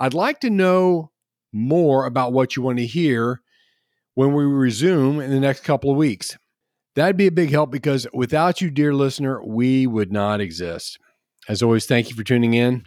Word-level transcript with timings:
I'd 0.00 0.14
like 0.14 0.40
to 0.40 0.50
know 0.50 1.10
more 1.52 2.06
about 2.06 2.32
what 2.32 2.56
you 2.56 2.62
want 2.62 2.78
to 2.78 2.86
hear 2.86 3.42
when 4.14 4.32
we 4.32 4.44
resume 4.44 5.20
in 5.20 5.30
the 5.30 5.38
next 5.38 5.62
couple 5.62 5.90
of 5.90 5.96
weeks. 5.98 6.38
That'd 6.96 7.18
be 7.18 7.26
a 7.26 7.32
big 7.32 7.50
help 7.50 7.70
because 7.70 8.06
without 8.14 8.62
you, 8.62 8.70
dear 8.70 8.94
listener, 8.94 9.44
we 9.44 9.86
would 9.86 10.10
not 10.10 10.40
exist. 10.40 10.98
As 11.48 11.62
always, 11.62 11.84
thank 11.84 12.08
you 12.08 12.16
for 12.16 12.24
tuning 12.24 12.54
in. 12.54 12.86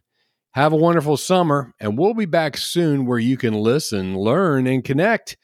Have 0.53 0.73
a 0.73 0.77
wonderful 0.77 1.15
summer, 1.17 1.73
and 1.79 1.97
we'll 1.97 2.15
be 2.15 2.25
back 2.25 2.57
soon 2.57 3.05
where 3.05 3.19
you 3.19 3.37
can 3.37 3.53
listen, 3.53 4.17
learn, 4.17 4.65
and 4.65 4.83
connect. 4.83 5.37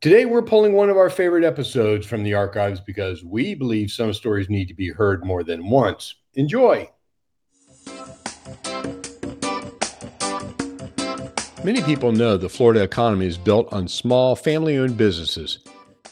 Today, 0.00 0.24
we're 0.24 0.42
pulling 0.42 0.72
one 0.72 0.90
of 0.90 0.96
our 0.96 1.10
favorite 1.10 1.44
episodes 1.44 2.06
from 2.06 2.24
the 2.24 2.34
archives 2.34 2.80
because 2.80 3.24
we 3.24 3.54
believe 3.54 3.90
some 3.90 4.12
stories 4.12 4.50
need 4.50 4.68
to 4.68 4.74
be 4.74 4.90
heard 4.90 5.24
more 5.24 5.42
than 5.44 5.68
once. 5.68 6.14
Enjoy. 6.34 6.90
Many 11.64 11.80
people 11.80 12.12
know 12.12 12.36
the 12.36 12.50
Florida 12.50 12.82
economy 12.82 13.24
is 13.24 13.38
built 13.38 13.72
on 13.72 13.88
small, 13.88 14.36
family 14.36 14.76
owned 14.76 14.98
businesses. 14.98 15.60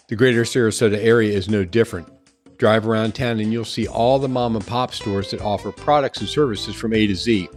The 0.09 0.17
greater 0.17 0.45
Sarasota 0.45 0.97
area 0.97 1.37
is 1.37 1.51
no 1.51 1.63
different. 1.63 2.09
Drive 2.57 2.89
around 2.89 3.15
town 3.15 3.39
and 3.39 3.53
you'll 3.53 3.67
see 3.67 3.87
all 3.87 4.19
the 4.19 4.31
mom 4.31 4.57
and 4.57 4.67
pop 4.67 4.95
stores 4.95 5.31
that 5.31 5.43
offer 5.43 5.71
products 5.71 6.21
and 6.21 6.29
services 6.29 6.75
from 6.75 6.95
A 6.95 7.07
to 7.07 7.15
Z. 7.15 7.51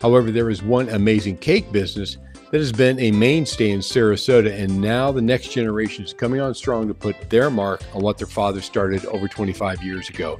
However, 0.00 0.30
there 0.30 0.50
is 0.50 0.62
one 0.62 0.88
amazing 0.90 1.38
cake 1.38 1.72
business 1.72 2.16
that 2.52 2.60
has 2.60 2.70
been 2.70 3.00
a 3.00 3.10
mainstay 3.10 3.70
in 3.70 3.80
Sarasota, 3.80 4.52
and 4.52 4.80
now 4.80 5.10
the 5.10 5.20
next 5.20 5.48
generation 5.48 6.04
is 6.04 6.14
coming 6.14 6.40
on 6.40 6.54
strong 6.54 6.86
to 6.86 6.94
put 6.94 7.28
their 7.28 7.50
mark 7.50 7.82
on 7.92 8.02
what 8.02 8.18
their 8.18 8.28
father 8.28 8.60
started 8.60 9.04
over 9.06 9.26
25 9.26 9.82
years 9.82 10.08
ago. 10.08 10.38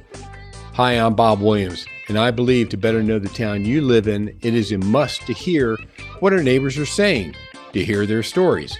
Hi, 0.75 0.93
I'm 0.93 1.15
Bob 1.15 1.41
Williams, 1.41 1.85
and 2.07 2.17
I 2.17 2.31
believe 2.31 2.69
to 2.69 2.77
better 2.77 3.03
know 3.03 3.19
the 3.19 3.29
town 3.29 3.65
you 3.65 3.81
live 3.81 4.07
in, 4.07 4.29
it 4.41 4.53
is 4.53 4.71
a 4.71 4.77
must 4.77 5.27
to 5.27 5.33
hear 5.33 5.77
what 6.23 6.31
our 6.31 6.41
neighbors 6.41 6.77
are 6.77 6.85
saying, 6.85 7.35
to 7.73 7.83
hear 7.83 8.05
their 8.05 8.23
stories. 8.23 8.79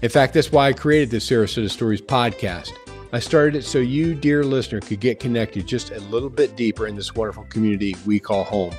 In 0.00 0.08
fact, 0.08 0.32
that's 0.32 0.50
why 0.50 0.68
I 0.68 0.72
created 0.72 1.10
the 1.10 1.18
Sarasota 1.18 1.68
Stories 1.68 2.00
podcast. 2.00 2.72
I 3.12 3.18
started 3.18 3.56
it 3.56 3.64
so 3.64 3.76
you, 3.76 4.14
dear 4.14 4.42
listener, 4.42 4.80
could 4.80 4.98
get 4.98 5.20
connected 5.20 5.66
just 5.66 5.90
a 5.90 6.00
little 6.00 6.30
bit 6.30 6.56
deeper 6.56 6.86
in 6.86 6.96
this 6.96 7.14
wonderful 7.14 7.44
community 7.50 7.94
we 8.06 8.18
call 8.18 8.42
home. 8.42 8.72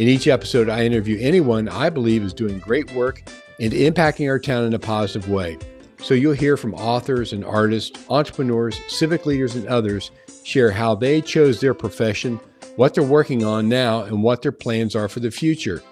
In 0.00 0.08
each 0.08 0.26
episode, 0.26 0.68
I 0.68 0.84
interview 0.84 1.16
anyone 1.20 1.68
I 1.68 1.90
believe 1.90 2.24
is 2.24 2.34
doing 2.34 2.58
great 2.58 2.92
work 2.92 3.22
and 3.60 3.72
impacting 3.72 4.28
our 4.28 4.40
town 4.40 4.64
in 4.64 4.74
a 4.74 4.78
positive 4.80 5.30
way. 5.30 5.56
So 6.00 6.14
you'll 6.14 6.32
hear 6.32 6.56
from 6.56 6.74
authors 6.74 7.32
and 7.32 7.44
artists, 7.44 7.96
entrepreneurs, 8.10 8.80
civic 8.88 9.26
leaders, 9.26 9.54
and 9.54 9.68
others 9.68 10.10
share 10.42 10.72
how 10.72 10.96
they 10.96 11.20
chose 11.20 11.60
their 11.60 11.72
profession, 11.72 12.40
what 12.74 12.94
they're 12.94 13.04
working 13.04 13.44
on 13.44 13.68
now, 13.68 14.02
and 14.02 14.24
what 14.24 14.42
their 14.42 14.50
plans 14.50 14.96
are 14.96 15.08
for 15.08 15.20
the 15.20 15.30
future. 15.30 15.84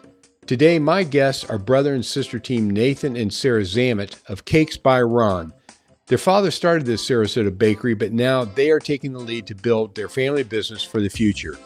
Today, 0.44 0.80
my 0.80 1.04
guests 1.04 1.44
are 1.44 1.56
brother 1.56 1.94
and 1.94 2.04
sister 2.04 2.41
team 2.41 2.69
Nathan 2.69 3.16
and 3.16 3.32
Sarah 3.32 3.62
Zammit 3.62 4.16
of 4.28 4.44
Cakes 4.44 4.76
by 4.76 5.00
Ron. 5.00 5.53
Their 6.06 6.19
father 6.19 6.50
started 6.50 6.84
this 6.84 7.08
Sarasota 7.08 7.56
bakery, 7.56 7.94
but 7.94 8.12
now 8.12 8.44
they 8.44 8.72
are 8.72 8.81
taking 8.81 9.12
the 9.12 9.20
lead 9.20 9.47
to 9.47 9.54
build 9.54 9.94
their 9.94 10.08
family 10.08 10.42
business 10.42 10.82
for 10.82 11.00
the 11.00 11.08
future. 11.08 11.56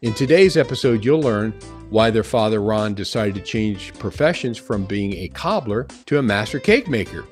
In 0.00 0.14
today's 0.14 0.56
episode, 0.56 1.04
you'll 1.04 1.20
learn 1.20 1.52
why 1.90 2.10
their 2.10 2.22
father 2.22 2.62
Ron 2.62 2.94
decided 2.94 3.34
to 3.34 3.42
change 3.42 3.92
professions 3.98 4.56
from 4.56 4.86
being 4.86 5.12
a 5.12 5.28
cobbler 5.28 5.86
to 6.06 6.18
a 6.18 6.22
master 6.22 6.58
cake 6.58 6.88
maker, 6.88 7.26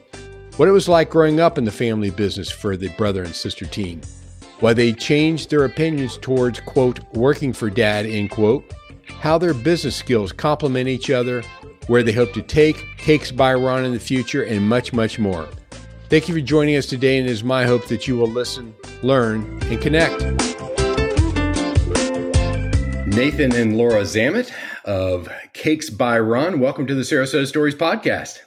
what 0.59 0.69
it 0.69 0.73
was 0.73 0.87
like 0.87 1.09
growing 1.09 1.41
up 1.41 1.56
in 1.56 1.65
the 1.65 1.73
family 1.73 2.11
business 2.11 2.50
for 2.50 2.77
the 2.77 2.91
brother 2.91 3.23
and 3.23 3.34
sister 3.34 3.65
team, 3.65 4.03
why 4.61 4.75
they 4.75 4.93
changed 4.93 5.49
their 5.49 5.65
opinions 5.65 6.19
towards, 6.19 6.61
quote, 6.61 7.00
working 7.15 7.55
for 7.55 7.71
dad, 7.71 8.05
end 8.05 8.31
quote, 8.31 8.71
how 9.09 9.39
their 9.39 9.55
business 9.55 9.97
skills 9.97 10.33
complement 10.33 10.89
each 10.89 11.11
other, 11.11 11.43
where 11.87 12.03
they 12.03 12.13
hope 12.13 12.33
to 12.35 12.43
take 12.43 12.85
Cakes 12.97 13.31
by 13.31 13.55
Ron 13.55 13.85
in 13.85 13.93
the 13.93 14.01
future, 14.01 14.43
and 14.43 14.69
much, 14.69 14.93
much 14.93 15.19
more. 15.19 15.49
Thank 16.09 16.29
you 16.29 16.35
for 16.35 16.41
joining 16.41 16.77
us 16.77 16.87
today, 16.87 17.19
and 17.19 17.29
it 17.29 17.33
is 17.33 17.43
my 17.43 17.65
hope 17.65 17.87
that 17.89 18.07
you 18.07 18.17
will 18.17 18.29
listen, 18.29 18.75
learn, 19.03 19.61
and 19.65 19.81
connect. 19.81 20.23
Nathan 23.07 23.55
and 23.55 23.77
Laura 23.77 24.03
Zammit 24.03 24.51
of 24.85 25.29
Cakes 25.53 25.89
by 25.91 26.19
Ron, 26.19 26.61
welcome 26.61 26.87
to 26.87 26.95
the 26.95 27.03
Sarasota 27.03 27.47
Stories 27.47 27.75
podcast. 27.75 28.39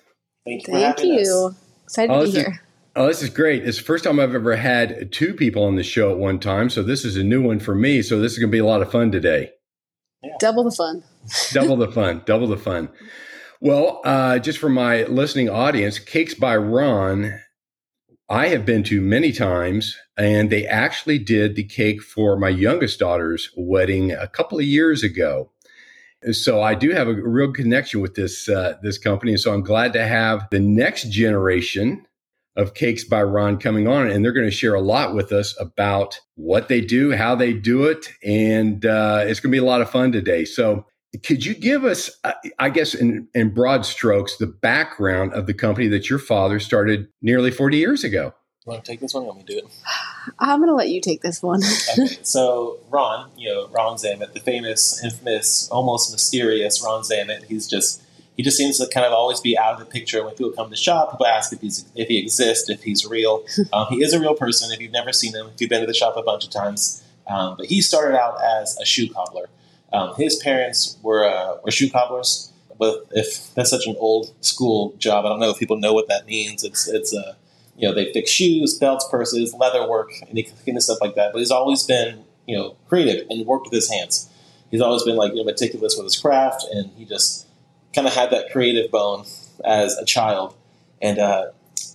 Thank 0.45 0.67
you. 0.67 0.73
Thank 0.73 1.03
you. 1.03 1.47
Us. 1.49 1.55
Excited 1.83 2.13
oh, 2.13 2.25
to 2.25 2.31
be 2.31 2.37
here. 2.37 2.61
Oh, 2.95 3.07
this 3.07 3.21
is 3.21 3.29
great. 3.29 3.67
It's 3.67 3.77
the 3.77 3.83
first 3.83 4.03
time 4.03 4.19
I've 4.19 4.33
ever 4.33 4.55
had 4.55 5.11
two 5.11 5.33
people 5.33 5.63
on 5.63 5.75
the 5.75 5.83
show 5.83 6.11
at 6.11 6.17
one 6.17 6.39
time. 6.39 6.69
So 6.69 6.83
this 6.83 7.05
is 7.05 7.15
a 7.15 7.23
new 7.23 7.41
one 7.41 7.59
for 7.59 7.75
me. 7.75 8.01
So 8.01 8.19
this 8.19 8.33
is 8.33 8.39
going 8.39 8.49
to 8.49 8.55
be 8.55 8.59
a 8.59 8.65
lot 8.65 8.81
of 8.81 8.91
fun 8.91 9.11
today. 9.11 9.51
Yeah. 10.23 10.33
Double 10.39 10.63
the 10.63 10.71
fun. 10.71 11.03
double 11.51 11.77
the 11.77 11.91
fun. 11.91 12.23
Double 12.25 12.47
the 12.47 12.57
fun. 12.57 12.89
Well, 13.59 14.01
uh, 14.03 14.39
just 14.39 14.59
for 14.59 14.69
my 14.69 15.03
listening 15.03 15.49
audience, 15.49 15.99
Cakes 15.99 16.33
by 16.33 16.55
Ron, 16.57 17.39
I 18.29 18.47
have 18.49 18.65
been 18.65 18.83
to 18.83 19.01
many 19.01 19.31
times, 19.31 19.95
and 20.17 20.49
they 20.49 20.65
actually 20.67 21.17
did 21.17 21.55
the 21.55 21.63
cake 21.63 22.01
for 22.01 22.37
my 22.37 22.49
youngest 22.49 22.99
daughter's 22.99 23.49
wedding 23.55 24.11
a 24.11 24.27
couple 24.27 24.59
of 24.59 24.65
years 24.65 25.03
ago. 25.03 25.51
So 26.31 26.61
I 26.61 26.75
do 26.75 26.91
have 26.91 27.07
a 27.07 27.13
real 27.13 27.53
connection 27.53 28.01
with 28.01 28.15
this 28.15 28.49
uh, 28.49 28.77
this 28.81 28.97
company, 28.97 29.33
and 29.33 29.39
so 29.39 29.53
I'm 29.53 29.61
glad 29.61 29.93
to 29.93 30.05
have 30.05 30.47
the 30.49 30.59
next 30.59 31.09
generation 31.11 32.06
of 32.57 32.73
Cakes 32.73 33.03
by 33.03 33.21
Ron 33.21 33.57
coming 33.59 33.87
on, 33.87 34.09
and 34.09 34.25
they're 34.25 34.33
going 34.33 34.47
to 34.47 34.51
share 34.51 34.73
a 34.73 34.81
lot 34.81 35.13
with 35.13 35.31
us 35.31 35.55
about 35.61 36.19
what 36.35 36.67
they 36.67 36.81
do, 36.81 37.15
how 37.15 37.35
they 37.35 37.53
do 37.53 37.85
it, 37.85 38.09
and 38.23 38.85
uh, 38.85 39.23
it's 39.25 39.39
going 39.39 39.51
to 39.51 39.55
be 39.55 39.59
a 39.59 39.63
lot 39.63 39.81
of 39.81 39.89
fun 39.89 40.11
today. 40.11 40.43
So, 40.43 40.85
could 41.23 41.45
you 41.45 41.53
give 41.53 41.85
us, 41.85 42.11
uh, 42.25 42.33
I 42.59 42.69
guess, 42.69 42.93
in, 42.93 43.29
in 43.33 43.53
broad 43.53 43.85
strokes, 43.85 44.37
the 44.37 44.47
background 44.47 45.33
of 45.33 45.45
the 45.45 45.53
company 45.53 45.87
that 45.87 46.09
your 46.09 46.19
father 46.19 46.59
started 46.59 47.07
nearly 47.21 47.49
40 47.49 47.77
years 47.77 48.03
ago? 48.03 48.33
You 48.65 48.71
want 48.71 48.83
to 48.83 48.91
take 48.91 48.99
this 48.99 49.13
one? 49.13 49.23
Or 49.23 49.27
want 49.27 49.39
me 49.39 49.45
to 49.45 49.53
do 49.53 49.59
it? 49.59 49.73
I'm 50.39 50.59
going 50.59 50.67
to 50.67 50.75
let 50.75 50.89
you 50.89 50.99
take 50.99 51.21
this 51.21 51.41
one. 51.41 51.61
okay, 51.63 52.17
so 52.23 52.79
Ron, 52.89 53.29
you 53.37 53.49
know 53.49 53.67
Ron 53.69 53.97
Zammit, 53.97 54.33
the 54.33 54.41
famous, 54.41 55.01
infamous, 55.03 55.69
almost 55.69 56.11
mysterious 56.11 56.83
Ron 56.83 57.03
Zammit. 57.03 57.45
He's 57.45 57.67
just 57.67 58.01
he 58.37 58.43
just 58.43 58.55
seems 58.55 58.77
to 58.77 58.87
kind 58.87 59.05
of 59.05 59.11
always 59.11 59.41
be 59.41 59.57
out 59.57 59.73
of 59.73 59.79
the 59.79 59.85
picture 59.85 60.23
when 60.23 60.35
people 60.35 60.51
come 60.51 60.69
to 60.69 60.75
shop. 60.75 61.11
People 61.11 61.25
ask 61.25 61.51
if 61.51 61.59
he's 61.59 61.85
if 61.95 62.07
he 62.07 62.19
exists, 62.19 62.69
if 62.69 62.83
he's 62.83 63.05
real. 63.05 63.43
Um, 63.73 63.87
he 63.89 64.01
is 64.01 64.13
a 64.13 64.19
real 64.19 64.33
person. 64.33 64.71
If 64.71 64.79
you've 64.79 64.93
never 64.93 65.11
seen 65.11 65.35
him, 65.35 65.47
if 65.53 65.59
you've 65.59 65.69
been 65.69 65.81
to 65.81 65.87
the 65.87 65.93
shop 65.93 66.15
a 66.15 66.21
bunch 66.21 66.45
of 66.45 66.51
times, 66.51 67.03
um, 67.27 67.55
but 67.57 67.65
he 67.65 67.81
started 67.81 68.17
out 68.17 68.37
as 68.41 68.77
a 68.77 68.85
shoe 68.85 69.09
cobbler. 69.09 69.49
Um, 69.91 70.13
his 70.15 70.37
parents 70.37 70.97
were 71.01 71.27
uh, 71.27 71.57
were 71.63 71.71
shoe 71.71 71.89
cobblers. 71.89 72.51
But 72.77 73.07
if 73.11 73.53
that's 73.55 73.69
such 73.69 73.87
an 73.87 73.95
old 73.99 74.33
school 74.45 74.93
job, 74.97 75.25
I 75.25 75.29
don't 75.29 75.39
know 75.39 75.49
if 75.49 75.57
people 75.57 75.77
know 75.77 75.93
what 75.93 76.07
that 76.07 76.25
means. 76.25 76.63
It's 76.63 76.87
it's 76.87 77.13
a 77.13 77.19
uh, 77.19 77.33
you 77.75 77.87
know 77.87 77.95
they 77.95 78.11
fix 78.13 78.31
shoes, 78.31 78.77
belts, 78.77 79.07
purses, 79.09 79.53
leather 79.53 79.87
work, 79.87 80.11
and 80.29 80.39
kind 80.65 80.77
of 80.77 80.83
stuff 80.83 80.99
like 81.01 81.15
that. 81.15 81.33
But 81.33 81.39
he's 81.39 81.51
always 81.51 81.83
been 81.83 82.23
you 82.45 82.55
know 82.55 82.75
creative 82.87 83.27
and 83.29 83.45
worked 83.45 83.65
with 83.65 83.73
his 83.73 83.89
hands. 83.89 84.29
He's 84.69 84.81
always 84.81 85.03
been 85.03 85.15
like 85.15 85.31
you 85.31 85.39
know 85.39 85.43
meticulous 85.45 85.95
with 85.97 86.05
his 86.05 86.19
craft, 86.19 86.65
and 86.71 86.91
he 86.95 87.05
just 87.05 87.46
kind 87.93 88.07
of 88.07 88.13
had 88.13 88.29
that 88.31 88.51
creative 88.51 88.91
bone 88.91 89.25
as 89.65 89.97
a 89.97 90.05
child, 90.05 90.55
and 91.01 91.19
uh, 91.19 91.47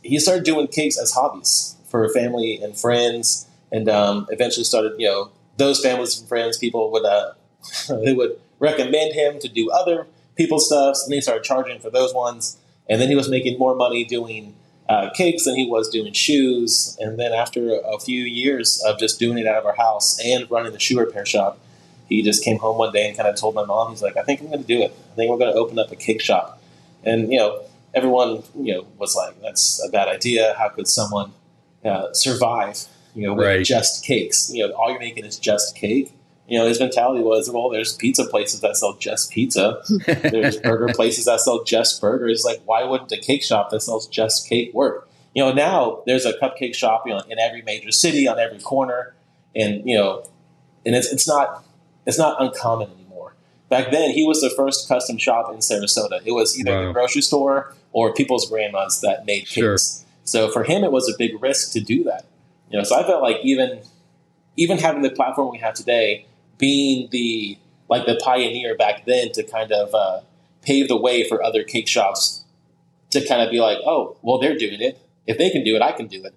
he 0.02 0.18
started 0.18 0.44
doing 0.44 0.66
cakes 0.66 0.98
as 0.98 1.12
hobbies 1.12 1.76
for 1.88 2.08
family 2.10 2.60
and 2.62 2.76
friends, 2.76 3.46
and 3.70 3.88
um, 3.88 4.26
eventually 4.30 4.64
started, 4.64 4.94
you 4.98 5.06
know, 5.06 5.30
those 5.56 5.80
families 5.80 6.18
and 6.18 6.28
friends, 6.28 6.58
people 6.58 6.90
would 6.90 7.04
uh, 7.04 7.32
they 7.88 8.12
would 8.12 8.38
recommend 8.58 9.14
him 9.14 9.38
to 9.40 9.48
do 9.48 9.70
other 9.70 10.06
people's 10.36 10.66
stuff, 10.66 10.98
and 11.04 11.12
he 11.12 11.20
started 11.20 11.44
charging 11.44 11.78
for 11.78 11.90
those 11.90 12.14
ones, 12.14 12.58
And 12.88 13.00
then 13.00 13.08
he 13.08 13.14
was 13.14 13.28
making 13.28 13.58
more 13.58 13.74
money 13.74 14.04
doing 14.04 14.54
uh, 14.88 15.10
cakes 15.10 15.44
than 15.44 15.56
he 15.56 15.66
was 15.66 15.88
doing 15.88 16.12
shoes. 16.12 16.96
And 17.00 17.18
then 17.18 17.32
after 17.32 17.80
a 17.84 17.98
few 17.98 18.22
years 18.22 18.82
of 18.86 18.98
just 18.98 19.18
doing 19.18 19.38
it 19.38 19.46
out 19.46 19.56
of 19.56 19.66
our 19.66 19.76
house 19.76 20.18
and 20.24 20.50
running 20.50 20.72
the 20.72 20.78
shoe 20.78 20.98
repair 20.98 21.26
shop, 21.26 21.58
he 22.16 22.22
just 22.22 22.44
came 22.44 22.58
home 22.58 22.78
one 22.78 22.92
day 22.92 23.08
and 23.08 23.16
kind 23.16 23.28
of 23.28 23.36
told 23.36 23.54
my 23.54 23.64
mom, 23.64 23.90
he's 23.90 24.02
like, 24.02 24.16
I 24.16 24.22
think 24.22 24.40
I'm 24.40 24.48
going 24.48 24.60
to 24.60 24.66
do 24.66 24.80
it. 24.82 24.94
I 25.12 25.14
think 25.14 25.30
we're 25.30 25.38
going 25.38 25.52
to 25.52 25.58
open 25.58 25.78
up 25.78 25.90
a 25.90 25.96
cake 25.96 26.20
shop. 26.20 26.60
And, 27.04 27.32
you 27.32 27.38
know, 27.38 27.62
everyone, 27.94 28.42
you 28.58 28.74
know, 28.74 28.86
was 28.98 29.16
like, 29.16 29.40
that's 29.40 29.84
a 29.86 29.90
bad 29.90 30.08
idea. 30.08 30.54
How 30.58 30.68
could 30.68 30.88
someone 30.88 31.32
uh, 31.84 32.12
survive, 32.12 32.84
you 33.14 33.26
know, 33.26 33.34
with 33.34 33.46
right. 33.46 33.64
just 33.64 34.04
cakes? 34.04 34.50
You 34.52 34.68
know, 34.68 34.74
all 34.74 34.90
you're 34.90 35.00
making 35.00 35.24
is 35.24 35.38
just 35.38 35.74
cake. 35.74 36.12
You 36.48 36.58
know, 36.58 36.66
his 36.66 36.80
mentality 36.80 37.22
was, 37.22 37.50
well, 37.50 37.70
there's 37.70 37.94
pizza 37.96 38.26
places 38.26 38.60
that 38.60 38.76
sell 38.76 38.94
just 38.94 39.30
pizza. 39.30 39.82
there's 40.06 40.58
burger 40.58 40.92
places 40.92 41.24
that 41.24 41.40
sell 41.40 41.64
just 41.64 42.00
burgers. 42.00 42.44
Like, 42.44 42.60
why 42.64 42.84
wouldn't 42.84 43.10
a 43.12 43.16
cake 43.16 43.42
shop 43.42 43.70
that 43.70 43.80
sells 43.80 44.06
just 44.08 44.48
cake 44.48 44.74
work? 44.74 45.08
You 45.34 45.44
know, 45.44 45.52
now 45.52 46.02
there's 46.04 46.26
a 46.26 46.34
cupcake 46.34 46.74
shop 46.74 47.04
you 47.06 47.14
know, 47.14 47.20
in 47.28 47.38
every 47.38 47.62
major 47.62 47.90
city, 47.90 48.28
on 48.28 48.38
every 48.38 48.58
corner, 48.58 49.14
and 49.56 49.88
you 49.88 49.96
know, 49.96 50.24
and 50.84 50.94
it's 50.94 51.10
it's 51.10 51.26
not 51.26 51.64
it's 52.06 52.18
not 52.18 52.40
uncommon 52.40 52.90
anymore. 52.90 53.34
Back 53.68 53.90
then, 53.90 54.10
he 54.10 54.24
was 54.24 54.40
the 54.40 54.50
first 54.50 54.88
custom 54.88 55.18
shop 55.18 55.52
in 55.52 55.58
Sarasota. 55.58 56.20
It 56.24 56.32
was 56.32 56.58
either 56.58 56.72
wow. 56.72 56.86
the 56.86 56.92
grocery 56.92 57.22
store 57.22 57.74
or 57.92 58.12
people's 58.12 58.48
grandmas 58.48 59.00
that 59.00 59.24
made 59.26 59.46
cakes. 59.46 59.52
Sure. 59.52 59.78
So 60.24 60.50
for 60.50 60.64
him, 60.64 60.84
it 60.84 60.92
was 60.92 61.08
a 61.08 61.16
big 61.18 61.40
risk 61.42 61.72
to 61.72 61.80
do 61.80 62.04
that. 62.04 62.26
You 62.70 62.78
know, 62.78 62.84
so 62.84 62.98
I 62.98 63.02
felt 63.02 63.22
like 63.22 63.38
even 63.42 63.80
even 64.56 64.78
having 64.78 65.02
the 65.02 65.10
platform 65.10 65.50
we 65.50 65.58
have 65.58 65.74
today, 65.74 66.26
being 66.58 67.08
the 67.10 67.58
like 67.88 68.06
the 68.06 68.18
pioneer 68.22 68.76
back 68.76 69.04
then 69.04 69.32
to 69.32 69.42
kind 69.42 69.72
of 69.72 69.94
uh, 69.94 70.20
pave 70.62 70.88
the 70.88 70.96
way 70.96 71.28
for 71.28 71.42
other 71.42 71.62
cake 71.62 71.88
shops 71.88 72.44
to 73.10 73.24
kind 73.26 73.42
of 73.42 73.50
be 73.50 73.60
like, 73.60 73.78
oh, 73.84 74.16
well, 74.22 74.38
they're 74.38 74.56
doing 74.56 74.80
it. 74.80 74.98
If 75.26 75.38
they 75.38 75.50
can 75.50 75.62
do 75.62 75.76
it, 75.76 75.82
I 75.82 75.92
can 75.92 76.06
do 76.06 76.24
it. 76.24 76.34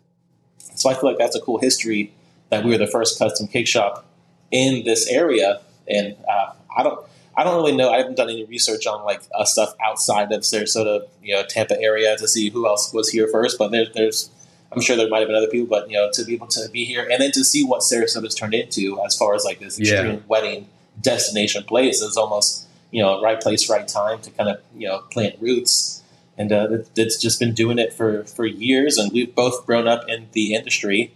So 0.75 0.89
I 0.89 0.93
feel 0.93 1.09
like 1.09 1.17
that's 1.17 1.35
a 1.35 1.39
cool 1.39 1.59
history 1.59 2.13
that 2.49 2.63
we 2.63 2.71
were 2.71 2.77
the 2.77 2.87
first 2.87 3.17
custom 3.17 3.47
cake 3.47 3.67
shop 3.67 4.05
in 4.51 4.85
this 4.85 5.07
area. 5.07 5.61
And 5.87 6.15
uh, 6.27 6.53
I 6.75 6.83
don't, 6.83 7.05
I 7.37 7.43
don't 7.43 7.55
really 7.55 7.75
know. 7.75 7.91
I 7.91 7.97
haven't 7.97 8.15
done 8.15 8.29
any 8.29 8.45
research 8.45 8.87
on 8.87 9.03
like 9.03 9.21
uh, 9.37 9.43
stuff 9.45 9.73
outside 9.83 10.31
of 10.31 10.41
Sarasota, 10.41 11.07
you 11.21 11.33
know, 11.35 11.43
Tampa 11.43 11.79
area 11.79 12.15
to 12.17 12.27
see 12.27 12.49
who 12.49 12.67
else 12.67 12.93
was 12.93 13.09
here 13.09 13.27
first. 13.27 13.57
But 13.57 13.71
there, 13.71 13.85
there's, 13.93 14.29
I'm 14.71 14.81
sure 14.81 14.95
there 14.95 15.09
might 15.09 15.19
have 15.19 15.27
been 15.27 15.35
other 15.35 15.47
people, 15.47 15.67
but 15.67 15.89
you 15.89 15.97
know, 15.97 16.09
to 16.13 16.23
be 16.23 16.33
able 16.33 16.47
to 16.47 16.69
be 16.69 16.85
here 16.85 17.07
and 17.09 17.21
then 17.21 17.31
to 17.31 17.43
see 17.43 17.63
what 17.63 17.81
Sarasota's 17.81 18.35
turned 18.35 18.53
into 18.53 19.01
as 19.03 19.17
far 19.17 19.35
as 19.35 19.43
like 19.43 19.59
this 19.59 19.79
extreme 19.79 20.13
yeah. 20.13 20.19
wedding 20.27 20.69
destination 21.01 21.63
place 21.63 22.01
is 22.01 22.15
almost, 22.15 22.67
you 22.91 23.01
know, 23.01 23.21
right 23.21 23.39
place, 23.39 23.69
right 23.69 23.87
time 23.87 24.21
to 24.21 24.31
kind 24.31 24.49
of 24.49 24.61
you 24.75 24.87
know 24.87 24.99
plant 25.11 25.35
roots. 25.41 26.01
And 26.37 26.51
uh, 26.51 26.67
it's 26.97 27.21
just 27.21 27.39
been 27.39 27.53
doing 27.53 27.79
it 27.79 27.93
for 27.93 28.25
for 28.25 28.45
years, 28.45 28.97
and 28.97 29.11
we've 29.11 29.33
both 29.33 29.65
grown 29.65 29.87
up 29.87 30.03
in 30.09 30.27
the 30.33 30.53
industry, 30.53 31.13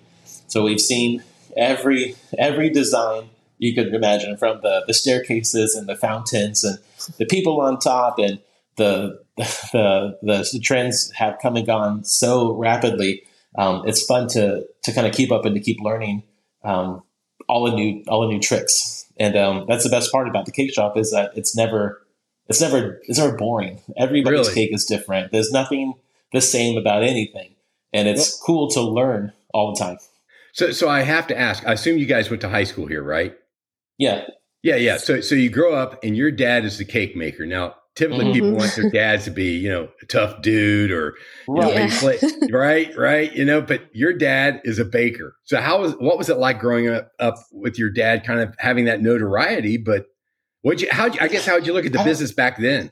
so 0.47 0.63
we've 0.63 0.79
seen 0.79 1.23
every 1.57 2.15
every 2.37 2.69
design 2.69 3.29
you 3.57 3.75
could 3.75 3.93
imagine 3.93 4.37
from 4.37 4.61
the, 4.61 4.83
the 4.87 4.93
staircases 4.93 5.75
and 5.75 5.87
the 5.87 5.95
fountains 5.95 6.63
and 6.63 6.79
the 7.17 7.25
people 7.25 7.59
on 7.61 7.77
top 7.77 8.17
and 8.17 8.39
the 8.77 9.21
the, 9.37 10.17
the, 10.21 10.49
the 10.51 10.59
trends 10.59 11.11
have 11.11 11.37
come 11.41 11.55
and 11.55 11.65
gone 11.65 12.03
so 12.03 12.53
rapidly. 12.53 13.23
Um, 13.57 13.83
it's 13.85 14.05
fun 14.05 14.27
to 14.29 14.65
to 14.83 14.93
kind 14.93 15.07
of 15.07 15.13
keep 15.13 15.31
up 15.31 15.45
and 15.45 15.55
to 15.55 15.61
keep 15.61 15.79
learning 15.81 16.23
um, 16.63 17.03
all 17.47 17.69
the 17.69 17.75
new 17.75 18.03
all 18.07 18.21
the 18.21 18.33
new 18.33 18.39
tricks. 18.39 19.05
And 19.17 19.35
um, 19.35 19.65
that's 19.67 19.83
the 19.83 19.89
best 19.89 20.11
part 20.11 20.27
about 20.27 20.45
the 20.45 20.51
cake 20.51 20.73
shop 20.73 20.97
is 20.97 21.11
that 21.11 21.31
it's 21.35 21.55
never 21.55 22.01
it's 22.47 22.61
never 22.61 22.99
it's 23.03 23.19
never 23.19 23.35
boring. 23.35 23.81
Everybody's 23.97 24.47
really? 24.47 24.53
cake 24.53 24.73
is 24.73 24.85
different. 24.85 25.31
There's 25.31 25.51
nothing 25.51 25.95
the 26.31 26.41
same 26.41 26.77
about 26.77 27.03
anything, 27.03 27.55
and 27.93 28.07
it's 28.07 28.39
well, 28.39 28.45
cool 28.45 28.69
to 28.71 28.81
learn 28.81 29.33
all 29.53 29.73
the 29.73 29.79
time. 29.79 29.97
So, 30.59 30.73
so 30.73 30.89
I 30.89 31.03
have 31.03 31.25
to 31.27 31.39
ask. 31.39 31.65
I 31.65 31.71
assume 31.71 31.97
you 31.97 32.05
guys 32.05 32.29
went 32.29 32.41
to 32.41 32.49
high 32.49 32.65
school 32.65 32.85
here, 32.85 33.01
right? 33.01 33.33
Yeah. 33.97 34.25
Yeah, 34.61 34.75
yeah. 34.75 34.97
So, 34.97 35.21
so 35.21 35.33
you 35.33 35.49
grow 35.49 35.73
up, 35.73 36.03
and 36.03 36.17
your 36.17 36.31
dad 36.31 36.65
is 36.65 36.77
the 36.77 36.83
cake 36.83 37.15
maker. 37.15 37.45
Now, 37.45 37.75
typically, 37.95 38.25
mm-hmm. 38.25 38.33
people 38.33 38.51
want 38.51 38.75
their 38.75 38.89
dads 38.93 39.23
to 39.23 39.31
be, 39.31 39.57
you 39.57 39.69
know, 39.69 39.87
a 40.01 40.05
tough 40.07 40.41
dude 40.41 40.91
or, 40.91 41.15
right. 41.47 41.89
Know, 41.89 42.11
yeah. 42.11 42.47
right, 42.51 42.91
right. 42.97 43.33
You 43.33 43.45
know, 43.45 43.61
but 43.61 43.83
your 43.93 44.11
dad 44.11 44.59
is 44.65 44.79
a 44.79 44.83
baker. 44.83 45.33
So, 45.45 45.61
how 45.61 45.79
was 45.79 45.93
what 45.93 46.17
was 46.17 46.27
it 46.27 46.39
like 46.39 46.59
growing 46.59 46.89
up, 46.89 47.09
up 47.19 47.35
with 47.53 47.79
your 47.79 47.89
dad, 47.89 48.25
kind 48.25 48.41
of 48.41 48.53
having 48.59 48.83
that 48.83 49.01
notoriety? 49.01 49.77
But 49.77 50.07
what 50.61 50.81
you, 50.81 50.89
how 50.91 51.05
I 51.05 51.29
guess, 51.29 51.45
how 51.45 51.53
would 51.53 51.67
you 51.67 51.71
look 51.71 51.85
at 51.85 51.93
the 51.93 52.03
business 52.03 52.33
back 52.33 52.57
then? 52.57 52.91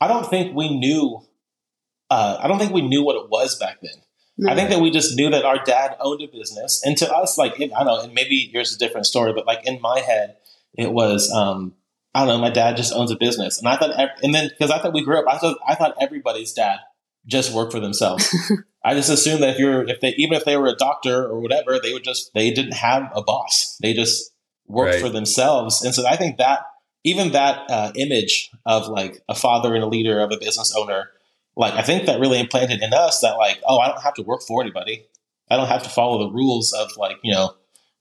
I 0.00 0.06
don't 0.06 0.30
think 0.30 0.54
we 0.54 0.78
knew. 0.78 1.22
Uh, 2.08 2.38
I 2.40 2.46
don't 2.46 2.60
think 2.60 2.72
we 2.72 2.82
knew 2.82 3.02
what 3.02 3.16
it 3.16 3.28
was 3.28 3.58
back 3.58 3.78
then. 3.82 4.00
I 4.48 4.54
think 4.56 4.70
that 4.70 4.80
we 4.80 4.90
just 4.90 5.16
knew 5.16 5.30
that 5.30 5.44
our 5.44 5.62
dad 5.62 5.96
owned 6.00 6.20
a 6.22 6.26
business, 6.26 6.82
and 6.84 6.96
to 6.98 7.12
us, 7.12 7.38
like 7.38 7.60
it, 7.60 7.72
I 7.72 7.84
don't 7.84 7.86
know, 7.86 8.00
and 8.00 8.14
maybe 8.14 8.50
yours 8.52 8.70
is 8.70 8.76
a 8.76 8.78
different 8.78 9.06
story, 9.06 9.32
but 9.32 9.46
like 9.46 9.64
in 9.64 9.80
my 9.80 10.00
head, 10.00 10.36
it 10.76 10.92
was 10.92 11.30
um, 11.30 11.74
I 12.14 12.20
don't 12.20 12.28
know, 12.28 12.38
my 12.38 12.50
dad 12.50 12.76
just 12.76 12.92
owns 12.92 13.12
a 13.12 13.16
business, 13.16 13.58
and 13.58 13.68
I 13.68 13.76
thought, 13.76 13.92
and 14.22 14.34
then 14.34 14.48
because 14.48 14.72
I 14.72 14.78
thought 14.78 14.92
we 14.92 15.04
grew 15.04 15.18
up, 15.18 15.26
I 15.28 15.38
thought 15.38 15.58
I 15.66 15.76
thought 15.76 15.94
everybody's 16.00 16.52
dad 16.52 16.78
just 17.26 17.54
worked 17.54 17.72
for 17.72 17.80
themselves. 17.80 18.34
I 18.84 18.94
just 18.94 19.08
assumed 19.08 19.42
that 19.42 19.50
if 19.50 19.58
you're 19.58 19.88
if 19.88 20.00
they 20.00 20.14
even 20.18 20.36
if 20.36 20.44
they 20.44 20.56
were 20.56 20.66
a 20.66 20.76
doctor 20.76 21.24
or 21.24 21.40
whatever, 21.40 21.78
they 21.78 21.92
would 21.92 22.04
just 22.04 22.34
they 22.34 22.52
didn't 22.52 22.74
have 22.74 23.12
a 23.14 23.22
boss, 23.22 23.78
they 23.82 23.92
just 23.92 24.32
worked 24.66 24.94
right. 24.94 25.00
for 25.00 25.10
themselves, 25.10 25.82
and 25.84 25.94
so 25.94 26.04
I 26.06 26.16
think 26.16 26.38
that 26.38 26.66
even 27.04 27.32
that 27.32 27.70
uh, 27.70 27.92
image 27.94 28.50
of 28.66 28.88
like 28.88 29.22
a 29.28 29.34
father 29.34 29.74
and 29.74 29.84
a 29.84 29.86
leader 29.86 30.20
of 30.20 30.32
a 30.32 30.38
business 30.38 30.74
owner 30.76 31.10
like 31.56 31.74
I 31.74 31.82
think 31.82 32.06
that 32.06 32.20
really 32.20 32.40
implanted 32.40 32.82
in 32.82 32.92
us 32.92 33.20
that 33.20 33.36
like, 33.36 33.60
oh, 33.66 33.78
I 33.78 33.88
don't 33.88 34.02
have 34.02 34.14
to 34.14 34.22
work 34.22 34.42
for 34.42 34.62
anybody. 34.62 35.06
I 35.50 35.56
don't 35.56 35.68
have 35.68 35.82
to 35.82 35.88
follow 35.88 36.26
the 36.26 36.32
rules 36.32 36.72
of 36.72 36.96
like, 36.96 37.18
you 37.22 37.32
know, 37.32 37.54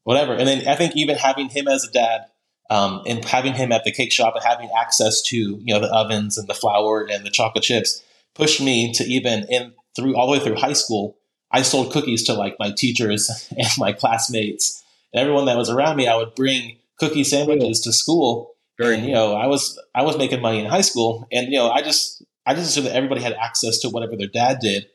whatever. 0.04 0.34
And 0.34 0.48
then 0.48 0.68
I 0.68 0.76
think 0.76 0.96
even 0.96 1.18
having 1.18 1.50
him 1.50 1.68
as 1.68 1.84
a 1.84 1.92
dad, 1.92 2.26
um, 2.70 3.04
and 3.06 3.24
having 3.26 3.54
him 3.54 3.72
at 3.72 3.84
the 3.84 3.92
cake 3.92 4.12
shop 4.12 4.36
and 4.36 4.44
having 4.44 4.70
access 4.76 5.22
to, 5.24 5.36
you 5.38 5.74
know, 5.74 5.80
the 5.80 5.94
ovens 5.94 6.38
and 6.38 6.48
the 6.48 6.54
flour 6.54 7.06
and 7.10 7.26
the 7.26 7.30
chocolate 7.30 7.64
chips 7.64 8.02
pushed 8.34 8.62
me 8.62 8.92
to 8.94 9.04
even 9.04 9.46
in 9.50 9.74
through 9.96 10.16
all 10.16 10.26
the 10.26 10.34
way 10.34 10.40
through 10.40 10.56
high 10.56 10.74
school, 10.74 11.18
I 11.52 11.62
sold 11.62 11.92
cookies 11.92 12.24
to 12.24 12.34
like 12.34 12.56
my 12.60 12.72
teachers 12.72 13.30
and 13.58 13.68
my 13.78 13.94
classmates 13.94 14.84
and 15.14 15.22
everyone 15.22 15.46
that 15.46 15.58
was 15.58 15.70
around 15.70 15.98
me. 15.98 16.08
I 16.08 16.16
would 16.16 16.36
bring 16.36 16.78
cookie 16.98 17.24
sandwiches 17.24 17.82
to 17.82 17.94
school. 17.94 18.56
Very 18.80 18.96
and, 18.96 19.06
you 19.06 19.14
know, 19.14 19.36
I 19.36 19.46
was 19.46 19.80
I 19.94 20.02
was 20.02 20.18
making 20.18 20.42
money 20.42 20.60
in 20.60 20.66
high 20.66 20.82
school, 20.82 21.28
and 21.32 21.48
you 21.52 21.60
know, 21.60 21.70
I 21.70 21.84
just 21.84 22.23
I 22.46 22.54
just 22.54 22.70
assumed 22.70 22.88
that 22.88 22.96
everybody 22.96 23.22
had 23.22 23.34
access 23.34 23.80
to 23.80 23.90
whatever 23.90 24.16
their 24.16 24.28
dad 24.28 24.60
did, 24.60 24.86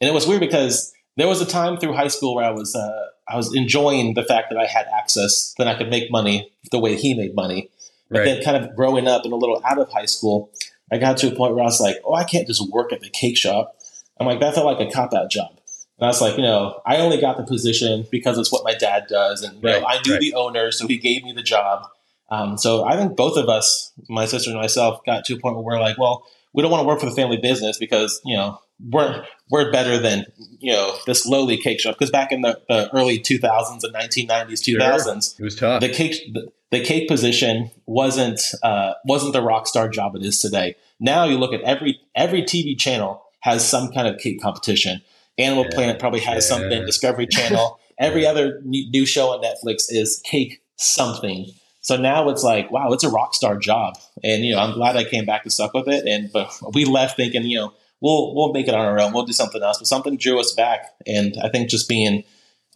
and 0.00 0.08
it 0.08 0.12
was 0.12 0.26
weird 0.26 0.40
because 0.40 0.92
there 1.16 1.28
was 1.28 1.40
a 1.40 1.46
time 1.46 1.76
through 1.76 1.94
high 1.94 2.08
school 2.08 2.34
where 2.34 2.44
I 2.44 2.50
was 2.50 2.74
uh, 2.74 3.06
I 3.28 3.36
was 3.36 3.54
enjoying 3.54 4.14
the 4.14 4.22
fact 4.22 4.50
that 4.50 4.58
I 4.58 4.66
had 4.66 4.86
access, 4.86 5.54
that 5.58 5.68
I 5.68 5.74
could 5.74 5.90
make 5.90 6.10
money 6.10 6.52
the 6.70 6.78
way 6.78 6.96
he 6.96 7.14
made 7.14 7.34
money. 7.34 7.70
But 8.10 8.20
right. 8.20 8.24
then, 8.26 8.42
kind 8.42 8.62
of 8.62 8.76
growing 8.76 9.08
up 9.08 9.24
and 9.24 9.32
a 9.32 9.36
little 9.36 9.60
out 9.64 9.78
of 9.78 9.90
high 9.90 10.04
school, 10.04 10.50
I 10.90 10.98
got 10.98 11.16
to 11.18 11.32
a 11.32 11.34
point 11.34 11.54
where 11.54 11.62
I 11.62 11.66
was 11.66 11.80
like, 11.80 11.96
"Oh, 12.04 12.14
I 12.14 12.24
can't 12.24 12.46
just 12.46 12.68
work 12.70 12.92
at 12.92 13.00
the 13.00 13.10
cake 13.10 13.36
shop." 13.36 13.76
I'm 14.20 14.26
like, 14.26 14.40
that 14.40 14.54
felt 14.54 14.66
like 14.66 14.86
a 14.86 14.90
cop 14.90 15.14
out 15.14 15.30
job. 15.30 15.50
And 15.98 16.06
I 16.06 16.08
was 16.08 16.20
like, 16.20 16.36
you 16.36 16.42
know, 16.42 16.80
I 16.86 16.98
only 16.98 17.20
got 17.20 17.36
the 17.36 17.44
position 17.44 18.06
because 18.10 18.38
it's 18.38 18.52
what 18.52 18.64
my 18.64 18.74
dad 18.74 19.06
does, 19.08 19.42
and 19.42 19.62
right, 19.62 19.80
know, 19.80 19.86
I 19.86 20.00
knew 20.04 20.12
right. 20.12 20.20
the 20.20 20.34
owner, 20.34 20.70
so 20.70 20.86
he 20.86 20.98
gave 20.98 21.24
me 21.24 21.32
the 21.32 21.42
job. 21.42 21.88
Um, 22.30 22.56
so 22.56 22.84
I 22.84 22.96
think 22.96 23.16
both 23.16 23.36
of 23.36 23.48
us, 23.48 23.92
my 24.08 24.24
sister 24.24 24.50
and 24.50 24.58
myself, 24.58 25.04
got 25.04 25.24
to 25.26 25.34
a 25.34 25.38
point 25.38 25.56
where 25.56 25.64
we're 25.64 25.80
like, 25.80 25.98
well, 25.98 26.26
we 26.54 26.62
don't 26.62 26.70
want 26.70 26.82
to 26.82 26.86
work 26.86 27.00
for 27.00 27.06
the 27.06 27.14
family 27.14 27.36
business 27.36 27.78
because 27.78 28.20
you 28.24 28.36
know 28.36 28.58
we're 28.90 29.24
we're 29.50 29.70
better 29.70 29.98
than 29.98 30.26
you 30.58 30.72
know 30.72 30.96
this 31.06 31.26
lowly 31.26 31.56
cake 31.56 31.80
shop. 31.80 31.96
Because 31.98 32.10
back 32.10 32.32
in 32.32 32.42
the, 32.42 32.60
the, 32.68 32.94
early 32.94 33.18
2000s 33.18 33.80
and 33.82 33.94
1990s 33.94 34.60
2000s 34.60 35.38
it 35.38 35.42
was 35.42 35.56
tough. 35.56 35.80
the 35.80 35.88
cake 35.88 36.14
the, 36.32 36.50
the 36.70 36.80
cake 36.80 37.08
position 37.08 37.70
wasn't 37.86 38.40
uh, 38.62 38.94
wasn't 39.04 39.32
the 39.32 39.42
rock 39.42 39.66
star 39.66 39.88
job 39.88 40.16
it 40.16 40.22
is 40.24 40.40
today. 40.40 40.76
Now 41.00 41.24
you 41.24 41.38
look 41.38 41.52
at 41.52 41.60
every 41.62 42.00
every 42.14 42.42
tv 42.42 42.78
channel 42.78 43.22
has 43.40 43.66
some 43.66 43.92
kind 43.92 44.08
of 44.08 44.18
cake 44.18 44.40
competition. 44.40 45.02
Animal 45.38 45.64
yeah. 45.64 45.74
planet 45.74 45.98
probably 45.98 46.20
has 46.20 46.44
yeah. 46.44 46.56
something 46.56 46.84
discovery 46.86 47.26
channel. 47.26 47.78
Every 47.98 48.26
other 48.26 48.60
new 48.64 49.06
show 49.06 49.28
on 49.28 49.42
netflix 49.44 49.84
is 49.88 50.20
cake 50.24 50.60
something 50.76 51.46
so 51.82 51.96
now 51.96 52.28
it's 52.28 52.42
like, 52.42 52.70
wow, 52.70 52.92
it's 52.92 53.04
a 53.04 53.10
rock 53.10 53.34
star 53.34 53.58
job, 53.58 53.98
and 54.22 54.44
you 54.44 54.54
know, 54.54 54.60
I'm 54.60 54.72
glad 54.72 54.96
I 54.96 55.04
came 55.04 55.26
back 55.26 55.42
to 55.44 55.50
stuck 55.50 55.74
with 55.74 55.88
it. 55.88 56.06
And 56.06 56.32
but 56.32 56.50
we 56.72 56.84
left 56.84 57.16
thinking, 57.16 57.42
you 57.42 57.58
know, 57.58 57.74
we'll 58.00 58.34
we'll 58.34 58.52
make 58.52 58.68
it 58.68 58.74
on 58.74 58.86
our 58.86 59.00
own, 59.00 59.12
we'll 59.12 59.26
do 59.26 59.32
something 59.32 59.62
else. 59.62 59.78
But 59.78 59.88
something 59.88 60.16
drew 60.16 60.40
us 60.40 60.54
back, 60.54 60.86
and 61.06 61.36
I 61.42 61.48
think 61.48 61.68
just 61.68 61.88
being 61.88 62.24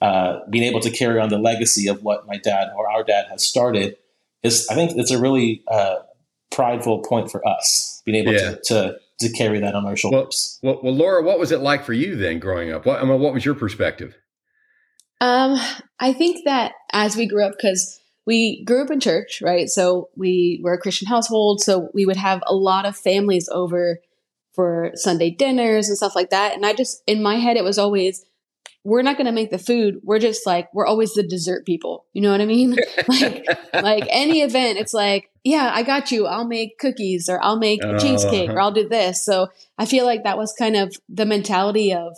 uh, 0.03 0.41
being 0.51 0.65
able 0.65 0.81
to 0.81 0.91
carry 0.91 1.21
on 1.21 1.29
the 1.29 1.39
legacy 1.39 1.89
of 1.89 2.03
what 2.03 2.27
my 2.27 2.37
dad 2.37 2.69
or 2.77 2.91
our 2.91 3.05
dad 3.05 3.27
has 3.31 3.47
started 3.47 3.97
is, 4.43 4.67
I 4.71 4.75
think, 4.75 4.93
it's 4.97 5.11
a 5.11 5.19
really 5.19 5.63
uh, 5.69 5.97
prideful 6.51 7.01
point 7.01 7.31
for 7.31 7.47
us 7.47 8.03
being 8.05 8.19
able 8.23 8.33
yeah. 8.33 8.51
to, 8.51 8.61
to 8.65 8.99
to 9.21 9.33
carry 9.33 9.61
that 9.61 9.75
on 9.75 9.87
our 9.87 9.97
shoulders. 9.97 10.59
Well, 10.63 10.75
well, 10.75 10.83
well, 10.85 10.95
Laura, 10.95 11.23
what 11.23 11.39
was 11.39 11.53
it 11.53 11.61
like 11.61 11.85
for 11.85 11.93
you 11.93 12.17
then 12.17 12.39
growing 12.39 12.73
up? 12.73 12.85
What 12.85 13.01
I 13.01 13.05
mean, 13.05 13.21
what 13.21 13.33
was 13.33 13.45
your 13.45 13.55
perspective? 13.55 14.17
Um, 15.21 15.59
I 15.99 16.13
think 16.13 16.45
that 16.45 16.73
as 16.93 17.17
we 17.17 17.27
grew 17.27 17.47
up, 17.47 17.53
because 17.53 17.96
we 18.27 18.65
grew 18.65 18.83
up 18.83 18.91
in 18.91 19.01
church, 19.01 19.41
right? 19.41 19.69
So 19.69 20.11
we 20.17 20.61
were 20.63 20.75
a 20.75 20.79
Christian 20.79 21.07
household. 21.07 21.61
So 21.61 21.91
we 21.95 22.05
would 22.05 22.17
have 22.17 22.43
a 22.47 22.55
lot 22.55 22.85
of 22.85 22.97
families 22.97 23.49
over 23.51 24.01
for 24.53 24.91
Sunday 24.95 25.31
dinners 25.31 25.89
and 25.89 25.97
stuff 25.97 26.17
like 26.17 26.31
that. 26.31 26.55
And 26.55 26.67
I 26.67 26.73
just, 26.73 27.03
in 27.07 27.23
my 27.23 27.37
head, 27.37 27.57
it 27.57 27.65
was 27.65 27.79
always, 27.79 28.25
we're 28.83 29.03
not 29.03 29.17
going 29.17 29.27
to 29.27 29.33
make 29.33 29.51
the 29.51 29.59
food. 29.59 30.01
We're 30.03 30.19
just 30.19 30.45
like, 30.47 30.73
we're 30.75 30.87
always 30.87 31.15
the 31.15 31.23
dessert 31.23 31.65
people. 31.67 32.07
You 32.15 32.23
know 32.23 32.33
what 32.33 32.41
I 32.41 32.47
mean? 32.47 32.77
like, 33.09 33.47
like 33.73 34.05
any 34.11 34.41
event, 34.41 34.79
it's 34.79 34.95
like, 34.95 35.31
yeah, 35.45 35.71
I 35.73 35.85
got 35.85 36.11
you. 36.11 36.27
I'll 36.27 36.47
make 36.47 36.79
cookies 36.79 37.29
or 37.29 37.43
I'll 37.43 37.59
make 37.59 37.85
a 37.85 37.99
cheesecake 37.99 38.49
or 38.49 38.55
uh-huh. 38.55 38.63
I'll 38.63 38.73
do 38.73 38.89
this. 38.89 39.25
So 39.25 39.49
I 39.79 39.87
feel 39.87 40.05
like 40.05 40.25
that 40.25 40.39
was 40.39 40.53
kind 40.59 40.75
of 40.75 40.97
the 41.09 41.27
mentality 41.27 41.93
of 41.93 42.17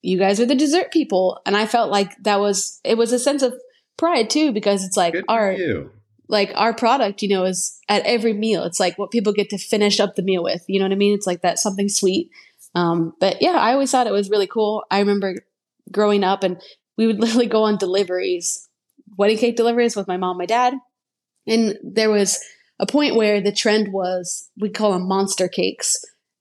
you 0.00 0.18
guys 0.18 0.40
are 0.40 0.46
the 0.46 0.54
dessert 0.54 0.90
people. 0.92 1.40
And 1.44 1.56
I 1.56 1.66
felt 1.66 1.90
like 1.90 2.12
that 2.22 2.40
was, 2.40 2.80
it 2.84 2.96
was 2.96 3.12
a 3.12 3.18
sense 3.18 3.42
of 3.42 3.54
pride 3.96 4.30
too, 4.30 4.52
because 4.52 4.84
it's 4.84 4.96
like, 4.96 5.14
Good 5.14 5.24
our, 5.28 5.56
like 6.28 6.52
our 6.54 6.74
product, 6.74 7.22
you 7.22 7.28
know, 7.28 7.44
is 7.44 7.78
at 7.88 8.04
every 8.04 8.32
meal. 8.32 8.64
It's 8.64 8.80
like 8.80 8.98
what 8.98 9.10
people 9.10 9.32
get 9.32 9.50
to 9.50 9.58
finish 9.58 10.00
up 10.00 10.14
the 10.14 10.22
meal 10.22 10.42
with. 10.42 10.64
You 10.68 10.78
know 10.78 10.86
what 10.86 10.92
I 10.92 10.96
mean? 10.96 11.14
It's 11.14 11.26
like 11.26 11.42
that 11.42 11.58
something 11.58 11.88
sweet. 11.88 12.30
Um, 12.74 13.14
but 13.20 13.40
yeah, 13.40 13.52
I 13.52 13.72
always 13.72 13.90
thought 13.90 14.06
it 14.06 14.12
was 14.12 14.30
really 14.30 14.46
cool. 14.46 14.84
I 14.90 15.00
remember 15.00 15.44
growing 15.92 16.24
up 16.24 16.42
and 16.42 16.60
we 16.96 17.06
would 17.06 17.18
literally 17.20 17.46
go 17.46 17.64
on 17.64 17.76
deliveries, 17.76 18.68
wedding 19.16 19.38
cake 19.38 19.56
deliveries 19.56 19.96
with 19.96 20.08
my 20.08 20.16
mom, 20.16 20.38
my 20.38 20.46
dad. 20.46 20.74
And 21.46 21.78
there 21.82 22.10
was 22.10 22.40
a 22.80 22.86
point 22.86 23.16
where 23.16 23.40
the 23.40 23.52
trend 23.52 23.92
was 23.92 24.50
we 24.58 24.70
call 24.70 24.92
them 24.92 25.06
monster 25.06 25.46
cakes. 25.46 25.96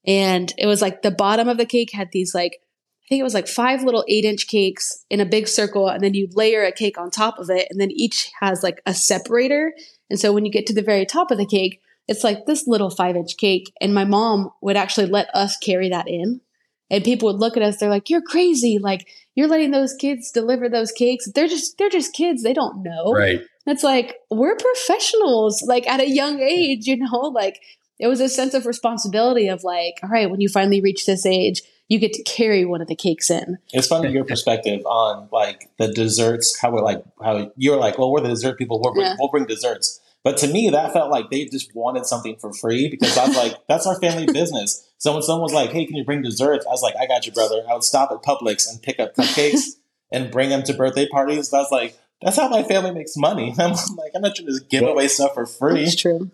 And 0.05 0.53
it 0.57 0.65
was 0.65 0.81
like 0.81 1.01
the 1.01 1.12
bottom 1.12 1.48
of 1.48 1.57
the 1.57 1.65
cake 1.65 1.91
had 1.93 2.10
these 2.12 2.33
like 2.33 2.60
I 3.05 3.10
think 3.10 3.19
it 3.19 3.24
was 3.24 3.33
like 3.33 3.48
five 3.48 3.83
little 3.83 4.05
eight 4.07 4.25
inch 4.25 4.48
cakes 4.48 5.05
in 5.10 5.19
a 5.19 5.25
big 5.25 5.48
circle, 5.48 5.89
and 5.89 6.01
then 6.01 6.13
you 6.13 6.29
layer 6.33 6.63
a 6.63 6.72
cake 6.72 6.98
on 6.98 7.12
top 7.12 7.38
of 7.38 7.50
it, 7.50 7.67
and 7.69 7.79
then 7.79 7.91
each 7.91 8.31
has 8.39 8.63
like 8.63 8.81
a 8.86 8.93
separator. 8.93 9.74
And 10.10 10.19
so 10.19 10.31
when 10.31 10.45
you 10.45 10.51
get 10.51 10.67
to 10.67 10.74
the 10.74 10.81
very 10.81 11.05
top 11.05 11.31
of 11.31 11.38
the 11.38 11.45
cake, 11.45 11.81
it's 12.07 12.24
like 12.24 12.45
this 12.45 12.67
little 12.67 12.89
five 12.89 13.15
inch 13.15 13.38
cake. 13.38 13.74
And 13.81 13.93
my 13.93 14.05
mom 14.05 14.51
would 14.62 14.77
actually 14.77 15.07
let 15.07 15.27
us 15.33 15.57
carry 15.57 15.89
that 15.89 16.07
in. 16.07 16.41
And 16.89 17.03
people 17.03 17.27
would 17.27 17.39
look 17.39 17.57
at 17.57 17.63
us, 17.63 17.77
they're 17.77 17.89
like, 17.89 18.10
You're 18.10 18.22
crazy. 18.22 18.79
Like, 18.79 19.07
you're 19.36 19.48
letting 19.48 19.72
those 19.72 19.93
kids 19.95 20.31
deliver 20.31 20.69
those 20.69 20.91
cakes. 20.91 21.29
They're 21.31 21.48
just 21.48 21.77
they're 21.77 21.89
just 21.89 22.13
kids. 22.13 22.43
They 22.43 22.53
don't 22.53 22.83
know. 22.83 23.12
Right. 23.12 23.41
It's 23.65 23.83
like 23.83 24.15
we're 24.29 24.55
professionals, 24.55 25.63
like 25.65 25.88
at 25.88 26.01
a 26.01 26.10
young 26.10 26.39
age, 26.39 26.86
you 26.86 26.98
know, 26.98 27.31
like 27.33 27.62
it 28.00 28.07
was 28.07 28.19
a 28.19 28.29
sense 28.29 28.53
of 28.53 28.65
responsibility 28.65 29.48
of 29.48 29.63
like, 29.63 29.95
all 30.03 30.10
right, 30.10 30.29
when 30.29 30.41
you 30.41 30.50
finally 30.50 30.81
reach 30.81 31.05
this 31.05 31.25
age, 31.25 31.62
you 31.94 32.00
get 32.00 32.14
to 32.14 32.24
carry 32.24 32.66
one 32.66 32.82
of 32.82 32.88
the 32.88 32.96
cakes 32.96 33.30
in. 33.30 33.58
It's 33.72 33.88
funny 33.88 34.10
your 34.12 34.26
perspective 34.26 34.84
on 34.86 35.30
like 35.32 35.70
the 35.78 35.88
desserts, 35.94 36.60
how 36.60 36.72
we're 36.72 36.82
like, 36.82 37.04
how 37.24 37.52
you're 37.56 37.78
like, 37.78 37.98
well, 38.00 38.12
we're 38.12 38.22
the 38.22 38.30
dessert 38.30 38.58
people, 38.58 38.82
we'll 38.82 38.94
bring, 38.94 39.06
Yeah. 39.06 39.16
we'll 39.20 39.30
bring 39.30 39.46
desserts. 39.46 40.00
But 40.24 40.38
to 40.38 40.48
me, 40.48 40.70
that 40.70 40.94
felt 40.94 41.12
like 41.12 41.30
they 41.30 41.46
just 41.46 41.76
wanted 41.76 42.06
something 42.06 42.38
for 42.38 42.52
free 42.54 42.90
because 42.90 43.18
I 43.18 43.28
was 43.28 43.36
like, 43.38 43.56
that's 43.70 43.86
our 43.86 44.00
family 44.00 44.26
business. 44.34 44.90
So 44.98 45.14
when 45.14 45.22
someone 45.22 45.44
was 45.44 45.54
like, 45.54 45.70
hey, 45.72 45.86
can 45.86 45.96
you 45.96 46.06
bring 46.06 46.22
desserts? 46.24 46.66
I 46.66 46.70
was 46.72 46.82
like, 46.82 46.96
I 47.00 47.06
got 47.06 47.26
you, 47.26 47.32
brother. 47.32 47.62
I 47.70 47.74
would 47.74 47.84
stop 47.84 48.12
at 48.12 48.24
Publix 48.24 48.68
and 48.70 48.82
pick 48.82 49.00
up 49.00 49.16
cupcakes 49.16 49.62
and 50.12 50.32
bring 50.32 50.50
them 50.50 50.64
to 50.64 50.74
birthday 50.74 51.08
parties. 51.08 51.54
I 51.54 51.60
was 51.60 51.72
like, 51.72 52.00
that's 52.22 52.38
how 52.38 52.48
my 52.48 52.64
family 52.64 52.92
makes 52.92 53.18
money. 53.18 53.54
I'm 53.60 53.72
like, 53.98 54.14
I'm 54.16 54.22
not 54.22 54.36
trying 54.36 54.48
to 54.48 54.60
give 54.70 54.84
away 54.84 55.10
stuff 55.10 55.34
for 55.34 55.46
free. 55.46 55.84
That's 55.84 55.96
true. 55.98 56.32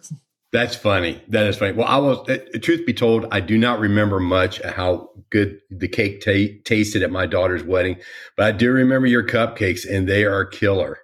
That's 0.52 0.76
funny. 0.76 1.22
That 1.28 1.46
is 1.46 1.58
funny. 1.58 1.74
Well, 1.74 1.88
I 1.88 1.98
was. 1.98 2.28
Uh, 2.28 2.40
truth 2.60 2.86
be 2.86 2.94
told, 2.94 3.28
I 3.32 3.40
do 3.40 3.56
not 3.58 3.80
remember 3.80 4.20
much 4.20 4.60
how 4.64 5.10
good 5.30 5.60
the 5.70 5.88
cake 5.88 6.22
ta- 6.26 6.56
tasted 6.66 7.04
at 7.04 7.12
my 7.12 7.28
daughter's 7.28 7.64
wedding, 7.64 7.98
but 8.36 8.48
I 8.48 8.52
do 8.52 8.72
remember 8.72 9.06
your 9.08 9.24
cupcakes, 9.24 9.88
and 9.88 10.10
they 10.10 10.26
are 10.26 10.44
killer. 10.46 11.00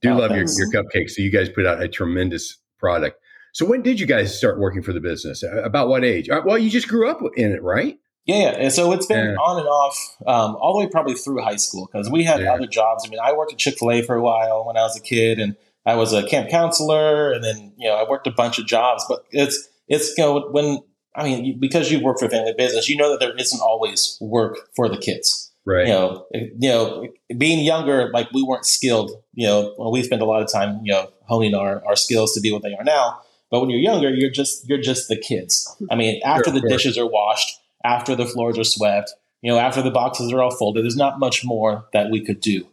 Do 0.00 0.10
Oh, 0.10 0.16
love 0.16 0.30
your, 0.30 0.46
thanks. 0.46 0.58
your 0.58 0.70
cupcakes. 0.70 1.10
So 1.10 1.22
you 1.22 1.30
guys 1.30 1.50
put 1.50 1.66
out 1.66 1.82
a 1.82 1.88
tremendous 1.88 2.56
product. 2.78 3.20
So 3.52 3.66
when 3.66 3.82
did 3.82 4.00
you 4.00 4.06
guys 4.06 4.36
start 4.36 4.58
working 4.58 4.82
for 4.82 4.92
the 4.94 5.00
business? 5.00 5.42
About 5.42 5.88
what 5.88 6.02
age? 6.04 6.28
Uh, 6.30 6.42
Well, 6.44 6.56
you 6.58 6.70
just 6.70 6.88
grew 6.88 7.08
up 7.10 7.20
in 7.36 7.52
it, 7.52 7.62
right? 7.62 7.98
Yeah, 8.26 8.36
yeah. 8.36 8.48
And 8.58 8.72
so 8.72 8.92
it's 8.92 9.06
been 9.06 9.18
Yeah. 9.30 9.34
on 9.36 9.58
and 9.60 9.68
off 9.68 10.16
um, 10.26 10.56
all 10.60 10.72
the 10.78 10.84
way 10.84 10.90
probably 10.90 11.14
through 11.14 11.42
high 11.42 11.56
school 11.56 11.88
because 11.90 12.10
we 12.10 12.24
had 12.24 12.40
Yeah. 12.40 12.54
other 12.54 12.66
jobs. 12.66 13.04
I 13.06 13.10
mean, 13.10 13.20
I 13.22 13.32
worked 13.32 13.52
at 13.52 13.58
Chick 13.58 13.78
fil 13.78 13.90
A 13.92 14.02
for 14.02 14.14
a 14.16 14.22
while 14.22 14.66
when 14.66 14.76
I 14.76 14.82
was 14.82 14.96
a 14.96 15.00
kid, 15.00 15.38
and 15.38 15.54
I 15.86 15.94
was 15.94 16.12
a 16.12 16.26
camp 16.26 16.50
counselor, 16.50 17.32
and 17.32 17.42
then 17.44 17.72
you 17.78 17.88
know 17.88 17.94
I 17.94 18.08
worked 18.08 18.26
a 18.26 18.30
bunch 18.32 18.58
of 18.58 18.66
jobs. 18.66 19.04
But 19.08 19.24
it's 19.30 19.68
it's 19.88 20.16
you 20.18 20.24
know 20.24 20.48
when 20.50 20.80
I 21.14 21.24
mean 21.24 21.44
you- 21.44 21.54
because 21.54 21.90
you 21.90 22.00
work 22.02 22.18
for 22.18 22.26
a 22.26 22.30
family 22.30 22.54
business, 22.56 22.88
you 22.88 22.96
know 22.96 23.10
that 23.10 23.20
there 23.20 23.34
isn't 23.36 23.60
always 23.60 24.18
work 24.20 24.68
for 24.74 24.88
the 24.88 24.98
kids. 24.98 25.52
Right. 25.64 25.86
You 25.88 25.92
know, 25.92 26.26
you 26.32 26.68
know, 26.68 27.08
being 27.38 27.64
younger, 27.64 28.10
like 28.12 28.30
we 28.32 28.42
weren't 28.42 28.66
skilled. 28.66 29.10
You 29.34 29.46
know, 29.48 29.74
well, 29.76 29.90
we 29.90 30.02
spent 30.02 30.22
a 30.22 30.24
lot 30.24 30.42
of 30.42 30.52
time 30.52 30.80
you 30.84 30.92
know 30.92 31.10
honing 31.22 31.54
our 31.54 31.84
our 31.86 31.96
skills 31.96 32.34
to 32.34 32.40
be 32.40 32.52
what 32.52 32.62
they 32.62 32.74
are 32.74 32.84
now. 32.84 33.20
But 33.50 33.60
when 33.60 33.70
you're 33.70 33.80
younger, 33.80 34.10
you're 34.10 34.30
just 34.30 34.68
you're 34.68 34.80
just 34.80 35.08
the 35.08 35.16
kids. 35.16 35.74
I 35.90 35.94
mean, 35.94 36.20
after 36.24 36.50
Sure, 36.50 36.60
the 36.60 36.68
dishes 36.68 36.98
are 36.98 37.06
washed, 37.06 37.60
after 37.84 38.16
the 38.16 38.26
floors 38.26 38.58
are 38.58 38.64
swept, 38.64 39.12
you 39.42 39.52
know, 39.52 39.58
after 39.58 39.82
the 39.82 39.90
boxes 39.90 40.32
are 40.32 40.42
all 40.42 40.50
folded, 40.50 40.82
there's 40.84 40.96
not 40.96 41.20
much 41.20 41.44
more 41.44 41.86
that 41.92 42.10
we 42.10 42.20
could 42.24 42.40
do. 42.40 42.66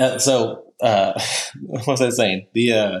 Uh, 0.00 0.18
so, 0.18 0.64
uh, 0.82 1.12
what 1.60 1.86
was 1.86 2.00
I 2.00 2.10
saying? 2.10 2.46
The 2.54 2.72
uh, 2.72 3.00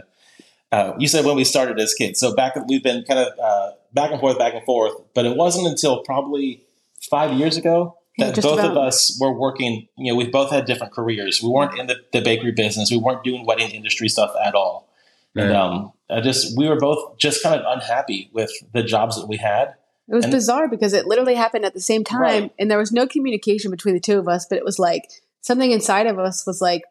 uh, 0.72 0.92
you 0.98 1.08
said 1.08 1.24
when 1.24 1.36
we 1.36 1.44
started 1.44 1.80
as 1.80 1.94
kids. 1.94 2.20
So 2.20 2.34
back 2.34 2.54
we've 2.68 2.82
been 2.82 3.04
kind 3.04 3.20
of 3.20 3.38
uh, 3.42 3.70
back 3.92 4.10
and 4.10 4.20
forth, 4.20 4.38
back 4.38 4.54
and 4.54 4.64
forth. 4.64 4.92
But 5.14 5.26
it 5.26 5.36
wasn't 5.36 5.66
until 5.66 6.02
probably 6.02 6.62
five 7.10 7.32
years 7.32 7.56
ago 7.56 7.96
that 8.18 8.34
just 8.34 8.46
both 8.46 8.60
of 8.60 8.76
us 8.76 9.18
were 9.20 9.32
working. 9.32 9.88
You 9.96 10.12
know, 10.12 10.16
we 10.16 10.28
both 10.28 10.50
had 10.50 10.66
different 10.66 10.92
careers. 10.92 11.42
We 11.42 11.48
weren't 11.48 11.78
in 11.78 11.86
the, 11.86 11.96
the 12.12 12.20
bakery 12.20 12.52
business. 12.52 12.90
We 12.90 12.98
weren't 12.98 13.24
doing 13.24 13.46
wedding 13.46 13.70
industry 13.70 14.08
stuff 14.08 14.32
at 14.44 14.54
all. 14.54 14.88
And 15.36 15.52
um, 15.52 15.92
I 16.10 16.20
just 16.20 16.56
we 16.56 16.68
were 16.68 16.78
both 16.78 17.16
just 17.18 17.42
kind 17.42 17.60
of 17.60 17.64
unhappy 17.66 18.30
with 18.32 18.50
the 18.72 18.82
jobs 18.82 19.18
that 19.20 19.26
we 19.26 19.36
had. 19.36 19.74
It 20.08 20.14
was 20.14 20.24
And- 20.24 20.32
bizarre 20.32 20.68
because 20.68 20.92
it 20.92 21.06
literally 21.06 21.34
happened 21.36 21.64
at 21.64 21.72
the 21.72 21.80
same 21.80 22.02
time 22.02 22.20
Right. 22.20 22.52
and 22.58 22.68
there 22.68 22.78
was 22.78 22.90
no 22.90 23.06
communication 23.06 23.70
between 23.70 23.94
the 23.94 24.00
two 24.00 24.18
of 24.18 24.26
us, 24.26 24.44
but 24.44 24.58
it 24.58 24.64
was 24.64 24.76
like 24.78 25.04
something 25.40 25.70
inside 25.70 26.06
of 26.06 26.18
us 26.18 26.46
was 26.46 26.60
like, 26.60 26.82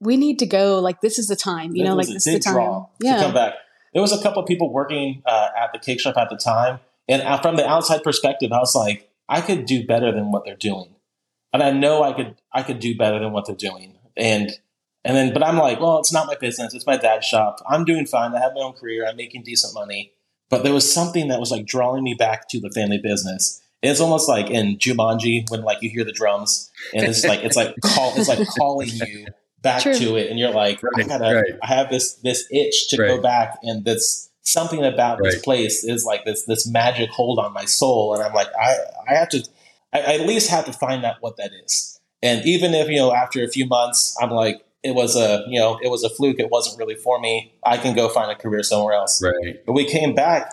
we 0.00 0.16
need 0.16 0.38
to 0.40 0.46
go, 0.46 0.78
like 0.80 1.00
this 1.00 1.18
is 1.18 1.26
the 1.26 1.36
time, 1.36 1.74
you 1.74 1.82
It 1.82 1.86
know, 1.88 1.94
like 1.94 2.06
this 2.06 2.26
is 2.26 2.34
the 2.34 2.40
time. 2.40 2.54
to 3.00 3.24
come 3.24 3.34
back. 3.34 3.54
There 3.92 4.02
was 4.02 4.12
a 4.12 4.22
couple 4.22 4.42
of 4.42 4.48
people 4.48 4.70
working 4.72 5.22
uh, 5.24 5.48
at 5.56 5.72
the 5.72 5.78
cake 5.78 6.00
shop 6.00 6.16
at 6.18 6.28
the 6.28 6.36
time, 6.36 6.80
and 7.08 7.22
from 7.40 7.56
the 7.56 7.66
outside 7.66 8.02
perspective, 8.02 8.52
I 8.52 8.58
was 8.58 8.74
like, 8.74 9.08
I 9.28 9.40
could 9.40 9.64
do 9.64 9.86
better 9.86 10.12
than 10.12 10.30
what 10.30 10.44
they're 10.44 10.54
doing, 10.56 10.94
and 11.52 11.62
I 11.62 11.70
know 11.70 12.02
I 12.02 12.12
could 12.12 12.36
I 12.52 12.62
could 12.62 12.78
do 12.78 12.94
better 12.96 13.18
than 13.18 13.32
what 13.32 13.46
they're 13.46 13.56
doing, 13.56 13.94
and 14.16 14.50
and 15.02 15.16
then 15.16 15.32
but 15.32 15.42
I'm 15.42 15.56
like, 15.56 15.80
well, 15.80 15.98
it's 15.98 16.12
not 16.12 16.26
my 16.26 16.34
business, 16.34 16.74
it's 16.74 16.86
my 16.86 16.98
dad's 16.98 17.26
shop. 17.26 17.60
I'm 17.66 17.84
doing 17.86 18.04
fine. 18.06 18.34
I 18.34 18.40
have 18.40 18.52
my 18.54 18.60
own 18.60 18.74
career. 18.74 19.06
I'm 19.06 19.16
making 19.16 19.44
decent 19.44 19.72
money, 19.72 20.12
but 20.50 20.62
there 20.62 20.74
was 20.74 20.92
something 20.92 21.28
that 21.28 21.40
was 21.40 21.50
like 21.50 21.64
drawing 21.64 22.04
me 22.04 22.12
back 22.12 22.48
to 22.50 22.60
the 22.60 22.70
family 22.70 22.98
business. 22.98 23.62
It's 23.82 24.00
almost 24.00 24.28
like 24.28 24.50
in 24.50 24.78
Jumanji 24.78 25.48
when 25.50 25.62
like 25.62 25.82
you 25.82 25.90
hear 25.90 26.04
the 26.04 26.12
drums 26.12 26.70
and 26.94 27.04
it's 27.04 27.24
like 27.24 27.44
it's 27.44 27.56
like 27.56 27.74
call 27.82 28.12
it's 28.16 28.28
like 28.28 28.46
calling 28.58 28.88
you 28.88 29.26
back 29.66 29.82
True. 29.82 29.94
to 29.94 30.16
it, 30.16 30.30
and 30.30 30.38
you're 30.38 30.52
like, 30.52 30.80
I 30.96 31.02
gotta, 31.02 31.34
right. 31.34 31.58
I 31.62 31.66
have 31.66 31.90
this 31.90 32.14
this 32.14 32.46
itch 32.50 32.88
to 32.90 32.96
go 32.96 33.20
back, 33.20 33.58
and 33.62 33.84
this 33.84 34.30
something 34.42 34.84
about 34.84 35.18
this 35.22 35.40
place 35.42 35.84
is 35.84 36.04
like 36.04 36.24
this 36.24 36.44
this 36.44 36.66
magic 36.66 37.10
hold 37.10 37.38
on 37.38 37.52
my 37.52 37.64
soul, 37.64 38.14
and 38.14 38.22
I'm 38.22 38.32
like, 38.32 38.48
I 38.58 38.76
I 39.08 39.14
have 39.14 39.28
to, 39.30 39.44
I, 39.92 40.00
I 40.00 40.14
at 40.14 40.20
least 40.22 40.50
have 40.50 40.64
to 40.66 40.72
find 40.72 41.04
out 41.04 41.16
what 41.20 41.36
that 41.36 41.50
is, 41.64 42.00
and 42.22 42.44
even 42.46 42.74
if 42.74 42.88
you 42.88 42.96
know 42.96 43.12
after 43.12 43.42
a 43.42 43.48
few 43.48 43.66
months, 43.66 44.16
I'm 44.20 44.30
like. 44.30 44.62
It 44.82 44.94
was 44.94 45.16
a 45.16 45.42
you 45.48 45.58
know 45.58 45.80
it 45.82 45.90
was 45.90 46.04
a 46.04 46.08
fluke. 46.08 46.38
It 46.38 46.48
wasn't 46.48 46.78
really 46.78 46.94
for 46.94 47.18
me. 47.18 47.52
I 47.64 47.76
can 47.76 47.96
go 47.96 48.08
find 48.08 48.30
a 48.30 48.36
career 48.36 48.62
somewhere 48.62 48.94
else. 48.94 49.20
Right. 49.20 49.56
But 49.66 49.72
we 49.72 49.84
came 49.84 50.14
back. 50.14 50.52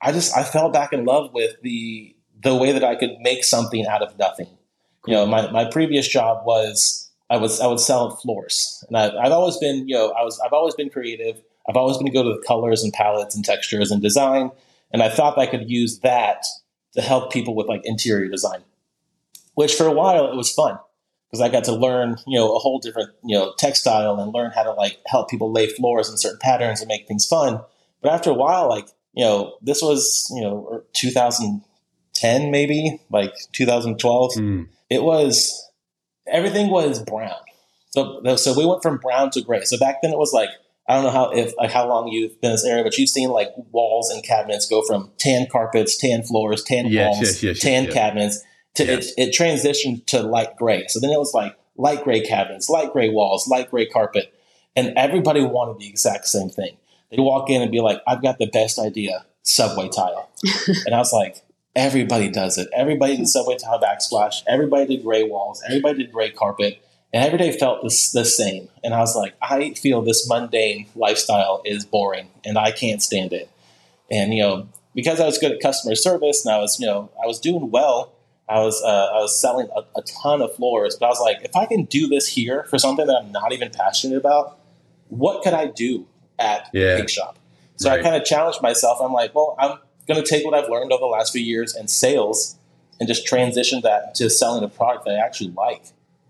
I 0.00 0.10
just 0.10 0.34
I 0.34 0.42
fell 0.42 0.70
back 0.70 0.94
in 0.94 1.04
love 1.04 1.34
with 1.34 1.60
the 1.60 2.13
the 2.44 2.54
way 2.54 2.72
that 2.72 2.84
I 2.84 2.94
could 2.94 3.16
make 3.20 3.42
something 3.42 3.86
out 3.86 4.02
of 4.02 4.16
nothing. 4.18 4.48
You 5.06 5.14
know, 5.14 5.26
my, 5.26 5.50
my 5.50 5.64
previous 5.64 6.06
job 6.06 6.46
was 6.46 7.10
I 7.28 7.38
was 7.38 7.60
I 7.60 7.66
would 7.66 7.80
sell 7.80 8.16
floors, 8.16 8.84
and 8.86 8.96
I've, 8.96 9.14
I've 9.14 9.32
always 9.32 9.56
been 9.56 9.88
you 9.88 9.94
know 9.94 10.10
I 10.10 10.22
was 10.22 10.38
I've 10.40 10.52
always 10.52 10.74
been 10.74 10.90
creative. 10.90 11.40
I've 11.68 11.76
always 11.76 11.96
been 11.96 12.06
to 12.06 12.12
go 12.12 12.22
to 12.22 12.38
the 12.38 12.46
colors 12.46 12.82
and 12.82 12.92
palettes 12.92 13.34
and 13.34 13.44
textures 13.44 13.90
and 13.90 14.02
design, 14.02 14.50
and 14.92 15.02
I 15.02 15.08
thought 15.08 15.38
I 15.38 15.46
could 15.46 15.68
use 15.68 16.00
that 16.00 16.44
to 16.92 17.02
help 17.02 17.32
people 17.32 17.56
with 17.56 17.66
like 17.66 17.82
interior 17.84 18.28
design. 18.28 18.60
Which 19.54 19.74
for 19.74 19.86
a 19.86 19.92
while 19.92 20.30
it 20.30 20.36
was 20.36 20.52
fun 20.52 20.78
because 21.30 21.40
I 21.40 21.48
got 21.48 21.64
to 21.64 21.72
learn 21.72 22.16
you 22.26 22.38
know 22.38 22.54
a 22.54 22.58
whole 22.58 22.78
different 22.78 23.10
you 23.24 23.36
know 23.36 23.54
textile 23.58 24.20
and 24.20 24.32
learn 24.32 24.52
how 24.54 24.62
to 24.62 24.72
like 24.72 24.98
help 25.06 25.30
people 25.30 25.50
lay 25.50 25.66
floors 25.66 26.10
in 26.10 26.18
certain 26.18 26.40
patterns 26.40 26.80
and 26.80 26.88
make 26.88 27.08
things 27.08 27.26
fun. 27.26 27.60
But 28.02 28.12
after 28.12 28.30
a 28.30 28.34
while, 28.34 28.68
like 28.68 28.88
you 29.14 29.24
know, 29.24 29.56
this 29.62 29.80
was 29.80 30.30
you 30.34 30.42
know 30.42 30.68
er, 30.72 30.84
2010 32.24 32.50
maybe, 32.50 33.00
like 33.10 33.32
2012 33.52 34.32
Mm. 34.34 34.68
it 34.90 35.02
was 35.02 35.70
everything 36.26 36.70
was 36.70 37.02
brown. 37.02 37.36
So 37.90 38.36
so 38.36 38.56
we 38.56 38.66
went 38.66 38.82
from 38.82 38.98
brown 38.98 39.30
to 39.32 39.40
gray. 39.42 39.62
So 39.64 39.78
back 39.78 40.02
then 40.02 40.12
it 40.12 40.18
was 40.18 40.32
like 40.32 40.50
I 40.88 40.94
don't 40.94 41.04
know 41.04 41.10
how 41.10 41.30
if 41.30 41.54
like 41.56 41.70
how 41.70 41.88
long 41.88 42.08
you've 42.08 42.40
been 42.40 42.50
in 42.50 42.54
this 42.54 42.64
area, 42.64 42.82
but 42.84 42.96
you've 42.98 43.08
seen 43.08 43.30
like 43.30 43.50
walls 43.72 44.10
and 44.10 44.22
cabinets 44.22 44.66
go 44.66 44.82
from 44.82 45.10
tan 45.18 45.46
carpets, 45.50 45.96
tan 45.96 46.22
floors, 46.22 46.62
tan 46.62 46.86
Yes, 46.86 47.06
walls, 47.16 47.20
yes, 47.20 47.42
yes, 47.42 47.60
tan 47.60 47.84
yes. 47.84 47.92
cabinets 47.94 48.40
to 48.74 48.84
Yeah. 48.84 48.92
it, 48.94 49.04
it 49.16 49.30
transitioned 49.30 50.06
to 50.06 50.20
light 50.22 50.56
gray. 50.56 50.86
So 50.88 51.00
then 51.00 51.10
it 51.10 51.18
was 51.18 51.32
like 51.34 51.56
light 51.76 52.04
gray 52.04 52.20
cabinets, 52.20 52.68
light 52.68 52.92
gray 52.92 53.08
walls, 53.08 53.48
light 53.48 53.70
gray 53.70 53.86
carpet, 53.86 54.34
and 54.76 54.92
everybody 54.96 55.40
wanted 55.42 55.78
the 55.78 55.88
exact 55.88 56.26
same 56.26 56.48
thing. 56.50 56.76
They'd 57.10 57.20
walk 57.20 57.48
in 57.48 57.62
and 57.62 57.70
be 57.70 57.80
like, 57.80 58.00
"I've 58.08 58.22
got 58.22 58.38
the 58.38 58.46
best 58.46 58.78
idea, 58.78 59.24
subway 59.42 59.88
tile," 59.88 60.28
and 60.86 60.94
I 60.94 60.98
was 60.98 61.12
like, 61.12 61.42
everybody 61.76 62.28
does 62.28 62.58
it. 62.58 62.68
Everybody 62.74 63.16
did 63.16 63.28
Subway 63.28 63.56
Tile 63.56 63.80
Backsplash. 63.80 64.42
Everybody 64.46 64.96
did 64.96 65.04
gray 65.04 65.24
walls. 65.24 65.62
Everybody 65.66 65.98
did 66.04 66.12
gray 66.12 66.30
carpet. 66.30 66.80
And 67.12 67.24
every 67.24 67.38
day 67.38 67.56
felt 67.56 67.82
the, 67.82 67.88
the 68.12 68.24
same. 68.24 68.68
And 68.82 68.92
I 68.92 68.98
was 68.98 69.14
like, 69.14 69.34
I 69.40 69.74
feel 69.74 70.02
this 70.02 70.28
mundane 70.28 70.86
lifestyle 70.96 71.62
is 71.64 71.84
boring 71.84 72.28
and 72.44 72.58
I 72.58 72.72
can't 72.72 73.00
stand 73.02 73.32
it. 73.32 73.48
And, 74.10 74.34
you 74.34 74.42
know, 74.42 74.68
because 74.94 75.20
I 75.20 75.26
was 75.26 75.38
good 75.38 75.52
at 75.52 75.60
customer 75.60 75.94
service 75.94 76.44
and 76.44 76.54
I 76.54 76.58
was, 76.58 76.78
you 76.80 76.86
know, 76.86 77.10
I 77.22 77.26
was 77.26 77.38
doing 77.38 77.70
well, 77.70 78.12
I 78.48 78.60
was, 78.60 78.82
uh, 78.82 79.10
I 79.14 79.18
was 79.20 79.40
selling 79.40 79.68
a, 79.76 79.80
a 79.98 80.02
ton 80.02 80.42
of 80.42 80.54
floors, 80.56 80.96
but 80.96 81.06
I 81.06 81.08
was 81.08 81.20
like, 81.20 81.38
if 81.44 81.54
I 81.56 81.66
can 81.66 81.84
do 81.84 82.08
this 82.08 82.26
here 82.28 82.64
for 82.64 82.78
something 82.78 83.06
that 83.06 83.16
I'm 83.16 83.32
not 83.32 83.52
even 83.52 83.70
passionate 83.70 84.16
about, 84.18 84.58
what 85.08 85.42
could 85.42 85.54
I 85.54 85.66
do 85.66 86.06
at 86.38 86.68
Yeah. 86.72 86.96
cake 86.98 87.08
shop? 87.10 87.38
So 87.76 87.90
Right. 87.90 88.00
I 88.00 88.02
kind 88.02 88.16
of 88.16 88.24
challenged 88.24 88.60
myself. 88.60 88.98
I'm 89.00 89.12
like, 89.12 89.34
well, 89.34 89.54
I'm 89.58 89.78
going 90.06 90.22
to 90.22 90.28
take 90.28 90.44
what 90.44 90.54
I've 90.54 90.68
learned 90.70 90.92
over 90.92 91.00
the 91.00 91.06
last 91.06 91.32
few 91.32 91.42
years 91.42 91.74
in 91.76 91.88
sales 91.88 92.56
and 93.00 93.08
just 93.08 93.26
transition 93.26 93.80
that 93.82 94.14
to 94.16 94.30
selling 94.30 94.62
a 94.64 94.68
product 94.68 95.04
that 95.06 95.14
I 95.16 95.24
actually 95.24 95.50
like. 95.50 95.82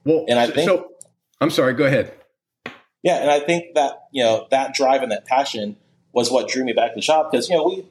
Well, 0.05 0.25
And 0.29 0.39
I 0.39 0.47
think- 0.49 0.69
so. 0.69 0.91
I'm 1.41 1.51
sorry. 1.51 1.75
Go 1.75 1.85
ahead. 1.85 2.13
Yeah, 3.03 3.17
and 3.17 3.31
I 3.31 3.39
think 3.39 3.75
that 3.75 4.05
you 4.13 4.23
know 4.25 4.47
that 4.51 4.73
drive 4.73 5.03
and 5.03 5.13
that 5.13 5.27
passion 5.27 5.77
was 6.15 6.31
what 6.31 6.49
drew 6.49 6.65
me 6.65 6.73
back 6.73 6.93
to 6.93 6.95
the 6.97 7.03
shop 7.03 7.31
because 7.31 7.51
you 7.51 7.57
know 7.57 7.65
we, 7.65 7.85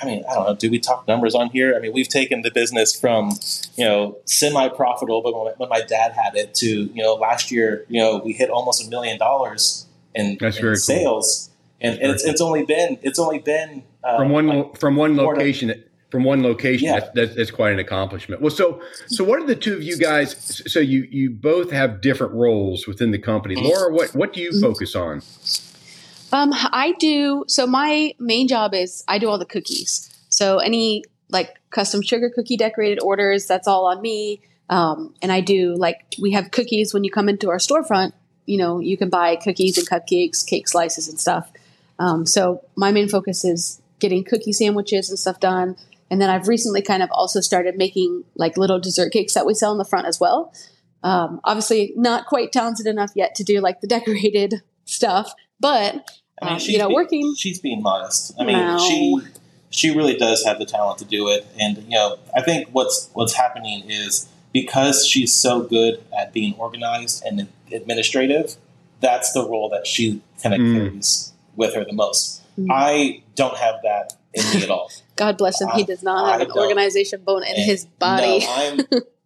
I 0.00 0.06
mean, 0.06 0.22
I 0.30 0.34
don't 0.34 0.46
know, 0.46 0.54
do 0.54 0.70
we 0.70 0.78
talk 0.78 1.08
numbers 1.08 1.34
on 1.34 1.50
here? 1.50 1.74
I 1.74 1.80
mean, 1.80 1.92
we've 1.92 2.08
taken 2.08 2.42
the 2.42 2.52
business 2.52 2.94
from 2.94 3.32
you 3.76 3.84
know 3.84 4.18
semi 4.26 4.68
profitable, 4.68 5.22
but 5.22 5.34
when, 5.36 5.54
when 5.56 5.68
my 5.68 5.80
dad 5.80 6.12
had 6.12 6.36
it 6.36 6.54
to 6.56 6.66
you 6.68 7.02
know 7.02 7.14
last 7.14 7.50
year, 7.50 7.84
you 7.88 8.00
know 8.00 8.18
we 8.24 8.32
hit 8.32 8.48
almost 8.48 8.86
a 8.86 8.88
million 8.88 9.18
dollars 9.18 9.86
in, 10.14 10.26
in 10.26 10.38
very 10.38 10.52
cool. 10.52 10.76
sales, 10.76 11.50
and, 11.80 11.98
and 11.98 12.12
it's, 12.12 12.24
it's 12.24 12.40
only 12.40 12.64
been 12.64 12.96
it's 13.02 13.18
only 13.18 13.40
been 13.40 13.82
uh, 14.04 14.16
from 14.16 14.30
one 14.30 14.46
like- 14.46 14.78
from 14.78 14.96
one 14.96 15.16
four 15.16 15.34
to- 15.34 15.40
location 15.40 15.84
from 16.10 16.24
one 16.24 16.42
location 16.42 16.86
Yeah. 16.88 16.98
that's, 17.00 17.10
that's, 17.14 17.34
that's 17.36 17.50
quite 17.52 17.72
an 17.72 17.78
accomplishment 17.78 18.40
well 18.42 18.50
so 18.50 18.80
so 19.06 19.22
what 19.22 19.38
are 19.40 19.46
the 19.46 19.54
two 19.54 19.74
of 19.74 19.82
you 19.82 19.96
guys 19.96 20.62
so 20.66 20.80
you 20.80 21.06
you 21.10 21.30
both 21.30 21.70
have 21.70 22.00
different 22.00 22.32
roles 22.32 22.86
within 22.86 23.10
the 23.12 23.18
company 23.18 23.54
laura 23.56 23.92
what 23.92 24.10
what 24.14 24.32
do 24.32 24.40
you 24.40 24.50
Mhm. 24.50 24.60
focus 24.60 24.94
on 24.96 25.22
Um, 26.32 26.52
I 26.54 26.94
do. 27.00 27.42
So 27.48 27.66
my 27.66 28.14
main 28.20 28.46
job 28.46 28.72
is 28.72 29.02
I 29.08 29.18
do 29.18 29.28
all 29.28 29.36
the 29.38 29.44
cookies. 29.44 30.08
So 30.28 30.58
any 30.58 31.02
like 31.28 31.58
custom 31.70 32.02
sugar 32.02 32.30
cookie 32.30 32.56
decorated 32.56 33.00
orders, 33.02 33.46
that's 33.46 33.66
all 33.66 33.86
on 33.86 34.00
me. 34.00 34.40
Um, 34.68 35.12
and 35.22 35.32
I 35.32 35.40
do 35.40 35.74
like 35.74 35.96
we 36.20 36.30
have 36.32 36.52
cookies 36.52 36.94
when 36.94 37.02
you 37.02 37.10
come 37.10 37.28
into 37.28 37.50
our 37.50 37.58
storefront. 37.58 38.12
You 38.46 38.58
know, 38.58 38.78
you 38.78 38.96
can 38.96 39.08
buy 39.08 39.34
cookies 39.36 39.76
and 39.76 39.88
cupcakes, 39.88 40.46
cake 40.46 40.68
slices, 40.68 41.08
and 41.08 41.18
stuff. 41.18 41.50
Um, 41.98 42.26
so 42.26 42.62
my 42.76 42.92
main 42.92 43.08
focus 43.08 43.44
is 43.44 43.79
getting 44.00 44.24
cookie 44.24 44.52
sandwiches 44.52 45.08
and 45.10 45.18
stuff 45.18 45.38
done. 45.40 45.76
And 46.10 46.20
then 46.20 46.28
I've 46.28 46.48
recently 46.48 46.82
kind 46.82 47.02
of 47.02 47.08
also 47.12 47.40
started 47.40 47.76
making 47.76 48.24
like 48.34 48.56
little 48.56 48.80
dessert 48.80 49.12
cakes 49.12 49.34
that 49.34 49.46
we 49.46 49.54
sell 49.54 49.70
in 49.72 49.78
the 49.78 49.84
front 49.84 50.06
as 50.08 50.18
well. 50.18 50.52
Um, 51.02 51.40
obviously, 51.44 51.92
not 51.96 52.26
quite 52.26 52.52
talented 52.52 52.86
enough 52.86 53.12
yet 53.14 53.34
to 53.36 53.44
do 53.44 53.60
like 53.60 53.80
the 53.80 53.86
decorated 53.96 54.62
stuff, 54.84 55.32
but 55.60 55.94
I 56.42 56.46
mean, 56.46 56.52
um, 56.54 56.58
she's 56.58 56.68
you 56.70 56.78
know, 56.78 56.88
being- 56.88 56.94
working. 56.96 57.34
She's 57.36 57.60
being 57.60 57.82
modest. 57.82 58.34
I 58.40 58.44
mean, 58.44 58.58
No. 58.58 58.78
she 58.78 59.16
she 59.72 59.90
really 59.96 60.16
does 60.16 60.44
have 60.44 60.58
the 60.58 60.66
talent 60.66 60.98
to 60.98 61.04
do 61.04 61.28
it, 61.28 61.46
and 61.58 61.78
you 61.84 61.90
know, 61.90 62.18
I 62.36 62.42
think 62.42 62.68
what's 62.72 63.08
what's 63.12 63.34
happening 63.34 63.88
is 63.88 64.26
because 64.52 65.06
she's 65.06 65.32
so 65.32 65.62
good 65.62 66.02
at 66.18 66.32
being 66.32 66.54
organized 66.58 67.22
and 67.24 67.46
administrative. 67.72 68.56
That's 69.00 69.32
the 69.32 69.46
role 69.48 69.68
that 69.70 69.86
she 69.86 70.20
kind 70.42 70.54
of 70.54 70.60
Mm. 70.60 70.74
carries 70.74 71.32
with 71.56 71.74
her 71.74 71.84
the 71.84 71.92
most. 71.92 72.42
Mm. 72.60 72.66
I 72.70 73.22
don't 73.34 73.56
have 73.56 73.76
that 73.84 74.12
in 74.34 74.44
me 74.58 74.62
at 74.64 74.70
all. 74.70 74.90
God 75.16 75.38
bless 75.38 75.60
him. 75.60 75.68
He 75.70 75.84
does 75.84 76.02
not 76.02 76.30
have 76.32 76.40
I 76.40 76.44
an 76.44 76.50
organization 76.52 77.22
bone 77.22 77.42
in 77.44 77.56
his 77.56 77.84
body. 77.86 78.40
No, 78.40 78.46
I'm 78.48 78.80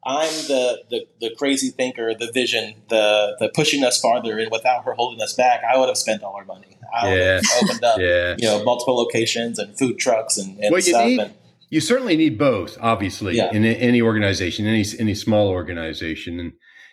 I'm 0.06 0.28
the, 0.48 0.82
the 0.90 1.06
the 1.20 1.30
crazy 1.36 1.70
thinker, 1.70 2.14
the 2.14 2.30
vision, 2.32 2.74
the 2.88 3.36
the 3.40 3.48
pushing 3.54 3.84
us 3.84 4.00
farther, 4.00 4.38
and 4.38 4.50
without 4.50 4.84
her 4.84 4.92
holding 4.94 5.20
us 5.22 5.32
back, 5.34 5.62
I 5.68 5.78
would 5.78 5.88
have 5.88 5.98
spent 5.98 6.22
all 6.22 6.34
our 6.34 6.44
money. 6.44 6.78
I 6.94 7.08
would 7.08 7.18
have 7.20 7.44
opened 7.62 7.84
up 7.84 7.98
yeah 8.00 8.36
you 8.38 8.46
know 8.46 8.62
multiple 8.64 8.96
locations 8.96 9.58
and 9.58 9.76
food 9.76 9.98
trucks 9.98 10.36
and, 10.38 10.58
and 10.60 10.70
Well, 10.70 10.78
you 10.80 10.82
stuff. 10.82 11.06
need- 11.06 11.20
and 11.20 11.34
you 11.70 11.80
certainly 11.80 12.16
need 12.16 12.38
both 12.38 12.78
obviously 12.80 13.36
Yeah. 13.36 13.50
in 13.52 13.64
a- 13.64 13.74
any 13.74 14.00
organization 14.00 14.64
any 14.66 14.84
any 15.00 15.14
small 15.14 15.48
organization 15.48 16.38
and 16.38 16.52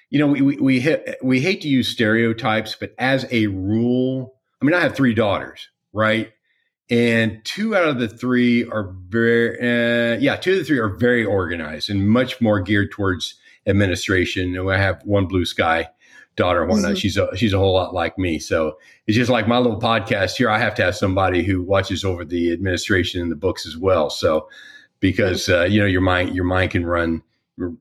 you 0.10 0.18
know 0.18 0.26
we 0.28 0.42
we 0.42 0.56
we, 0.58 0.80
hit, 0.80 1.18
we 1.22 1.42
hate 1.42 1.62
to 1.62 1.68
use 1.68 1.88
stereotypes 1.88 2.76
but 2.80 2.94
as 2.98 3.28
a 3.32 3.46
rule 3.48 4.34
i 4.60 4.66
mean 4.66 4.74
i 4.74 4.80
have 4.80 4.96
three 4.96 5.14
daughters 5.14 5.68
right? 5.94 6.32
And 6.90 7.40
two 7.46 7.76
out 7.76 7.86
of 7.88 8.00
the 8.00 8.08
three 8.10 8.66
are 8.66 8.94
very 9.08 9.58
uh, 9.60 10.18
yeah 10.20 10.36
two 10.36 10.52
of 10.54 10.58
the 10.60 10.64
three 10.66 10.78
are 10.80 10.90
very 10.90 11.24
organized 11.24 11.90
and 11.90 12.10
much 12.10 12.42
more 12.42 12.60
geared 12.60 12.92
towards 12.92 13.36
administration. 13.66 14.56
And 14.58 14.70
i 14.72 14.78
have 14.78 15.02
one 15.06 15.26
blue 15.28 15.46
sky 15.46 15.88
daughter 16.36 16.66
one 16.66 16.82
Mhm. 16.82 16.98
she's 16.98 17.18
a 17.18 17.30
she's 17.38 17.54
a 17.54 17.58
whole 17.58 17.74
lot 17.74 17.94
like 17.94 18.18
me. 18.18 18.40
So 18.40 18.78
it's 19.08 19.16
just 19.18 19.30
like 19.30 19.48
my 19.48 19.58
little 19.58 19.80
podcast 19.80 20.36
here 20.38 20.50
i 20.50 20.58
have 20.58 20.76
to 20.76 20.84
have 20.84 20.96
somebody 20.96 21.44
who 21.44 21.62
watches 21.62 22.04
over 22.04 22.26
the 22.26 22.52
administration 22.52 23.22
and 23.22 23.32
the 23.32 23.36
books 23.36 23.66
as 23.66 23.78
well. 23.78 24.10
So 24.10 24.50
because 25.00 25.50
uh, 25.50 25.64
you 25.64 25.80
know 25.80 25.86
your 25.86 26.02
mind 26.02 26.36
your 26.36 26.46
mind 26.46 26.72
can 26.72 26.86
run 26.86 27.22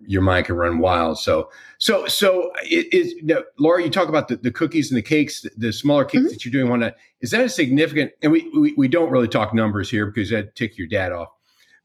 your 0.06 0.22
mind 0.22 0.46
can 0.46 0.56
run 0.56 0.78
wild. 0.78 1.18
So 1.18 1.50
so 1.78 2.06
so 2.06 2.50
it 2.62 2.92
is 2.92 3.14
laura 3.58 3.82
you 3.82 3.90
talk 3.90 4.08
about 4.08 4.28
the, 4.28 4.36
the 4.36 4.50
cookies 4.50 4.90
and 4.90 4.98
the 4.98 5.02
cakes 5.02 5.42
the, 5.42 5.50
the 5.56 5.72
smaller 5.72 6.04
cakes 6.04 6.24
Mhm. 6.24 6.30
that 6.30 6.44
you're 6.44 6.52
doing. 6.52 6.68
One 6.70 6.92
is 7.20 7.30
that 7.30 7.44
a 7.44 7.48
significant 7.48 8.12
and 8.22 8.32
we, 8.32 8.50
we 8.58 8.74
we 8.76 8.88
don't 8.88 9.10
really 9.10 9.28
talk 9.28 9.54
numbers 9.54 9.90
here 9.90 10.06
because 10.06 10.30
that'd 10.30 10.54
tick 10.56 10.76
your 10.78 10.86
dad 10.88 11.12
off. 11.12 11.28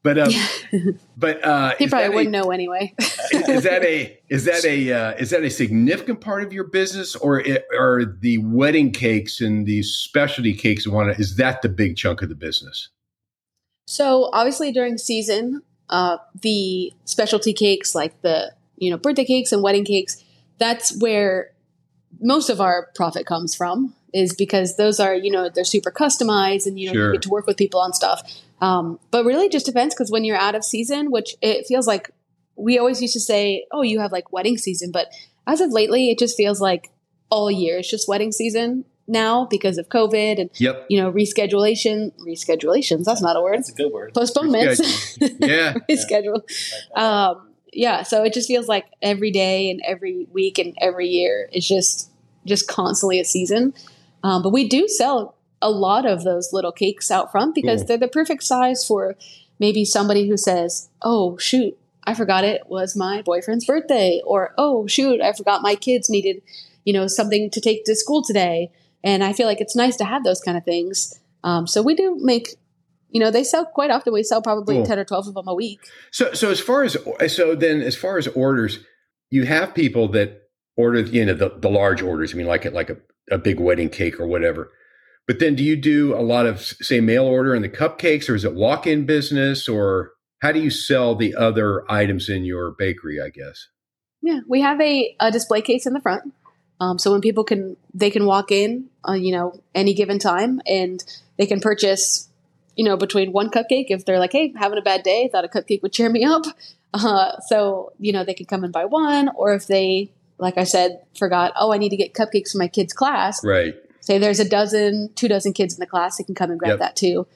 But 0.02 0.18
um 0.18 0.30
but 1.16 1.44
uh 1.44 1.74
he 1.78 1.88
probably 1.88 2.10
wouldn't 2.14 2.30
know 2.32 2.50
anyway. 2.50 2.94
is 3.32 3.64
that 3.64 3.82
a 3.82 4.18
is 4.28 4.44
that 4.44 4.64
a 4.64 4.92
uh, 4.98 5.12
is 5.14 5.30
that 5.30 5.42
a 5.42 5.50
significant 5.50 6.20
part 6.20 6.42
of 6.44 6.52
your 6.52 6.64
business? 6.64 7.16
Or 7.16 7.40
i- 7.46 7.62
are 7.76 8.04
the 8.04 8.38
wedding 8.38 8.92
cakes 8.92 9.40
and 9.40 9.66
the 9.66 9.82
specialty 9.82 10.54
cakes 10.54 10.84
and 10.86 10.94
whatnot 10.94 11.18
is 11.18 11.36
that 11.36 11.62
the 11.62 11.68
big 11.68 11.96
chunk 11.96 12.22
of 12.22 12.28
the 12.28 12.34
business? 12.36 12.88
So 13.88 14.30
obviously 14.32 14.72
during 14.72 14.98
season, 14.98 15.62
uh, 15.90 16.18
the 16.42 16.92
specialty 17.04 17.52
cakes 17.52 17.94
like 17.94 18.20
the 18.22 18.52
you 18.76 18.90
know 18.90 18.96
birthday 18.96 19.24
cakes 19.24 19.52
and 19.52 19.62
wedding 19.62 19.84
cakes, 19.84 20.22
that's 20.58 20.96
where 21.00 21.52
most 22.20 22.50
of 22.50 22.60
our 22.60 22.88
profit 22.94 23.26
comes 23.26 23.54
from. 23.54 23.94
Is 24.14 24.34
because 24.34 24.76
those 24.76 24.98
are 25.00 25.14
you 25.14 25.30
know 25.30 25.50
they're 25.50 25.64
super 25.64 25.90
customized 25.90 26.66
and 26.66 26.80
you 26.80 26.86
know 26.86 26.92
Sure. 26.94 27.06
you 27.08 27.12
get 27.12 27.22
to 27.22 27.28
work 27.28 27.46
with 27.46 27.56
people 27.58 27.80
on 27.80 27.92
stuff. 27.92 28.22
Um, 28.62 28.98
but 29.10 29.24
really, 29.26 29.46
it 29.46 29.52
just 29.52 29.66
depends 29.66 29.94
because 29.94 30.10
when 30.10 30.24
you're 30.24 30.38
out 30.38 30.54
of 30.54 30.64
season, 30.64 31.10
which 31.10 31.36
it 31.42 31.66
feels 31.66 31.86
like 31.86 32.10
we 32.56 32.78
always 32.78 33.02
used 33.02 33.12
to 33.12 33.20
say, 33.20 33.66
oh, 33.72 33.82
you 33.82 34.00
have 34.00 34.12
like 34.12 34.32
wedding 34.32 34.56
season, 34.56 34.90
but 34.90 35.08
as 35.46 35.60
of 35.60 35.70
lately, 35.70 36.10
it 36.10 36.18
just 36.18 36.36
feels 36.36 36.60
like 36.60 36.90
all 37.28 37.50
year 37.50 37.78
it's 37.78 37.90
just 37.90 38.08
wedding 38.08 38.30
season 38.32 38.84
now 39.08 39.44
because 39.46 39.78
of 39.78 39.88
COVID 39.88 40.40
and 40.40 40.50
yep 40.58 40.84
you 40.88 41.00
know 41.00 41.12
reschedulation, 41.12 42.12
reschedulations. 42.26 43.04
That's 43.04 43.22
not 43.22 43.36
a 43.36 43.40
word. 43.42 43.58
that's 43.58 43.70
a 43.70 43.74
good 43.74 43.92
word. 43.92 44.14
Postponements, 44.14 45.18
yeah 45.40 45.74
reschedule. 45.88 46.42
Um, 46.96 47.50
yeah, 47.72 48.02
so 48.02 48.24
it 48.24 48.32
just 48.32 48.48
feels 48.48 48.68
like 48.68 48.86
every 49.02 49.30
day 49.30 49.70
and 49.70 49.80
every 49.86 50.26
week 50.32 50.58
and 50.58 50.74
every 50.80 51.08
year 51.08 51.48
is 51.52 51.66
just 51.68 52.10
just 52.46 52.68
constantly 52.68 53.20
a 53.20 53.24
season. 53.24 53.74
Um, 54.22 54.42
but 54.42 54.50
we 54.50 54.68
do 54.68 54.88
sell 54.88 55.34
a 55.62 55.70
lot 55.70 56.06
of 56.06 56.24
those 56.24 56.52
little 56.52 56.72
cakes 56.72 57.10
out 57.10 57.30
front 57.32 57.54
because 57.54 57.80
Cool. 57.80 57.86
they're 57.88 57.98
the 57.98 58.08
perfect 58.08 58.42
size 58.44 58.86
for 58.86 59.14
maybe 59.58 59.84
somebody 59.84 60.28
who 60.28 60.36
says, 60.36 60.88
"Oh 61.02 61.36
shoot, 61.38 61.76
I 62.04 62.14
forgot 62.14 62.44
it 62.44 62.62
was 62.66 62.96
my 62.96 63.22
boyfriend's 63.22 63.64
birthday," 63.66 64.20
or 64.24 64.52
"Oh 64.58 64.86
shoot, 64.86 65.20
I 65.20 65.32
forgot 65.32 65.62
my 65.62 65.74
kids 65.74 66.08
needed, 66.10 66.42
you 66.84 66.92
know, 66.92 67.06
something 67.06 67.50
to 67.50 67.60
take 67.60 67.84
to 67.84 67.94
school 67.94 68.22
today." 68.22 68.70
And 69.04 69.22
I 69.22 69.32
feel 69.32 69.46
like 69.46 69.60
it's 69.60 69.76
nice 69.76 69.96
to 69.96 70.04
have 70.04 70.24
those 70.24 70.40
kind 70.40 70.56
of 70.56 70.64
things. 70.64 71.18
Um, 71.44 71.66
so 71.66 71.82
we 71.82 71.94
do 71.94 72.18
make, 72.20 72.56
you 73.10 73.20
know, 73.20 73.30
they 73.30 73.44
sell 73.44 73.64
quite 73.64 73.90
often. 73.90 74.12
We 74.12 74.22
sell 74.22 74.42
probably 74.42 74.76
Cool. 74.76 74.86
ten 74.86 74.98
or 74.98 75.04
twelve 75.04 75.28
of 75.28 75.34
them 75.34 75.46
a 75.46 75.54
week. 75.54 75.80
So, 76.10 76.32
so 76.32 76.50
as 76.50 76.60
far 76.60 76.82
as 76.82 76.96
so 77.28 77.54
then, 77.54 77.82
as 77.82 77.94
far 77.94 78.18
as 78.18 78.26
orders, 78.28 78.80
you 79.30 79.44
have 79.44 79.74
people 79.74 80.08
that 80.08 80.42
order, 80.76 81.00
you 81.00 81.24
know, 81.24 81.34
the, 81.34 81.50
the 81.56 81.70
large 81.70 82.02
orders. 82.02 82.34
I 82.34 82.36
mean, 82.36 82.46
like 82.46 82.64
a, 82.64 82.70
like 82.70 82.90
a, 82.90 82.96
a 83.30 83.38
big 83.38 83.60
wedding 83.60 83.90
cake 83.90 84.18
or 84.18 84.26
whatever. 84.26 84.72
But 85.26 85.38
then, 85.40 85.54
do 85.54 85.64
you 85.64 85.76
do 85.76 86.14
a 86.14 86.22
lot 86.22 86.46
of 86.46 86.60
say 86.60 87.00
mail 87.00 87.24
order 87.24 87.54
and 87.54 87.64
the 87.64 87.68
cupcakes, 87.68 88.28
or 88.28 88.34
is 88.34 88.44
it 88.44 88.54
walk 88.54 88.86
in 88.86 89.06
business, 89.06 89.68
or 89.68 90.12
how 90.40 90.52
do 90.52 90.60
you 90.60 90.70
sell 90.70 91.14
the 91.14 91.34
other 91.34 91.90
items 91.90 92.28
in 92.28 92.44
your 92.44 92.74
bakery? 92.76 93.20
I 93.20 93.30
guess. 93.30 93.68
Yeah, 94.22 94.40
we 94.48 94.60
have 94.62 94.80
a, 94.80 95.14
a 95.20 95.30
display 95.30 95.60
case 95.60 95.86
in 95.86 95.92
the 95.92 96.00
front, 96.00 96.32
um, 96.80 96.98
so 96.98 97.12
when 97.12 97.20
people 97.20 97.44
can 97.44 97.76
they 97.94 98.10
can 98.10 98.26
walk 98.26 98.50
in, 98.52 98.86
uh, 99.08 99.12
you 99.12 99.32
know, 99.32 99.60
any 99.74 99.94
given 99.94 100.18
time, 100.18 100.60
and 100.66 101.02
they 101.38 101.46
can 101.46 101.60
purchase, 101.60 102.28
you 102.76 102.84
know, 102.84 102.96
between 102.96 103.32
one 103.32 103.50
cupcake 103.50 103.86
if 103.88 104.04
they're 104.04 104.18
like, 104.18 104.32
hey, 104.32 104.52
having 104.56 104.78
a 104.78 104.82
bad 104.82 105.02
day, 105.02 105.28
thought 105.30 105.44
a 105.44 105.48
cupcake 105.48 105.82
would 105.82 105.92
cheer 105.92 106.08
me 106.10 106.24
up. 106.24 106.44
Uh, 106.94 107.38
so 107.40 107.92
you 107.98 108.10
know 108.10 108.24
they 108.24 108.32
can 108.32 108.46
come 108.46 108.64
and 108.64 108.72
buy 108.72 108.86
one, 108.86 109.28
or 109.34 109.52
if 109.52 109.66
they, 109.66 110.10
like 110.38 110.56
I 110.56 110.64
said, 110.64 111.02
forgot, 111.18 111.52
oh, 111.56 111.70
I 111.70 111.76
need 111.76 111.90
to 111.90 111.96
get 111.96 112.14
cupcakes 112.14 112.52
for 112.52 112.58
my 112.58 112.68
kids' 112.68 112.94
class. 112.94 113.44
Right. 113.44 113.74
Say 114.00 114.16
there's 114.16 114.40
a 114.40 114.48
dozen, 114.48 115.10
two 115.14 115.28
dozen 115.28 115.52
kids 115.52 115.74
in 115.74 115.80
the 115.80 115.86
class, 115.86 116.16
they 116.16 116.24
can 116.24 116.34
come 116.34 116.50
and 116.50 116.58
grab 116.58 116.70
Yep. 116.70 116.78
that 116.78 116.96
too. 116.96 117.26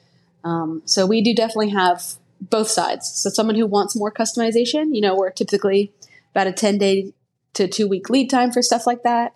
Um, 0.43 0.81
so 0.85 1.05
we 1.05 1.21
do 1.21 1.35
definitely 1.35 1.69
have 1.69 2.13
both 2.39 2.69
sides. 2.69 3.07
So 3.07 3.29
someone 3.29 3.55
who 3.55 3.67
wants 3.67 3.95
more 3.95 4.11
customization, 4.11 4.95
you 4.95 5.01
know, 5.01 5.15
we're 5.15 5.29
typically 5.29 5.91
about 6.31 6.47
a 6.47 6.53
10 6.53 6.79
day 6.79 7.13
to 7.53 7.67
two 7.67 7.87
week 7.87 8.09
lead 8.09 8.29
time 8.29 8.51
for 8.51 8.61
stuff 8.61 8.87
like 8.87 9.03
that. 9.03 9.33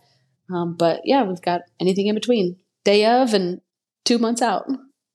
Um, 0.54 0.76
but 0.76 1.02
yeah, 1.06 1.24
we've 1.24 1.42
got 1.42 1.62
anything 1.80 2.08
in 2.08 2.16
between 2.16 2.58
day 2.84 3.06
of 3.06 3.34
and 3.34 3.62
two 4.04 4.20
months 4.20 4.42
out. 4.42 4.68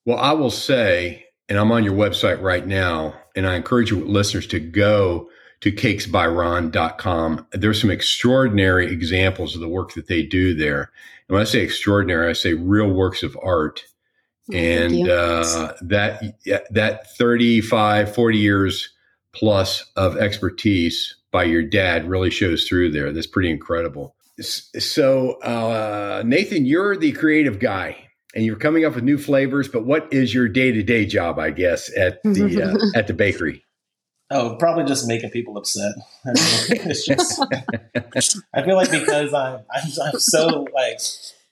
Well, 0.05 0.19
I 0.19 0.33
will 0.33 0.51
say, 0.51 1.25
and 1.49 1.59
I'm 1.59 1.73
on 1.73 1.85
your 1.85 1.95
website 1.95 2.41
right 2.43 2.67
now, 2.67 3.15
and 3.37 3.47
I 3.47 3.55
encourage 3.55 3.91
you 3.91 4.05
listeners 4.05 4.47
to 4.49 4.61
go 4.61 5.31
to 5.61 5.71
cakesbyron.com. 5.71 7.47
There's 7.53 7.81
some 7.81 7.91
extraordinary 7.91 8.91
examples 8.91 9.55
of 9.55 9.61
the 9.61 9.69
work 9.69 9.95
that 9.95 10.09
they 10.09 10.23
do 10.23 10.55
there. 10.55 10.91
And 11.29 11.35
when 11.35 11.43
I 11.43 11.45
say 11.45 11.61
extraordinary, 11.61 12.29
I 12.29 12.33
say 12.33 12.55
real 12.55 12.91
works 12.91 13.23
of 13.23 13.39
art. 13.43 13.85
Oh, 14.51 14.57
and 14.57 15.09
uh, 15.09 15.75
that 15.83 16.23
that 16.71 17.17
35, 17.17 18.15
40 18.15 18.39
years 18.39 18.89
plus 19.33 19.89
of 19.95 20.17
expertise 20.17 21.20
by 21.33 21.45
your 21.45 21.63
dad 21.63 22.09
really 22.09 22.31
shows 22.31 22.67
through 22.67 22.91
there. 22.93 23.13
That's 23.13 23.27
pretty 23.27 23.51
incredible. 23.51 24.15
So, 24.41 25.33
uh, 25.41 26.23
Nathan, 26.25 26.65
you're 26.65 26.97
the 26.97 27.13
creative 27.13 27.59
guy 27.59 28.09
and 28.35 28.45
you're 28.45 28.57
coming 28.57 28.85
up 28.85 28.95
with 28.95 29.05
new 29.05 29.19
flavors, 29.19 29.69
but 29.69 29.85
what 29.85 30.13
is 30.13 30.33
your 30.33 30.49
day 30.49 30.73
to 30.73 30.83
day 30.83 31.05
job, 31.05 31.39
I 31.39 31.51
guess, 31.51 31.95
at 31.97 32.23
the, 32.23 32.63
uh, 32.63 32.99
at 32.99 33.07
the 33.07 33.13
bakery? 33.13 33.65
Oh, 34.31 34.57
probably 34.59 34.85
just 34.85 35.09
making 35.09 35.31
people 35.31 35.57
upset. 35.59 35.93
I, 36.25 36.29
mean, 36.29 36.91
it's 36.91 37.05
just, 37.05 37.43
I 38.55 38.63
feel 38.63 38.77
like 38.77 38.91
because 38.91 39.35
I'm, 39.35 39.61
I'm, 39.71 39.91
I'm 40.03 40.21
so 40.21 40.67
like, 40.73 41.01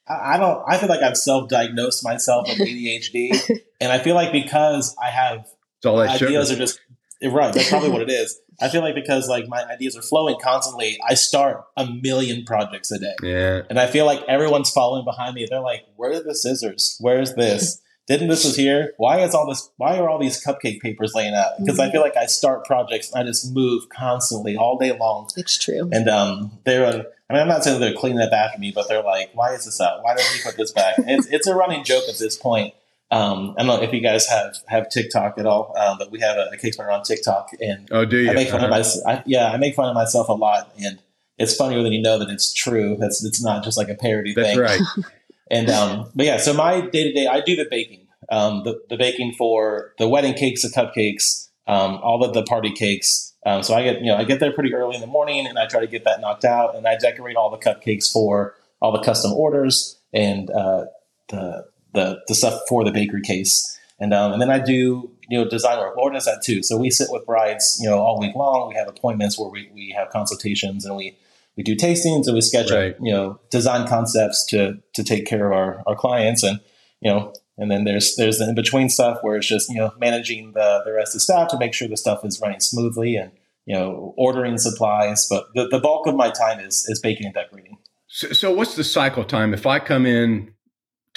I 0.09 0.39
don't, 0.39 0.63
I 0.67 0.79
feel 0.79 0.89
like 0.89 1.03
I've 1.03 1.17
self 1.17 1.49
diagnosed 1.49 2.05
myself 2.05 2.49
with 2.49 2.59
ADHD. 2.59 3.61
and 3.81 3.93
I 3.93 3.99
feel 3.99 4.15
like 4.15 4.33
because 4.33 4.97
I 5.03 5.11
have 5.11 5.47
all 5.85 6.01
ideas 6.01 6.49
sugar. 6.49 6.55
are 6.55 6.57
just, 6.57 6.81
right, 7.23 7.53
that's 7.53 7.69
probably 7.69 7.91
what 7.91 8.03
it 8.03 8.11
is. 8.11 8.41
I 8.61 8.69
feel 8.69 8.81
like 8.81 8.95
because 8.95 9.29
like 9.29 9.49
my 9.49 9.65
ideas 9.65 9.97
are 9.97 10.03
flowing 10.03 10.37
constantly, 10.43 10.99
I 11.07 11.15
start 11.15 11.65
a 11.77 11.87
million 11.87 12.45
projects 12.45 12.91
a 12.91 12.99
day. 12.99 13.15
Yeah. 13.23 13.63
And 13.71 13.79
I 13.79 13.87
feel 13.87 14.05
like 14.05 14.23
everyone's 14.29 14.71
following 14.71 15.05
behind 15.05 15.35
me. 15.35 15.47
They're 15.49 15.61
like, 15.61 15.85
where 15.97 16.13
are 16.13 16.23
the 16.23 16.35
scissors? 16.35 16.97
Where's 17.01 17.35
this? 17.35 17.81
Didn't 18.09 18.29
this 18.29 18.45
was 18.45 18.57
here? 18.57 18.95
Why 18.97 19.21
is 19.21 19.35
all 19.35 19.47
this 19.47 19.71
why 19.77 19.99
are 19.99 20.09
all 20.09 20.19
these 20.19 20.43
cupcake 20.43 20.81
papers 20.81 21.13
laying 21.15 21.35
out? 21.35 21.59
Because 21.59 21.79
mm-hmm. 21.79 21.91
I 21.91 21.93
feel 21.93 22.01
like 22.01 22.17
I 22.17 22.25
start 22.25 22.65
projects 22.65 23.13
and 23.13 23.23
I 23.23 23.27
just 23.27 23.53
move 23.53 23.91
constantly 23.91 24.57
all 24.57 24.79
day 24.79 24.97
long. 24.99 25.29
It's 25.37 25.59
true. 25.59 25.91
And 25.93 26.09
um 26.09 26.53
they're 26.65 26.87
I 26.87 26.95
mean 26.95 27.43
I'm 27.43 27.49
not 27.49 27.65
saying 27.65 27.81
they're 27.81 27.93
cleaning 27.93 28.21
up 28.21 28.33
after 28.33 28.59
me, 28.59 28.73
but 28.75 28.89
they're 28.89 29.03
like, 29.03 29.31
why 29.35 29.53
is 29.53 29.67
this 29.67 29.79
up? 29.79 30.01
Why 30.03 30.17
didn't 30.17 30.33
he 30.33 30.43
put 30.43 30.57
this 30.57 30.73
back? 30.73 30.95
it's 30.99 31.27
it's 31.27 31.47
a 31.47 31.55
running 31.55 31.85
joke 31.85 32.05
at 32.09 32.17
this 32.17 32.35
point. 32.35 32.73
Um, 33.11 33.55
I 33.57 33.65
don't 33.65 33.81
know 33.81 33.83
if 33.83 33.93
you 33.93 34.01
guys 34.01 34.27
have 34.27 34.57
have 34.67 34.91
TikTok 34.91 35.39
at 35.39 35.47
all, 35.47 35.75
um, 35.79 35.97
but 35.99 36.11
we 36.11 36.21
have 36.21 36.37
a, 36.37 36.51
a 36.53 36.59
cake 36.59 36.77
burner 36.77 36.91
on 36.91 37.03
TikTok, 37.03 37.51
and 37.61 37.89
oh, 37.91 38.05
do 38.05 38.19
you? 38.19 38.31
I 38.31 38.35
make 38.35 38.49
fun 38.49 38.57
uh-huh. 38.57 38.67
of 38.67 38.71
myself. 38.71 39.23
Yeah, 39.25 39.51
I 39.51 39.57
make 39.57 39.75
fun 39.75 39.89
of 39.89 39.95
myself 39.95 40.29
a 40.29 40.35
lot, 40.35 40.73
and 40.83 40.99
it's 41.39 41.55
funnier 41.55 41.83
than 41.83 41.93
you 41.93 42.03
know 42.03 42.19
that 42.19 42.29
it's 42.29 42.53
true. 42.53 42.97
That's 42.99 43.25
it's 43.25 43.43
not 43.43 43.65
just 43.65 43.79
like 43.79 43.89
a 43.89 43.95
parody 43.95 44.35
thing. 44.35 44.45
That's 44.59 44.77
thing. 44.77 45.05
right. 45.05 45.11
and 45.51 45.71
um, 45.71 46.11
but 46.15 46.27
yeah, 46.27 46.37
so 46.37 46.53
my 46.53 46.83
day 46.83 47.05
to 47.05 47.13
day, 47.13 47.27
I 47.27 47.41
do 47.41 47.57
the 47.57 47.67
baking, 47.71 48.07
um, 48.31 48.63
the, 48.65 48.79
the 48.91 48.99
baking 48.99 49.35
for 49.39 49.95
the 49.99 50.07
wedding 50.07 50.35
cakes, 50.35 50.61
the 50.61 50.69
cupcakes, 50.69 51.49
um, 51.67 51.99
all 52.03 52.23
of 52.23 52.35
the 52.35 52.43
party 52.43 52.73
cakes. 52.73 53.35
Um, 53.47 53.63
so 53.63 53.73
I 53.73 53.85
get 53.85 54.01
you 54.01 54.07
know 54.07 54.17
I 54.17 54.25
get 54.25 54.39
there 54.39 54.53
pretty 54.53 54.75
early 54.75 54.97
in 54.97 55.01
the 55.01 55.07
morning, 55.07 55.47
and 55.47 55.59
I 55.59 55.67
try 55.67 55.81
to 55.81 55.87
get 55.87 56.05
that 56.05 56.21
knocked 56.21 56.45
out, 56.45 56.77
and 56.77 56.87
I 56.87 56.97
decorate 56.97 57.37
all 57.37 57.51
the 57.51 57.57
cupcakes 57.57 58.13
for 58.13 58.55
all 58.83 58.93
the 58.93 59.03
custom 59.03 59.33
orders 59.33 59.99
and 60.13 60.51
uh, 60.51 60.87
the 61.29 61.65
the 61.95 62.21
the 62.29 62.35
stuff 62.35 62.61
for 62.69 62.85
the 62.85 62.93
bakery 62.93 63.23
case. 63.23 63.79
And 64.01 64.15
um, 64.15 64.33
and 64.33 64.41
then 64.41 64.51
I 64.51 64.59
do 64.59 65.11
you 65.29 65.39
know 65.39 65.49
design 65.49 65.79
work. 65.79 65.97
Lauren 65.97 66.15
does 66.15 66.25
that 66.25 66.43
too. 66.43 66.63
So 66.63 66.77
we 66.77 66.91
sit 66.91 67.09
with 67.11 67.27
brides 67.27 67.79
you 67.81 67.89
know 67.89 67.99
all 67.99 68.21
week 68.21 68.35
long. 68.35 68.69
We 68.69 68.75
have 68.75 68.89
appointments 68.89 69.39
where 69.39 69.51
we, 69.51 69.71
we 69.75 69.95
have 69.97 70.11
consultations 70.11 70.85
and 70.85 70.97
we 70.97 71.17
we 71.57 71.63
do 71.63 71.75
tastings 71.75 72.27
and 72.27 72.35
we 72.35 72.41
sketch 72.41 72.71
right. 72.71 72.97
you 73.01 73.13
know 73.13 73.41
design 73.51 73.87
concepts 73.87 74.45
to 74.47 74.79
to 74.95 75.03
take 75.03 75.27
care 75.27 75.47
of 75.47 75.53
our, 75.53 75.83
our 75.87 75.97
clients 75.97 76.43
and 76.43 76.61
you 77.01 77.11
know 77.11 77.33
and 77.59 77.71
then 77.71 77.85
there's 77.85 78.15
there's 78.17 78.39
the 78.39 78.49
in 78.49 78.55
between 78.55 78.89
stuff 78.89 79.19
where 79.23 79.37
it's 79.37 79.47
just 79.47 79.69
you 79.69 79.77
know 79.77 79.93
managing 79.99 80.53
the 80.53 80.83
the 80.85 80.93
rest 80.93 81.11
of 81.11 81.15
the 81.15 81.21
staff 81.21 81.49
to 81.49 81.59
make 81.59 81.75
sure 81.75 81.89
the 81.89 81.97
stuff 81.97 82.25
is 82.25 82.41
running 82.41 82.61
smoothly 82.61 83.17
and 83.17 83.33
you 83.67 83.75
know 83.75 84.15
ordering 84.17 84.57
supplies. 84.57 85.27
But 85.29 85.49
the, 85.55 85.69
the 85.69 85.81
bulk 85.81 86.07
of 86.07 86.15
my 86.15 86.31
time 86.31 86.61
is 86.61 86.87
is 86.89 87.01
baking 87.01 87.27
and 87.27 87.35
decorating. 87.35 87.77
So, 88.07 88.29
so 88.29 88.55
what's 88.55 88.77
the 88.77 88.85
cycle 88.85 89.25
time 89.25 89.53
if 89.53 89.67
I 89.67 89.81
come 89.81 90.07
in 90.07 90.55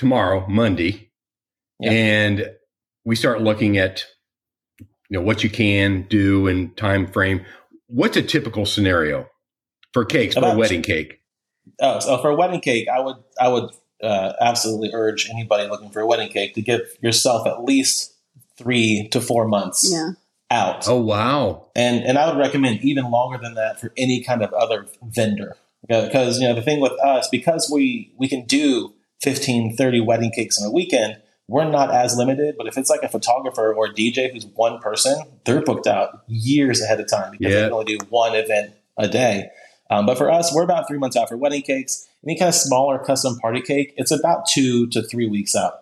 tomorrow, 0.02 0.44
Monday, 0.48 1.12
yeah. 1.80 1.92
and 1.92 2.52
we 3.06 3.16
start 3.16 3.40
looking 3.40 3.78
at 3.78 4.04
you 4.80 4.88
know 5.12 5.22
what 5.22 5.44
you 5.44 5.50
can 5.50 6.08
do 6.10 6.48
and 6.48 6.76
time 6.76 7.06
frame. 7.06 7.46
What's 7.86 8.18
a 8.18 8.24
typical 8.24 8.66
scenario 8.66 9.30
for 9.94 10.04
cakes 10.04 10.36
About, 10.36 10.50
for 10.50 10.56
a 10.56 10.60
wedding 10.60 10.82
cake? 10.82 11.20
Oh, 11.80 12.00
so 12.00 12.18
for 12.18 12.32
a 12.32 12.36
wedding 12.36 12.62
cake, 12.62 12.88
I 12.90 13.00
would 13.00 13.18
I 13.40 13.50
would 13.50 13.70
uh, 14.02 14.34
absolutely 14.42 14.90
urge 14.92 15.30
anybody 15.30 15.70
looking 15.70 15.92
for 15.92 16.00
a 16.00 16.08
wedding 16.08 16.30
cake 16.30 16.56
to 16.56 16.64
give 16.64 16.82
yourself 17.00 17.46
at 17.46 17.64
least 17.64 18.16
three 18.58 19.08
to 19.12 19.22
four 19.22 19.48
months 19.48 19.88
yeah. 19.88 20.14
out. 20.50 20.88
Oh 20.88 21.00
wow! 21.00 21.68
And 21.76 22.04
and 22.04 22.18
I 22.18 22.28
would 22.28 22.40
recommend 22.40 22.82
even 22.82 23.12
longer 23.12 23.38
than 23.38 23.54
that 23.54 23.80
for 23.80 23.94
any 23.98 24.24
kind 24.24 24.42
of 24.42 24.52
other 24.54 24.88
vendor 25.04 25.58
because 25.88 26.40
you 26.40 26.48
know 26.48 26.56
the 26.56 26.64
thing 26.64 26.80
with 26.80 26.94
us 26.94 27.28
because 27.30 27.70
we 27.72 28.12
we 28.18 28.28
can 28.28 28.46
do 28.46 28.96
15, 29.22 29.76
30 29.76 30.00
wedding 30.02 30.32
cakes 30.32 30.60
in 30.60 30.66
a 30.66 30.72
weekend, 30.72 31.18
we're 31.48 31.70
not 31.70 31.94
as 31.94 32.16
limited. 32.16 32.56
But 32.58 32.68
if 32.68 32.78
it's 32.78 32.90
like 32.90 33.04
a 33.04 33.10
photographer 33.10 33.74
or 33.74 33.86
a 33.86 33.94
DJ 33.94 34.32
who's 34.32 34.46
one 34.46 34.80
person, 34.80 35.22
they're 35.46 35.62
booked 35.62 35.88
out 35.88 36.24
years 36.28 36.82
ahead 36.82 37.00
of 37.00 37.10
time 37.10 37.32
because 37.32 37.54
they 37.54 37.62
can 37.64 37.74
only 37.74 37.98
do 37.98 38.06
one 38.10 38.36
event 38.36 38.74
a 38.98 39.08
day. 39.08 39.50
Um, 39.90 40.06
but 40.06 40.18
for 40.18 40.32
us, 40.32 40.54
we're 40.56 40.64
about 40.64 40.88
three 40.88 40.98
months 40.98 41.18
out 41.18 41.28
for 41.28 41.36
wedding 41.36 41.62
cakes. 41.62 42.08
Any 42.24 42.40
kind 42.40 42.50
of 42.50 42.56
smaller 42.56 42.98
custom 42.98 43.38
party 43.40 43.62
cake, 43.62 43.94
it's 43.98 44.12
about 44.12 44.48
two 44.48 44.88
to 44.88 45.04
three 45.04 45.28
weeks 45.28 45.56
out. 45.56 45.82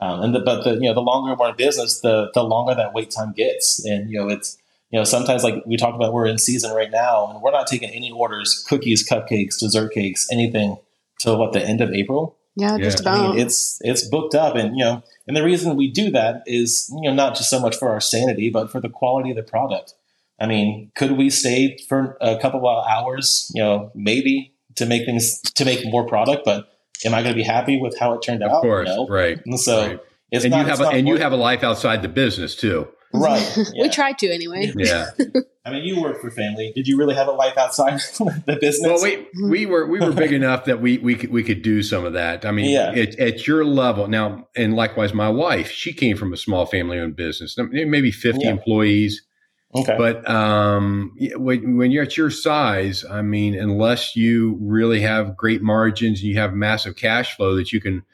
Um, 0.00 0.22
and 0.22 0.34
the, 0.34 0.40
but 0.40 0.64
the 0.64 0.74
you 0.74 0.88
know 0.88 0.94
the 0.94 1.00
longer 1.00 1.36
we're 1.38 1.50
in 1.50 1.56
business, 1.56 2.00
the 2.00 2.30
the 2.34 2.42
longer 2.42 2.74
that 2.74 2.92
wait 2.92 3.10
time 3.10 3.32
gets. 3.32 3.84
And 3.84 4.10
you 4.10 4.18
know 4.18 4.28
it's 4.28 4.58
you 4.90 4.98
know 4.98 5.04
sometimes 5.04 5.44
like 5.44 5.64
we 5.64 5.76
talked 5.76 5.94
about, 5.94 6.12
we're 6.12 6.26
in 6.26 6.38
season 6.38 6.72
right 6.72 6.90
now, 6.90 7.30
and 7.30 7.40
we're 7.40 7.52
not 7.52 7.68
taking 7.68 7.90
any 7.90 8.10
orders, 8.10 8.64
cookies, 8.68 9.08
cupcakes, 9.08 9.58
dessert 9.58 9.92
cakes, 9.92 10.26
anything 10.32 10.78
till 11.20 11.38
what 11.38 11.52
the 11.52 11.64
end 11.64 11.80
of 11.80 11.92
April. 11.92 12.36
Yeah, 12.56 12.78
just 12.78 13.00
about. 13.00 13.18
I 13.18 13.28
mean, 13.30 13.38
it's 13.38 13.78
it's 13.80 14.06
booked 14.08 14.34
up, 14.34 14.54
and 14.54 14.76
you 14.76 14.84
know, 14.84 15.02
and 15.26 15.36
the 15.36 15.42
reason 15.42 15.76
we 15.76 15.90
do 15.90 16.10
that 16.10 16.42
is 16.46 16.88
you 16.94 17.10
know 17.10 17.14
not 17.14 17.36
just 17.36 17.50
so 17.50 17.58
much 17.58 17.76
for 17.76 17.88
our 17.90 18.00
sanity, 18.00 18.50
but 18.50 18.70
for 18.70 18.80
the 18.80 18.88
quality 18.88 19.30
of 19.30 19.36
the 19.36 19.42
product. 19.42 19.94
I 20.38 20.46
mean, 20.46 20.90
could 20.96 21.12
we 21.12 21.30
stay 21.30 21.78
for 21.88 22.16
a 22.20 22.38
couple 22.38 22.66
of 22.68 22.86
hours? 22.86 23.50
You 23.54 23.62
know, 23.62 23.92
maybe 23.94 24.54
to 24.76 24.86
make 24.86 25.04
things 25.04 25.40
to 25.40 25.64
make 25.64 25.84
more 25.84 26.06
product, 26.06 26.44
but 26.44 26.68
am 27.04 27.14
I 27.14 27.22
going 27.22 27.34
to 27.34 27.36
be 27.36 27.44
happy 27.44 27.80
with 27.80 27.98
how 27.98 28.14
it 28.14 28.22
turned 28.22 28.42
out? 28.42 28.50
Of 28.50 28.62
course, 28.62 28.88
no. 28.88 29.06
right. 29.08 29.40
And 29.44 29.58
so 29.58 29.86
right. 29.86 30.00
and 30.32 30.50
not, 30.50 30.58
you 30.60 30.64
have 30.66 30.80
a, 30.80 30.88
and 30.88 31.08
you 31.08 31.16
have 31.16 31.32
a 31.32 31.36
life 31.36 31.62
outside 31.62 32.02
the 32.02 32.08
business 32.08 32.54
too. 32.54 32.88
Right. 33.12 33.56
Yeah. 33.56 33.82
we 33.82 33.88
try 33.88 34.12
to 34.12 34.28
anyway. 34.28 34.72
Yeah. 34.76 35.10
I 35.66 35.70
mean, 35.70 35.84
you 35.84 36.02
work 36.02 36.20
for 36.20 36.30
family. 36.30 36.72
Did 36.74 36.86
you 36.86 36.98
really 36.98 37.14
have 37.14 37.26
a 37.26 37.32
life 37.32 37.56
outside 37.56 37.94
the 38.46 38.58
business? 38.60 39.02
Well, 39.02 39.02
we 39.02 39.48
we 39.48 39.66
were 39.66 39.86
we 39.86 39.98
were 39.98 40.12
big 40.12 40.32
enough 40.32 40.66
that 40.66 40.80
we 40.80 40.98
we 40.98 41.14
could 41.14 41.30
we 41.30 41.42
could 41.42 41.62
do 41.62 41.82
some 41.82 42.04
of 42.04 42.12
that. 42.12 42.44
I 42.44 42.50
mean, 42.50 42.70
yeah. 42.70 42.92
it, 42.92 43.18
at 43.18 43.46
your 43.46 43.64
level 43.64 44.06
now, 44.06 44.48
and 44.54 44.76
likewise, 44.76 45.14
my 45.14 45.30
wife, 45.30 45.70
she 45.70 45.94
came 45.94 46.18
from 46.18 46.34
a 46.34 46.36
small 46.36 46.66
family-owned 46.66 47.16
business, 47.16 47.56
maybe 47.58 48.10
fifty 48.10 48.44
yeah. 48.44 48.50
employees. 48.50 49.22
Okay. 49.74 49.96
But 49.98 50.28
um, 50.30 51.16
when, 51.34 51.76
when 51.76 51.90
you're 51.90 52.04
at 52.04 52.16
your 52.16 52.30
size, 52.30 53.04
I 53.10 53.22
mean, 53.22 53.58
unless 53.58 54.14
you 54.14 54.56
really 54.60 55.00
have 55.00 55.36
great 55.36 55.62
margins 55.62 56.20
and 56.20 56.28
you 56.28 56.38
have 56.38 56.52
massive 56.52 56.94
cash 56.94 57.36
flow 57.36 57.56
that 57.56 57.72
you 57.72 57.80
can, 57.80 58.04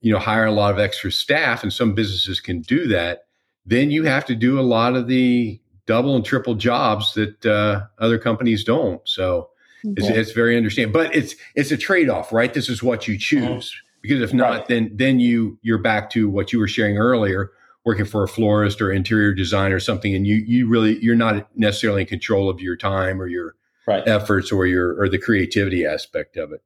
you 0.00 0.12
know, 0.12 0.18
hire 0.18 0.46
a 0.46 0.50
lot 0.50 0.72
of 0.72 0.80
extra 0.80 1.12
staff, 1.12 1.62
and 1.62 1.72
some 1.72 1.94
businesses 1.94 2.40
can 2.40 2.62
do 2.62 2.88
that 2.88 3.26
then 3.66 3.90
you 3.90 4.04
have 4.04 4.26
to 4.26 4.34
do 4.34 4.58
a 4.58 4.62
lot 4.62 4.94
of 4.94 5.08
the 5.08 5.60
double 5.86 6.16
and 6.16 6.24
triple 6.24 6.54
jobs 6.54 7.14
that 7.14 7.44
uh, 7.46 7.86
other 7.98 8.18
companies 8.18 8.64
don't. 8.64 9.00
So 9.04 9.50
it's, 9.82 10.08
it's, 10.08 10.32
very 10.32 10.56
understandable, 10.56 11.04
but 11.04 11.14
it's 11.14 11.34
it's 11.54 11.70
a 11.70 11.76
trade 11.76 12.08
off, 12.08 12.32
right? 12.32 12.52
This 12.52 12.68
is 12.68 12.82
what 12.82 13.06
you 13.06 13.18
choose 13.18 13.70
mm-hmm. 13.70 13.98
because 14.02 14.20
if 14.22 14.32
not, 14.32 14.50
right. 14.50 14.68
then 14.68 14.90
then 14.94 15.20
you 15.20 15.58
you're 15.62 15.78
back 15.78 16.10
to 16.10 16.28
what 16.28 16.52
you 16.52 16.58
were 16.58 16.68
sharing 16.68 16.96
earlier, 16.96 17.52
working 17.84 18.06
for 18.06 18.22
a 18.22 18.28
florist 18.28 18.80
or 18.80 18.90
interior 18.90 19.34
designer 19.34 19.76
or 19.76 19.80
something, 19.80 20.14
and 20.14 20.26
you 20.26 20.36
you 20.36 20.66
really 20.66 20.98
you're 21.02 21.14
not 21.14 21.48
necessarily 21.56 22.02
in 22.02 22.06
control 22.06 22.48
of 22.48 22.60
your 22.60 22.76
time 22.76 23.20
or 23.20 23.26
your 23.26 23.56
right. 23.86 24.06
efforts 24.06 24.50
or 24.50 24.66
your 24.66 24.98
or 24.98 25.08
the 25.08 25.18
creativity 25.18 25.84
aspect 25.84 26.38
of 26.38 26.52
it. 26.52 26.62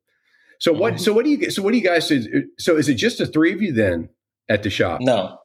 So 0.61 0.73
what? 0.73 0.95
Mm-hmm. 0.95 1.03
So 1.03 1.13
what 1.13 1.25
do 1.25 1.31
you? 1.33 1.51
So 1.51 1.63
what 1.63 1.73
do 1.73 1.79
you 1.79 1.85
guys? 1.85 2.07
So 2.59 2.77
is 2.77 2.89
it 2.89 2.95
just 2.95 3.19
the 3.19 3.27
three 3.27 3.53
of 3.53 3.61
you 3.61 3.73
then 3.73 4.11
at 4.49 4.63
the 4.63 4.71
shop? 4.71 5.01
No, 5.01 5.39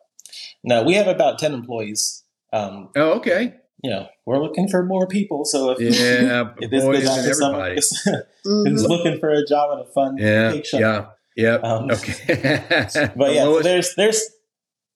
no, 0.64 0.84
we 0.84 0.94
have 0.94 1.08
about 1.08 1.40
10 1.40 1.54
employees. 1.54 2.24
Um, 2.52 2.90
oh, 2.96 3.14
okay. 3.14 3.56
You 3.84 3.90
know, 3.90 4.08
we're 4.26 4.42
looking 4.42 4.70
for 4.70 4.84
more 4.86 5.08
people. 5.08 5.44
So 5.46 5.72
if, 5.72 5.82
yeah, 5.82 6.54
if 6.62 6.72
this 6.72 6.84
boys 6.84 7.04
is 7.04 7.38
someone 7.38 7.72
who's, 7.72 8.04
mm-hmm. 8.48 8.76
looking 8.78 9.20
for 9.20 9.30
a 9.30 9.46
job 9.46 9.78
at 9.78 9.86
a 9.86 9.92
fun 9.92 10.18
yeah, 10.18 10.54
cake 10.54 10.66
shop. 10.66 10.80
Yeah. 10.80 11.06
Yeah. 11.36 11.56
Um, 11.56 11.90
okay. 11.92 13.12
but 13.16 13.34
yeah, 13.34 13.44
so 13.44 13.62
there's, 13.62 13.96
there's, 13.96 14.22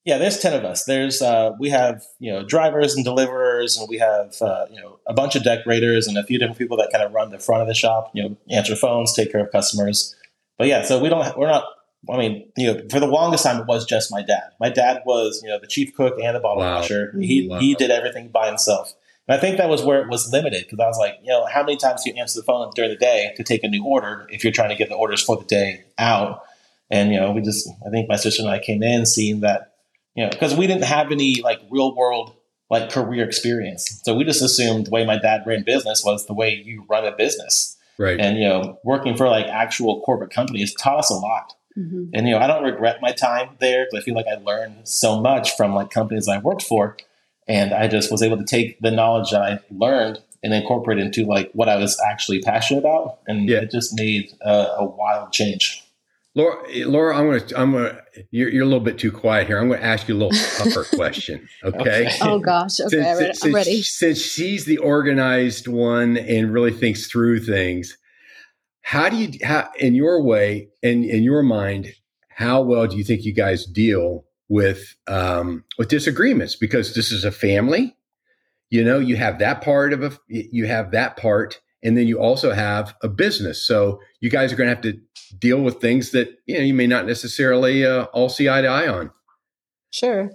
Yeah, 0.04 0.18
there's 0.18 0.38
ten 0.38 0.54
of 0.54 0.64
us. 0.64 0.84
There's 0.84 1.20
uh, 1.20 1.50
we 1.58 1.68
have 1.70 2.02
you 2.18 2.32
know 2.32 2.44
drivers 2.44 2.94
and 2.94 3.04
deliverers, 3.04 3.76
and 3.76 3.88
we 3.90 3.98
have 3.98 4.40
uh, 4.40 4.66
you 4.70 4.80
know 4.80 5.00
a 5.06 5.12
bunch 5.12 5.36
of 5.36 5.44
decorators 5.44 6.06
and 6.06 6.16
a 6.16 6.24
few 6.24 6.38
different 6.38 6.56
people 6.56 6.76
that 6.78 6.90
kind 6.90 7.04
of 7.04 7.12
run 7.12 7.30
the 7.30 7.38
front 7.38 7.62
of 7.62 7.68
the 7.68 7.74
shop. 7.74 8.10
You 8.14 8.22
know, 8.22 8.36
answer 8.50 8.74
phones, 8.76 9.12
take 9.12 9.32
care 9.32 9.44
of 9.44 9.52
customers. 9.52 10.14
But 10.56 10.68
yeah, 10.68 10.82
so 10.82 10.98
we 10.98 11.08
don't 11.08 11.36
we're 11.36 11.48
not. 11.48 11.64
I 12.10 12.16
mean, 12.16 12.50
you 12.56 12.72
know, 12.72 12.82
for 12.90 13.00
the 13.00 13.06
longest 13.06 13.44
time, 13.44 13.60
it 13.60 13.66
was 13.66 13.84
just 13.84 14.10
my 14.10 14.22
dad. 14.22 14.50
My 14.60 14.70
dad 14.70 15.02
was 15.04 15.40
you 15.42 15.48
know 15.48 15.58
the 15.58 15.66
chief 15.66 15.94
cook 15.94 16.18
and 16.22 16.36
the 16.36 16.40
bottle 16.40 16.62
Wow. 16.62 16.76
washer. 16.76 17.12
He 17.18 17.42
mm-hmm. 17.42 17.52
Wow. 17.52 17.60
he 17.60 17.74
did 17.74 17.90
everything 17.90 18.28
by 18.28 18.46
himself. 18.48 18.94
And 19.26 19.36
I 19.36 19.40
think 19.40 19.58
that 19.58 19.68
was 19.68 19.82
where 19.82 20.00
it 20.00 20.08
was 20.08 20.32
limited 20.32 20.64
because 20.64 20.80
I 20.80 20.86
was 20.86 20.98
like, 20.98 21.18
you 21.22 21.28
know, 21.28 21.44
how 21.46 21.62
many 21.62 21.76
times 21.76 22.02
do 22.02 22.10
you 22.10 22.16
answer 22.16 22.40
the 22.40 22.44
phone 22.44 22.70
during 22.74 22.90
the 22.90 22.96
day 22.96 23.32
to 23.36 23.44
take 23.44 23.62
a 23.62 23.68
new 23.68 23.84
order 23.84 24.26
if 24.30 24.42
you're 24.42 24.52
trying 24.52 24.70
to 24.70 24.74
get 24.74 24.88
the 24.88 24.94
orders 24.94 25.22
for 25.22 25.36
the 25.36 25.44
day 25.44 25.84
out? 25.98 26.42
And 26.90 27.12
you 27.12 27.20
know, 27.20 27.32
we 27.32 27.42
just 27.42 27.68
I 27.86 27.90
think 27.90 28.08
my 28.08 28.16
sister 28.16 28.42
and 28.42 28.50
I 28.50 28.58
came 28.58 28.82
in 28.82 29.04
seeing 29.04 29.40
that, 29.40 29.74
you 30.14 30.24
know, 30.24 30.30
because 30.30 30.54
we 30.54 30.66
didn't 30.66 30.84
have 30.84 31.12
any 31.12 31.42
like 31.42 31.60
real 31.70 31.94
world 31.94 32.34
like 32.70 32.90
career 32.90 33.24
experience. 33.24 34.00
So 34.04 34.14
we 34.14 34.24
just 34.24 34.42
assumed 34.42 34.86
the 34.86 34.90
way 34.90 35.04
my 35.04 35.18
dad 35.18 35.42
ran 35.46 35.62
business 35.64 36.02
was 36.04 36.26
the 36.26 36.34
way 36.34 36.50
you 36.64 36.84
run 36.88 37.04
a 37.04 37.12
business. 37.16 37.76
Right. 37.98 38.20
And 38.20 38.38
you 38.38 38.48
know, 38.48 38.78
working 38.84 39.16
for 39.16 39.28
like 39.28 39.46
actual 39.46 40.00
corporate 40.02 40.30
companies 40.30 40.74
taught 40.74 40.98
us 40.98 41.10
a 41.10 41.14
lot. 41.14 41.54
Mhm. 41.78 42.10
And 42.14 42.26
you 42.26 42.34
know, 42.34 42.40
I 42.40 42.46
don't 42.46 42.64
regret 42.64 42.98
my 43.00 43.12
time 43.12 43.50
there 43.60 43.84
because 43.84 44.02
I 44.02 44.04
feel 44.04 44.14
like 44.14 44.26
I 44.26 44.36
learned 44.42 44.88
so 44.88 45.20
much 45.20 45.56
from 45.56 45.74
like 45.74 45.90
companies 45.90 46.26
I 46.28 46.38
worked 46.38 46.62
for, 46.62 46.96
and 47.46 47.72
I 47.72 47.86
just 47.88 48.10
was 48.10 48.22
able 48.22 48.36
to 48.38 48.44
take 48.44 48.78
the 48.80 48.90
knowledge 48.90 49.30
that 49.30 49.42
I 49.42 49.60
learned 49.70 50.20
and 50.42 50.52
incorporate 50.54 50.98
it 50.98 51.02
into 51.02 51.24
like 51.24 51.50
what 51.52 51.68
I 51.68 51.76
was 51.76 51.98
actually 52.08 52.40
passionate 52.40 52.80
about, 52.80 53.18
and 53.26 53.48
Yeah. 53.48 53.58
it 53.58 53.70
just 53.70 53.94
made 53.96 54.32
a, 54.40 54.52
a 54.78 54.84
wild 54.84 55.32
change. 55.32 55.82
Laura, 56.34 56.62
Laura, 56.86 57.16
I'm 57.16 57.26
gonna, 57.26 57.44
I'm 57.56 57.72
gonna, 57.72 58.00
you're, 58.30 58.48
you're 58.48 58.62
a 58.62 58.66
little 58.66 58.78
bit 58.84 58.98
too 58.98 59.10
quiet 59.10 59.48
here. 59.48 59.58
I'm 59.58 59.68
gonna 59.68 59.80
ask 59.82 60.06
you 60.08 60.14
a 60.14 60.18
little 60.18 60.38
tougher 60.56 60.84
question. 60.96 61.48
Okay. 61.64 62.06
Okay. 62.06 62.10
Oh 62.20 62.38
gosh. 62.38 62.78
Okay, 62.80 62.90
since, 62.90 63.18
I'm 63.20 63.34
since, 63.34 63.54
ready. 63.54 63.82
since 63.82 64.20
she's 64.20 64.64
the 64.64 64.78
organized 64.78 65.66
one 65.66 66.16
and 66.16 66.52
really 66.52 66.70
thinks 66.72 67.06
through 67.08 67.40
things, 67.40 67.96
how 68.88 69.10
do 69.10 69.16
you, 69.18 69.38
how, 69.44 69.68
in 69.78 69.94
your 69.94 70.22
way, 70.22 70.70
in 70.82 71.04
in 71.04 71.22
your 71.22 71.42
mind, 71.42 71.92
how 72.30 72.62
well 72.62 72.86
do 72.86 72.96
you 72.96 73.04
think 73.04 73.22
you 73.22 73.34
guys 73.34 73.66
deal 73.66 74.24
with 74.48 74.96
um, 75.06 75.64
with 75.76 75.88
disagreements? 75.88 76.56
Because 76.56 76.94
this 76.94 77.12
is 77.12 77.22
a 77.22 77.30
family, 77.30 77.94
you 78.70 78.82
know, 78.82 78.98
you 78.98 79.16
have 79.16 79.40
that 79.40 79.60
part 79.60 79.92
of 79.92 80.02
a, 80.02 80.18
you 80.28 80.66
have 80.66 80.92
that 80.92 81.18
part, 81.18 81.60
and 81.82 81.98
then 81.98 82.06
you 82.06 82.18
also 82.18 82.52
have 82.52 82.94
a 83.02 83.08
business. 83.08 83.62
So 83.62 84.00
you 84.20 84.30
guys 84.30 84.54
are 84.54 84.56
going 84.56 84.70
to 84.70 84.74
have 84.74 84.84
to 84.84 84.98
deal 85.38 85.60
with 85.60 85.82
things 85.82 86.12
that 86.12 86.30
you 86.46 86.56
know 86.56 86.64
you 86.64 86.72
may 86.72 86.86
not 86.86 87.06
necessarily 87.06 87.84
uh, 87.84 88.04
all 88.14 88.30
see 88.30 88.48
eye 88.48 88.62
to 88.62 88.68
eye 88.68 88.88
on. 88.88 89.10
Sure. 89.90 90.30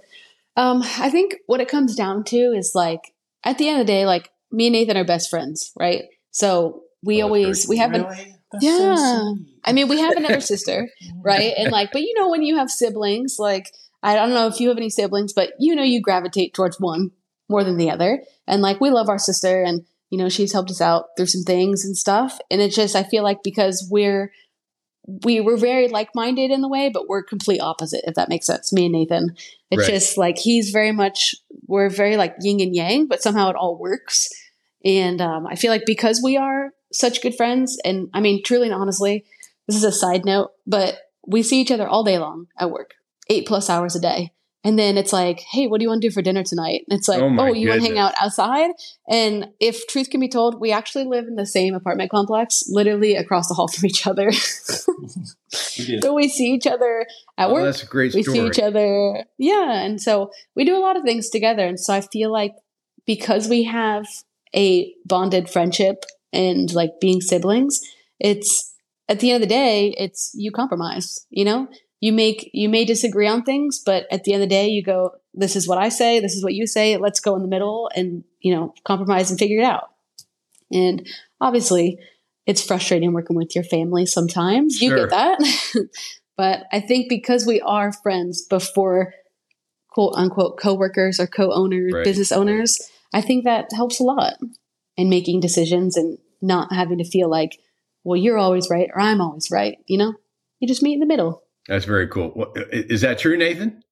Um, 0.56 0.84
I 1.00 1.10
think 1.10 1.38
what 1.48 1.60
it 1.60 1.66
comes 1.68 1.96
down 1.96 2.22
to 2.26 2.36
is 2.36 2.70
like 2.72 3.14
at 3.42 3.58
the 3.58 3.68
end 3.68 3.80
of 3.80 3.86
the 3.88 3.92
day, 3.92 4.06
like 4.06 4.30
me 4.52 4.68
and 4.68 4.74
Nathan 4.74 4.96
are 4.96 5.02
best 5.04 5.28
friends, 5.28 5.72
right? 5.76 6.04
So 6.30 6.82
we 7.02 7.20
Oh, 7.20 7.26
always 7.26 7.66
we 7.68 7.78
have 7.78 7.92
an 7.94 8.04
Really? 8.04 8.33
That's 8.54 8.64
Yeah. 8.64 8.96
so 8.96 9.34
sweet. 9.36 9.46
I 9.64 9.72
mean 9.72 9.88
we 9.88 10.00
have 10.00 10.16
another 10.16 10.40
sister, 10.40 10.88
right? 11.22 11.52
And 11.56 11.70
like, 11.70 11.90
but 11.92 12.02
you 12.02 12.14
know 12.18 12.28
when 12.30 12.42
you 12.42 12.56
have 12.56 12.70
siblings, 12.70 13.36
like 13.38 13.72
I 14.02 14.14
don't 14.14 14.30
know 14.30 14.46
if 14.48 14.60
you 14.60 14.68
have 14.68 14.76
any 14.76 14.90
siblings, 14.90 15.32
but 15.32 15.52
you 15.58 15.74
know 15.74 15.82
you 15.82 16.00
gravitate 16.00 16.54
towards 16.54 16.78
one 16.80 17.10
more 17.48 17.64
than 17.64 17.76
the 17.76 17.90
other. 17.90 18.22
And 18.46 18.62
like 18.62 18.80
we 18.80 18.90
love 18.90 19.08
our 19.08 19.18
sister 19.18 19.62
and 19.62 19.84
you 20.10 20.18
know 20.18 20.28
she's 20.28 20.52
helped 20.52 20.70
us 20.70 20.80
out 20.80 21.06
through 21.16 21.26
some 21.26 21.42
things 21.42 21.84
and 21.84 21.96
stuff. 21.96 22.38
And 22.50 22.60
it's 22.60 22.76
just 22.76 22.94
I 22.96 23.02
feel 23.02 23.22
like 23.22 23.42
because 23.42 23.86
we're 23.90 24.32
we 25.24 25.38
were 25.40 25.58
very 25.58 25.86
like-minded 25.88 26.50
in 26.50 26.62
the 26.62 26.68
way, 26.68 26.88
but 26.88 27.06
we're 27.08 27.22
complete 27.22 27.60
opposite, 27.60 28.02
if 28.06 28.14
that 28.14 28.30
makes 28.30 28.46
sense. 28.46 28.72
Me 28.72 28.86
and 28.86 28.92
Nathan. 28.94 29.36
It's 29.70 29.82
Right. 29.82 29.90
just 29.90 30.16
like 30.16 30.38
he's 30.38 30.70
very 30.70 30.92
much 30.92 31.34
we're 31.66 31.90
very 31.90 32.16
like 32.16 32.34
yin 32.40 32.60
and 32.60 32.74
yang, 32.74 33.06
but 33.06 33.22
somehow 33.22 33.50
it 33.50 33.56
all 33.56 33.76
works. 33.78 34.28
And 34.84 35.20
um, 35.20 35.46
I 35.46 35.56
feel 35.56 35.70
like 35.70 35.84
because 35.86 36.22
we 36.22 36.36
are 36.38 36.70
such 36.94 37.20
good 37.22 37.34
friends, 37.34 37.78
and 37.84 38.08
I 38.14 38.20
mean, 38.20 38.42
truly 38.42 38.66
and 38.68 38.74
honestly, 38.74 39.24
this 39.66 39.76
is 39.76 39.84
a 39.84 39.92
side 39.92 40.24
note, 40.24 40.52
but 40.66 40.96
we 41.26 41.42
see 41.42 41.60
each 41.60 41.70
other 41.70 41.86
all 41.88 42.04
day 42.04 42.18
long 42.18 42.46
at 42.58 42.70
work, 42.70 42.94
eight 43.28 43.46
plus 43.46 43.68
hours 43.68 43.96
a 43.96 44.00
day. 44.00 44.30
And 44.66 44.78
then 44.78 44.96
it's 44.96 45.12
like, 45.12 45.40
hey, 45.40 45.66
what 45.66 45.78
do 45.78 45.82
you 45.84 45.90
want 45.90 46.00
to 46.00 46.08
do 46.08 46.12
for 46.12 46.22
dinner 46.22 46.42
tonight? 46.42 46.84
And 46.88 46.98
it's 46.98 47.06
like, 47.06 47.20
Oh 47.20 47.26
oh, 47.26 47.28
my 47.28 47.50
you 47.50 47.68
want 47.68 47.82
to 47.82 47.86
hang 47.86 47.98
out 47.98 48.14
outside? 48.18 48.70
And 49.06 49.48
if 49.60 49.86
truth 49.88 50.08
can 50.08 50.20
be 50.20 50.28
told, 50.28 50.58
we 50.58 50.72
actually 50.72 51.04
live 51.04 51.26
in 51.26 51.36
the 51.36 51.44
same 51.44 51.74
apartment 51.74 52.10
complex, 52.10 52.64
literally 52.68 53.14
across 53.14 53.48
the 53.48 53.52
hall 53.54 53.68
from 53.68 53.84
each 53.84 54.06
other. 54.06 54.28
We 54.28 54.32
so 56.02 56.14
we 56.14 56.28
see 56.28 56.52
each 56.54 56.66
other 56.66 57.06
at 57.36 57.50
Oh, 57.50 57.52
work 57.54 57.64
that's 57.64 57.82
a 57.82 57.86
great 57.86 58.14
we 58.14 58.22
story. 58.22 58.38
see 58.38 58.46
each 58.46 58.58
other 58.58 59.24
yeah 59.38 59.82
and 59.82 60.00
so 60.00 60.30
we 60.56 60.64
do 60.64 60.76
a 60.76 60.80
lot 60.80 60.96
of 60.96 61.02
things 61.04 61.28
together 61.30 61.64
and 61.66 61.78
so 61.78 61.92
i 61.94 62.00
feel 62.00 62.32
like 62.32 62.54
because 63.06 63.48
we 63.48 63.64
have 63.64 64.06
a 64.54 64.92
bonded 65.04 65.48
friendship 65.48 66.04
and 66.34 66.72
like 66.74 66.90
being 67.00 67.20
siblings 67.20 67.80
it's 68.20 68.74
at 69.08 69.20
the 69.20 69.30
end 69.30 69.42
of 69.42 69.48
the 69.48 69.54
day 69.54 69.94
it's 69.98 70.30
you 70.34 70.50
compromise 70.50 71.26
you 71.30 71.44
know 71.44 71.68
you 72.00 72.12
make 72.12 72.50
you 72.52 72.68
may 72.68 72.84
disagree 72.84 73.26
on 73.28 73.42
things 73.42 73.80
but 73.84 74.06
at 74.10 74.24
the 74.24 74.32
end 74.32 74.42
of 74.42 74.48
the 74.48 74.54
day 74.54 74.68
you 74.68 74.82
go 74.82 75.10
this 75.32 75.56
is 75.56 75.66
what 75.68 75.78
i 75.78 75.88
say 75.88 76.20
this 76.20 76.34
is 76.34 76.42
what 76.44 76.54
you 76.54 76.66
say 76.66 76.96
let's 76.96 77.20
go 77.20 77.34
in 77.36 77.42
the 77.42 77.48
middle 77.48 77.88
and 77.96 78.24
you 78.40 78.54
know 78.54 78.74
compromise 78.84 79.30
and 79.30 79.38
figure 79.38 79.58
it 79.60 79.64
out 79.64 79.90
and 80.70 81.06
obviously 81.40 81.98
it's 82.46 82.62
frustrating 82.64 83.12
working 83.12 83.36
with 83.36 83.54
your 83.54 83.64
family 83.64 84.04
sometimes 84.06 84.80
you 84.80 84.90
Sure. 84.90 84.98
get 85.06 85.10
that 85.10 85.38
but 86.36 86.64
i 86.72 86.80
think 86.80 87.08
because 87.08 87.46
we 87.46 87.60
are 87.60 87.92
friends 87.92 88.44
before 88.46 89.12
quote 89.90 90.14
unquote 90.16 90.58
coworkers 90.58 91.20
or 91.20 91.26
co-owners 91.26 91.92
Right. 91.94 92.04
business 92.04 92.32
owners 92.32 92.78
i 93.12 93.20
think 93.20 93.44
that 93.44 93.66
helps 93.74 94.00
a 94.00 94.02
lot 94.04 94.34
in 94.96 95.08
making 95.08 95.40
decisions 95.40 95.96
and 95.96 96.18
not 96.44 96.72
having 96.72 96.98
to 96.98 97.04
feel 97.04 97.28
like 97.28 97.58
well 98.04 98.16
you're 98.16 98.38
always 98.38 98.68
right 98.70 98.88
or 98.94 99.00
i'm 99.00 99.20
always 99.20 99.48
right 99.50 99.78
you 99.86 99.98
know 99.98 100.12
you 100.60 100.68
just 100.68 100.82
meet 100.82 100.94
in 100.94 101.00
the 101.00 101.06
middle 101.06 101.42
That's 101.68 101.84
very 101.86 102.06
cool. 102.08 102.30
What- 102.30 102.52
Is 102.72 103.00
that 103.00 103.18
true, 103.18 103.36
Nathan? 103.36 103.82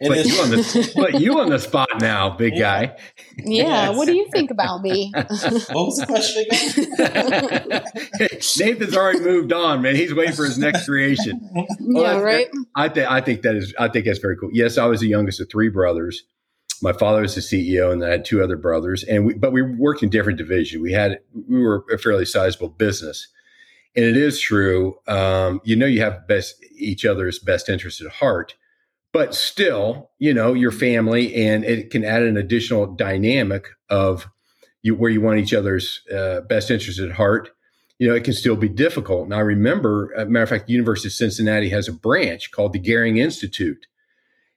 It 0.00 0.08
Put 0.08 0.24
you 0.24 0.34
on 0.40 0.50
the 0.50 0.92
put 0.94 1.20
you 1.20 1.38
on 1.40 1.50
the 1.50 1.58
spot 1.58 1.88
now, 2.00 2.30
big 2.30 2.54
Yeah. 2.54 2.86
guy. 2.86 2.96
yeah 3.36 3.88
Yes. 3.90 3.96
what 3.98 4.06
do 4.06 4.14
you 4.14 4.26
think 4.32 4.50
about 4.50 4.80
me 4.80 5.12
What 5.14 5.86
was 5.86 5.98
the 5.98 6.06
question 6.06 6.44
again? 6.48 8.30
Nathan's 8.58 8.96
already 8.96 9.20
moved 9.20 9.52
on, 9.52 9.82
man. 9.82 9.96
He's 9.96 10.14
waiting 10.14 10.34
for 10.34 10.44
his 10.46 10.56
next 10.58 10.86
creation. 10.86 11.40
Well, 11.52 11.66
yeah 11.80 12.02
that's- 12.02 12.22
right 12.22 12.48
I 12.76 12.88
think 12.88 13.10
I 13.10 13.20
think 13.20 13.42
that 13.42 13.56
is 13.56 13.74
I 13.78 13.88
think 13.88 14.06
that's 14.06 14.18
very 14.20 14.36
cool. 14.38 14.50
Yes, 14.52 14.78
I 14.78 14.86
was 14.86 15.00
the 15.00 15.08
youngest 15.08 15.40
of 15.40 15.50
three 15.50 15.68
brothers. 15.68 16.22
My 16.82 16.92
father 16.92 17.22
was 17.22 17.34
the 17.34 17.40
CEO, 17.40 17.92
and 17.92 18.04
I 18.04 18.10
had 18.10 18.24
two 18.24 18.42
other 18.42 18.56
brothers, 18.56 19.04
and 19.04 19.26
we 19.26 19.34
but 19.34 19.52
we 19.52 19.62
worked 19.62 20.02
in 20.02 20.10
different 20.10 20.38
divisions. 20.38 20.82
We 20.82 20.92
had 20.92 21.20
we 21.48 21.60
were 21.60 21.84
a 21.92 21.98
fairly 21.98 22.24
sizable 22.24 22.68
business, 22.68 23.28
and 23.94 24.04
it 24.04 24.16
is 24.16 24.40
true. 24.40 24.96
Um, 25.06 25.60
you 25.64 25.76
know, 25.76 25.86
you 25.86 26.00
have 26.00 26.26
best 26.26 26.64
each 26.76 27.04
other's 27.04 27.38
best 27.38 27.68
interest 27.68 28.00
at 28.00 28.10
heart, 28.10 28.54
but 29.12 29.34
still, 29.34 30.10
you 30.18 30.32
know, 30.32 30.54
your 30.54 30.72
family, 30.72 31.34
and 31.34 31.64
it 31.64 31.90
can 31.90 32.04
add 32.04 32.22
an 32.22 32.36
additional 32.36 32.86
dynamic 32.86 33.68
of 33.88 34.28
you 34.82 34.94
where 34.94 35.10
you 35.10 35.20
want 35.20 35.38
each 35.38 35.52
other's 35.52 36.02
uh, 36.14 36.40
best 36.42 36.70
interest 36.70 36.98
at 36.98 37.12
heart 37.12 37.50
you 38.00 38.08
know, 38.08 38.14
it 38.14 38.24
can 38.24 38.32
still 38.32 38.56
be 38.56 38.68
difficult. 38.68 39.26
And 39.26 39.34
I 39.34 39.40
remember, 39.40 40.10
matter 40.26 40.42
of 40.42 40.48
fact, 40.48 40.66
the 40.66 40.72
University 40.72 41.08
of 41.08 41.12
Cincinnati 41.12 41.68
has 41.68 41.86
a 41.86 41.92
branch 41.92 42.50
called 42.50 42.72
the 42.72 42.78
Goering 42.78 43.18
Institute. 43.18 43.86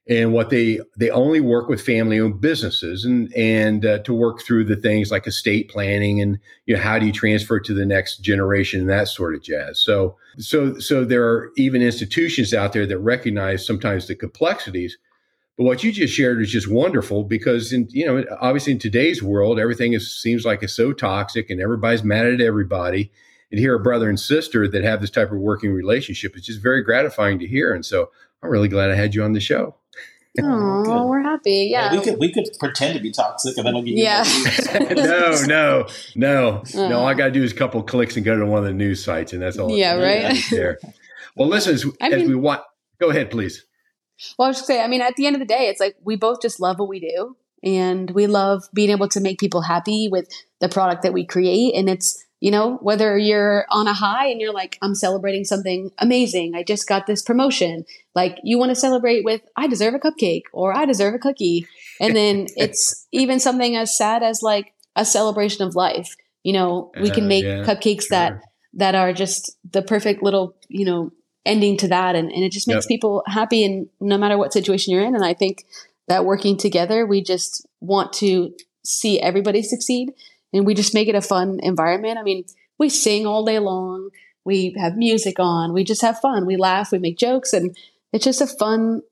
And 0.06 0.34
what 0.34 0.50
they 0.50 0.80
they 0.98 1.08
only 1.08 1.40
work 1.40 1.68
with 1.68 1.80
family 1.80 2.20
owned 2.20 2.40
businesses 2.40 3.06
and 3.06 3.32
and 3.34 3.86
uh, 3.86 3.98
to 4.00 4.12
work 4.12 4.42
through 4.42 4.64
the 4.64 4.76
things 4.76 5.10
like 5.10 5.26
estate 5.26 5.70
planning 5.70 6.20
and 6.20 6.38
you 6.66 6.76
know 6.76 6.82
how 6.82 6.98
do 6.98 7.06
you 7.06 7.12
transfer 7.12 7.58
to 7.58 7.72
the 7.72 7.86
next 7.86 8.18
generation 8.18 8.80
and 8.80 8.90
that 8.90 9.08
sort 9.08 9.34
of 9.34 9.42
jazz. 9.42 9.80
So 9.80 10.16
so 10.36 10.78
so 10.78 11.04
there 11.06 11.24
are 11.26 11.50
even 11.56 11.80
institutions 11.80 12.52
out 12.52 12.74
there 12.74 12.86
that 12.86 12.98
recognize 12.98 13.66
sometimes 13.66 14.06
the 14.06 14.14
complexities. 14.14 14.98
But 15.56 15.64
what 15.64 15.84
you 15.84 15.92
just 15.92 16.12
shared 16.12 16.42
is 16.42 16.50
just 16.50 16.70
wonderful 16.70 17.24
because 17.24 17.72
in 17.72 17.88
you 17.90 18.04
know 18.04 18.24
obviously 18.40 18.74
in 18.74 18.78
today's 18.78 19.22
world 19.22 19.58
everything 19.58 19.94
is 19.94 20.14
seems 20.20 20.44
like 20.44 20.62
it's 20.62 20.74
so 20.74 20.92
toxic 20.92 21.48
and 21.48 21.60
everybody's 21.60 22.04
mad 22.04 22.26
at 22.26 22.42
everybody 22.42 23.10
and 23.50 23.60
hear 23.60 23.74
a 23.74 23.80
brother 23.80 24.08
and 24.08 24.18
sister 24.18 24.66
that 24.68 24.82
have 24.82 25.00
this 25.00 25.10
type 25.10 25.30
of 25.30 25.38
working 25.38 25.70
relationship 25.72 26.36
it's 26.36 26.46
just 26.46 26.60
very 26.60 26.82
gratifying 26.82 27.38
to 27.38 27.46
hear 27.46 27.72
and 27.72 27.86
so 27.86 28.10
i'm 28.44 28.50
really 28.50 28.68
glad 28.68 28.90
i 28.90 28.94
had 28.94 29.14
you 29.14 29.22
on 29.24 29.32
the 29.32 29.40
show 29.40 29.74
oh 30.42 31.06
we're 31.08 31.22
happy 31.22 31.68
yeah 31.70 31.92
we 31.92 32.00
could 32.02 32.18
we 32.18 32.32
could 32.32 32.44
pretend 32.58 32.96
to 32.96 33.00
be 33.00 33.12
toxic 33.12 33.56
and 33.56 33.66
then 33.66 33.74
we'll 33.74 33.82
get 33.84 33.94
you 33.94 34.02
Yeah. 34.02 34.24
more 34.24 34.88
views. 34.88 35.46
no 35.46 35.86
no 36.16 36.62
no 36.74 36.88
no 36.88 36.96
Uh. 36.96 36.98
all 37.00 37.06
i 37.06 37.14
gotta 37.14 37.30
do 37.30 37.42
is 37.42 37.52
a 37.52 37.54
couple 37.54 37.80
of 37.80 37.86
clicks 37.86 38.16
and 38.16 38.24
go 38.24 38.36
to 38.36 38.44
one 38.44 38.58
of 38.58 38.64
the 38.64 38.72
news 38.72 39.04
sites 39.04 39.32
and 39.32 39.40
that's 39.40 39.58
all 39.58 39.70
Yeah, 39.70 39.94
right. 39.96 40.24
right 40.24 40.44
there 40.50 40.78
well 41.36 41.48
listen 41.48 41.74
as, 41.74 41.86
I 42.00 42.08
as 42.10 42.28
we 42.28 42.34
want 42.34 42.62
go 43.00 43.10
ahead 43.10 43.30
please 43.30 43.64
Well, 44.38 44.46
I 44.46 44.48
was 44.50 44.56
just 44.58 44.66
say, 44.68 44.80
I 44.82 44.86
mean, 44.88 45.00
at 45.02 45.14
the 45.16 45.26
end 45.26 45.34
of 45.36 45.40
the 45.40 45.46
day, 45.46 45.68
it's 45.68 45.80
like 45.80 45.96
we 46.04 46.14
both 46.16 46.40
just 46.40 46.60
love 46.60 46.78
what 46.78 46.88
we 46.88 47.00
do, 47.00 47.36
and 47.64 48.08
we 48.12 48.28
love 48.28 48.62
being 48.72 48.90
able 48.90 49.08
to 49.08 49.20
make 49.20 49.40
people 49.40 49.60
happy 49.62 50.08
with 50.08 50.28
the 50.60 50.68
product 50.68 51.02
that 51.02 51.12
we 51.12 51.26
create. 51.26 51.74
And 51.74 51.88
it's 51.88 52.24
you 52.44 52.50
know, 52.50 52.76
whether 52.82 53.16
you're 53.16 53.64
on 53.70 53.88
a 53.88 53.94
high 53.94 54.26
and 54.26 54.38
you're 54.38 54.52
like, 54.52 54.76
I'm 54.82 54.94
celebrating 54.94 55.44
something 55.44 55.90
amazing. 55.96 56.54
I 56.54 56.62
just 56.62 56.86
got 56.86 57.06
this 57.06 57.22
promotion. 57.22 57.86
Like 58.14 58.36
you 58.44 58.58
want 58.58 58.68
to 58.68 58.74
celebrate 58.74 59.24
with, 59.24 59.40
I 59.56 59.66
deserve 59.66 59.94
a 59.94 59.98
cupcake 59.98 60.42
or 60.52 60.76
I 60.76 60.84
deserve 60.84 61.14
a 61.14 61.18
cookie. 61.18 61.66
And 62.02 62.14
then 62.14 62.48
it's 62.56 63.06
even 63.12 63.40
something 63.40 63.76
as 63.76 63.96
sad 63.96 64.22
as 64.22 64.42
like 64.42 64.74
a 64.94 65.06
celebration 65.06 65.66
of 65.66 65.74
life. 65.74 66.16
You 66.42 66.52
know, 66.52 66.92
we 67.00 67.08
can 67.08 67.24
uh, 67.24 67.28
make 67.28 67.46
uh, 67.46 67.48
yeah, 67.48 67.64
cupcakes 67.64 68.08
sure. 68.08 68.18
that, 68.18 68.42
that 68.74 68.94
are 68.94 69.14
just 69.14 69.56
the 69.72 69.80
perfect 69.80 70.22
little, 70.22 70.54
you 70.68 70.84
know, 70.84 71.12
ending 71.46 71.78
to 71.78 71.88
that. 71.88 72.14
And, 72.14 72.30
and 72.30 72.44
it 72.44 72.52
just 72.52 72.68
makes 72.68 72.84
yep. 72.84 72.88
people 72.88 73.22
happy 73.26 73.64
and 73.64 73.88
no 74.00 74.18
matter 74.18 74.36
what 74.36 74.52
situation 74.52 74.92
you're 74.92 75.02
in. 75.02 75.14
And 75.14 75.24
I 75.24 75.32
think 75.32 75.64
that 76.08 76.26
working 76.26 76.58
together, 76.58 77.06
we 77.06 77.22
just 77.22 77.66
want 77.80 78.12
to 78.14 78.52
see 78.84 79.18
everybody 79.18 79.62
succeed 79.62 80.12
and 80.54 80.64
we 80.64 80.72
just 80.72 80.94
make 80.94 81.08
it 81.08 81.14
a 81.14 81.20
fun 81.20 81.60
environment. 81.62 82.18
I 82.18 82.22
mean, 82.22 82.44
we 82.78 82.88
sing 82.88 83.26
all 83.26 83.44
day 83.44 83.58
long, 83.58 84.10
we 84.44 84.74
have 84.78 84.96
music 84.96 85.38
on, 85.38 85.72
we 85.74 85.84
just 85.84 86.02
have 86.02 86.20
fun, 86.20 86.46
we 86.46 86.56
laugh, 86.56 86.92
we 86.92 86.98
make 86.98 87.18
jokes, 87.18 87.52
and 87.52 87.76
it's 88.12 88.24
just 88.24 88.40
a 88.40 88.46
fun 88.46 89.02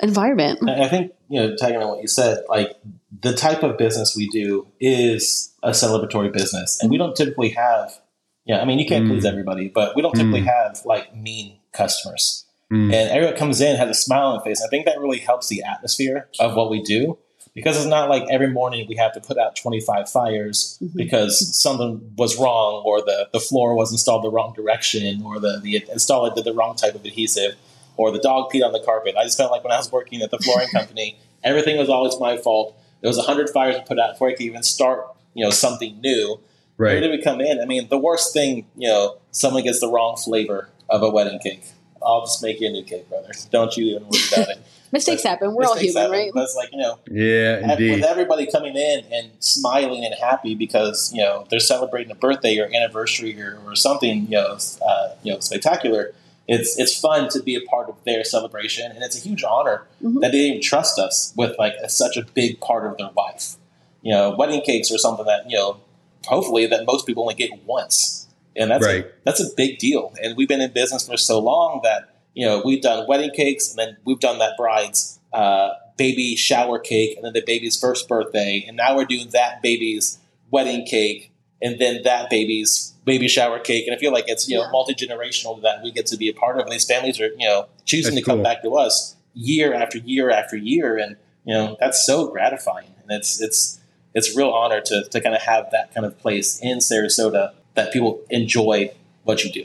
environment. 0.00 0.68
I 0.68 0.88
think, 0.88 1.12
you 1.28 1.40
know, 1.40 1.56
tagging 1.56 1.82
on 1.82 1.88
what 1.88 2.02
you 2.02 2.08
said, 2.08 2.44
like 2.48 2.76
the 3.20 3.32
type 3.34 3.62
of 3.62 3.78
business 3.78 4.14
we 4.16 4.28
do 4.28 4.66
is 4.80 5.54
a 5.62 5.70
celebratory 5.70 6.32
business, 6.32 6.78
and 6.80 6.90
we 6.90 6.98
don't 6.98 7.16
typically 7.16 7.50
have, 7.50 7.98
yeah, 8.44 8.60
I 8.60 8.64
mean, 8.64 8.78
you 8.78 8.86
can't 8.86 9.06
mm. 9.06 9.08
please 9.08 9.24
everybody, 9.24 9.68
but 9.68 9.96
we 9.96 10.02
don't 10.02 10.14
typically 10.14 10.42
mm. 10.42 10.46
have 10.46 10.82
like 10.84 11.14
mean 11.16 11.58
customers. 11.72 12.46
Mm. 12.72 12.92
And 12.92 13.10
everyone 13.10 13.36
comes 13.36 13.60
in 13.60 13.76
has 13.76 13.90
a 13.90 13.94
smile 13.94 14.28
on 14.28 14.38
their 14.38 14.44
face. 14.44 14.62
I 14.64 14.68
think 14.68 14.86
that 14.86 14.98
really 14.98 15.18
helps 15.18 15.48
the 15.48 15.62
atmosphere 15.62 16.28
of 16.40 16.56
what 16.56 16.70
we 16.70 16.82
do 16.82 17.18
because 17.54 17.76
it's 17.76 17.86
not 17.86 18.08
like 18.08 18.24
every 18.30 18.48
morning 18.48 18.86
we 18.88 18.96
have 18.96 19.12
to 19.12 19.20
put 19.20 19.38
out 19.38 19.56
25 19.56 20.08
fires 20.08 20.78
mm-hmm. 20.82 20.96
because 20.96 21.56
something 21.56 22.12
was 22.16 22.38
wrong 22.38 22.82
or 22.84 23.00
the, 23.00 23.28
the 23.32 23.40
floor 23.40 23.74
was 23.74 23.92
installed 23.92 24.24
the 24.24 24.30
wrong 24.30 24.52
direction 24.54 25.22
or 25.24 25.38
the, 25.38 25.60
the 25.62 25.80
installer 25.94 26.34
did 26.34 26.44
the 26.44 26.54
wrong 26.54 26.74
type 26.74 26.94
of 26.94 27.04
adhesive 27.04 27.56
or 27.96 28.10
the 28.10 28.18
dog 28.18 28.50
peed 28.50 28.64
on 28.64 28.72
the 28.72 28.80
carpet. 28.80 29.14
I 29.18 29.24
just 29.24 29.36
felt 29.36 29.50
like 29.50 29.62
when 29.64 29.72
I 29.72 29.76
was 29.76 29.92
working 29.92 30.22
at 30.22 30.30
the 30.30 30.38
flooring 30.38 30.68
company, 30.72 31.18
everything 31.44 31.76
was 31.76 31.88
always 31.88 32.18
my 32.18 32.36
fault. 32.36 32.76
There 33.00 33.08
was 33.08 33.18
100 33.18 33.50
fires 33.50 33.76
to 33.76 33.82
put 33.82 33.98
out 33.98 34.14
before 34.14 34.28
I 34.28 34.32
could 34.32 34.42
even 34.42 34.62
start, 34.62 35.06
you 35.34 35.44
know, 35.44 35.50
something 35.50 36.00
new. 36.00 36.40
Right. 36.78 36.92
Where 36.92 37.00
did 37.00 37.10
we 37.10 37.22
come 37.22 37.40
in? 37.40 37.60
I 37.60 37.66
mean, 37.66 37.88
the 37.90 37.98
worst 37.98 38.32
thing, 38.32 38.66
you 38.76 38.88
know, 38.88 39.18
someone 39.30 39.62
gets 39.62 39.80
the 39.80 39.88
wrong 39.88 40.16
flavor 40.16 40.70
of 40.88 41.02
a 41.02 41.10
wedding 41.10 41.38
cake. 41.38 41.64
I'll 42.04 42.22
just 42.22 42.42
make 42.42 42.60
you 42.60 42.68
a 42.68 42.70
new 42.70 42.84
cake, 42.84 43.08
brother. 43.08 43.30
Don't 43.50 43.76
you 43.76 43.96
even 43.96 44.02
worry 44.04 44.20
about 44.32 44.48
it. 44.48 44.58
mistakes 44.92 45.22
but 45.22 45.30
happen. 45.30 45.54
We're 45.54 45.64
all 45.64 45.76
human, 45.76 46.02
happen. 46.02 46.12
right? 46.12 46.30
But 46.32 46.44
it's 46.44 46.54
like 46.54 46.70
you 46.72 46.78
know, 46.78 46.98
yeah, 47.10 47.72
indeed. 47.72 47.92
with 47.92 48.04
everybody 48.04 48.46
coming 48.50 48.76
in 48.76 49.04
and 49.10 49.30
smiling 49.40 50.04
and 50.04 50.14
happy 50.14 50.54
because 50.54 51.12
you 51.12 51.22
know 51.22 51.46
they're 51.50 51.60
celebrating 51.60 52.12
a 52.12 52.14
birthday 52.14 52.58
or 52.58 52.66
anniversary 52.66 53.40
or, 53.40 53.58
or 53.66 53.74
something 53.74 54.24
you 54.24 54.30
know 54.30 54.58
uh, 54.86 55.08
you 55.22 55.32
know 55.32 55.40
spectacular. 55.40 56.12
It's 56.48 56.78
it's 56.78 56.98
fun 56.98 57.28
to 57.30 57.42
be 57.42 57.54
a 57.54 57.60
part 57.62 57.88
of 57.88 57.96
their 58.04 58.24
celebration, 58.24 58.90
and 58.92 59.02
it's 59.02 59.16
a 59.16 59.20
huge 59.20 59.42
honor 59.42 59.86
mm-hmm. 60.02 60.20
that 60.20 60.32
they 60.32 60.38
even 60.38 60.60
trust 60.60 60.98
us 60.98 61.32
with 61.36 61.56
like 61.58 61.74
a, 61.82 61.88
such 61.88 62.16
a 62.16 62.24
big 62.34 62.60
part 62.60 62.84
of 62.84 62.98
their 62.98 63.10
life. 63.16 63.56
You 64.02 64.12
know, 64.12 64.34
wedding 64.36 64.60
cakes 64.60 64.90
are 64.92 64.98
something 64.98 65.24
that 65.26 65.48
you 65.48 65.56
know, 65.56 65.80
hopefully 66.26 66.66
that 66.66 66.84
most 66.84 67.06
people 67.06 67.22
only 67.22 67.34
get 67.34 67.64
once, 67.64 68.21
and 68.56 68.70
that's 68.70 68.84
right. 68.84 69.06
a, 69.06 69.12
that's 69.24 69.40
a 69.40 69.46
big 69.56 69.78
deal. 69.78 70.12
And 70.22 70.36
we've 70.36 70.48
been 70.48 70.60
in 70.60 70.72
business 70.72 71.06
for 71.06 71.16
so 71.16 71.38
long 71.38 71.80
that 71.84 72.12
you 72.34 72.46
know, 72.46 72.62
we've 72.64 72.82
done 72.82 73.06
wedding 73.06 73.30
cakes, 73.30 73.70
and 73.70 73.78
then 73.78 73.96
we've 74.04 74.20
done 74.20 74.38
that 74.38 74.56
bride's 74.56 75.20
uh, 75.32 75.70
baby 75.96 76.36
shower 76.36 76.78
cake, 76.78 77.16
and 77.16 77.24
then 77.24 77.32
the 77.32 77.42
baby's 77.44 77.78
first 77.78 78.08
birthday, 78.08 78.64
and 78.66 78.76
now 78.76 78.96
we're 78.96 79.04
doing 79.04 79.28
that 79.32 79.62
baby's 79.62 80.18
wedding 80.50 80.86
cake, 80.86 81.32
and 81.60 81.78
then 81.78 82.02
that 82.04 82.30
baby's 82.30 82.94
baby 83.04 83.28
shower 83.28 83.58
cake. 83.58 83.86
And 83.86 83.94
I 83.94 83.98
feel 83.98 84.12
like 84.12 84.24
it's 84.28 84.48
you 84.48 84.56
know 84.56 84.70
multi 84.70 84.94
generational 84.94 85.60
that 85.62 85.82
we 85.82 85.92
get 85.92 86.06
to 86.06 86.16
be 86.16 86.28
a 86.28 86.32
part 86.32 86.58
of. 86.58 86.64
And 86.64 86.72
these 86.72 86.84
families 86.84 87.20
are 87.20 87.28
you 87.38 87.46
know 87.46 87.68
choosing 87.84 88.14
that's 88.14 88.26
to 88.26 88.30
come 88.30 88.42
back 88.42 88.62
to 88.62 88.76
us 88.76 89.16
year 89.34 89.74
after 89.74 89.98
year 89.98 90.30
after 90.30 90.56
year, 90.56 90.96
and 90.96 91.16
you 91.44 91.54
know 91.54 91.76
that's 91.80 92.06
so 92.06 92.30
gratifying, 92.30 92.94
and 93.02 93.10
it's 93.10 93.40
it's 93.42 93.78
it's 94.14 94.34
a 94.34 94.38
real 94.38 94.50
honor 94.50 94.80
to 94.80 95.04
to 95.10 95.20
kind 95.20 95.34
of 95.34 95.42
have 95.42 95.70
that 95.72 95.92
kind 95.94 96.06
of 96.06 96.18
place 96.18 96.58
in 96.62 96.78
Sarasota 96.78 97.52
that 97.74 97.92
people 97.92 98.22
enjoy 98.30 98.90
what 99.24 99.44
you 99.44 99.52
do. 99.52 99.64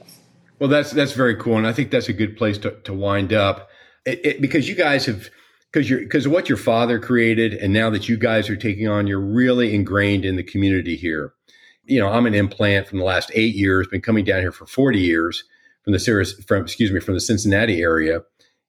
Well, 0.59 0.69
that's 0.69 0.91
that's 0.91 1.11
very 1.11 1.35
cool, 1.35 1.57
and 1.57 1.67
I 1.67 1.73
think 1.73 1.91
that's 1.91 2.09
a 2.09 2.13
good 2.13 2.35
place 2.35 2.57
to, 2.59 2.71
to 2.71 2.93
wind 2.93 3.31
up, 3.31 3.69
it, 4.05 4.25
it, 4.25 4.41
because 4.41 4.67
you 4.67 4.75
guys 4.75 5.05
have 5.05 5.29
because 5.71 5.89
you're 5.89 5.99
because 5.99 6.27
what 6.27 6.49
your 6.49 6.57
father 6.57 6.99
created, 6.99 7.53
and 7.53 7.73
now 7.73 7.89
that 7.91 8.09
you 8.09 8.17
guys 8.17 8.49
are 8.49 8.55
taking 8.55 8.87
on, 8.87 9.05
you're 9.05 9.19
really 9.19 9.75
ingrained 9.75 10.25
in 10.25 10.35
the 10.35 10.43
community 10.43 10.95
here. 10.95 11.33
You 11.85 11.99
know, 11.99 12.09
I'm 12.09 12.25
an 12.25 12.33
implant 12.33 12.87
from 12.87 12.97
the 12.97 13.05
last 13.05 13.31
eight 13.33 13.55
years, 13.55 13.87
been 13.87 14.01
coming 14.01 14.25
down 14.25 14.41
here 14.41 14.51
for 14.51 14.65
40 14.65 14.99
years 14.99 15.43
from 15.83 15.93
the 15.93 15.99
Sarah, 15.99 16.25
from 16.47 16.63
excuse 16.63 16.91
me 16.91 16.99
from 16.99 17.13
the 17.13 17.21
Cincinnati 17.21 17.81
area, 17.81 18.21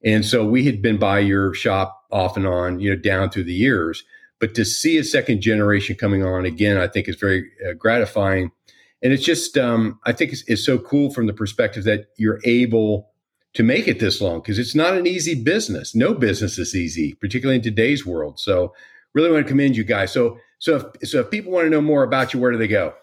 and 0.05 0.25
so 0.25 0.45
we 0.47 0.65
had 0.65 0.83
been 0.83 0.99
by 0.99 1.21
your 1.21 1.55
shop 1.55 2.05
off 2.11 2.37
and 2.37 2.47
on, 2.47 2.81
you 2.81 2.91
know, 2.91 3.01
down 3.01 3.31
through 3.31 3.45
the 3.45 3.55
years. 3.55 4.05
But 4.41 4.55
to 4.55 4.65
see 4.65 4.99
a 4.99 5.05
second 5.05 5.41
generation 5.41 5.97
coming 5.97 6.25
on 6.25 6.45
again, 6.45 6.77
I 6.77 6.87
think 6.87 7.09
is 7.09 7.17
very 7.17 7.51
uh, 7.67 7.73
gratifying 7.73 8.53
and 9.03 9.13
it's 9.13 9.25
just 9.25 9.57
um, 9.57 9.99
i 10.05 10.13
think 10.13 10.33
it's, 10.33 10.43
it's, 10.47 10.65
so 10.65 10.79
cool 10.79 11.11
from 11.11 11.27
the 11.27 11.33
perspective 11.33 11.85
that 11.85 12.07
you're 12.17 12.41
able 12.45 13.11
to 13.55 13.63
make 13.63 13.89
it 13.89 13.99
this 14.01 14.21
long 14.21 14.41
because 14.41 14.59
it's 14.59 14.75
not 14.75 14.95
an 14.95 15.07
easy 15.07 15.35
business 15.35 15.95
no 15.95 16.15
business 16.15 16.59
is 16.59 16.75
easy 16.75 17.15
particularly 17.15 17.57
in 17.57 17.63
today's 17.63 18.05
world 18.07 18.39
so 18.39 18.73
really 19.15 19.31
want 19.31 19.45
to 19.45 19.49
commend 19.49 19.77
you 19.77 19.85
guys 19.85 20.13
so 20.13 20.39
so 20.59 20.77
if 20.77 21.09
so 21.09 21.21
if 21.21 21.31
people 21.31 21.53
want 21.53 21.65
to 21.65 21.71
know 21.71 21.81
more 21.81 22.03
about 22.03 22.35
you 22.35 22.41
where 22.41 22.53
do 22.53 22.59
they 22.59 22.69
go 22.69 22.95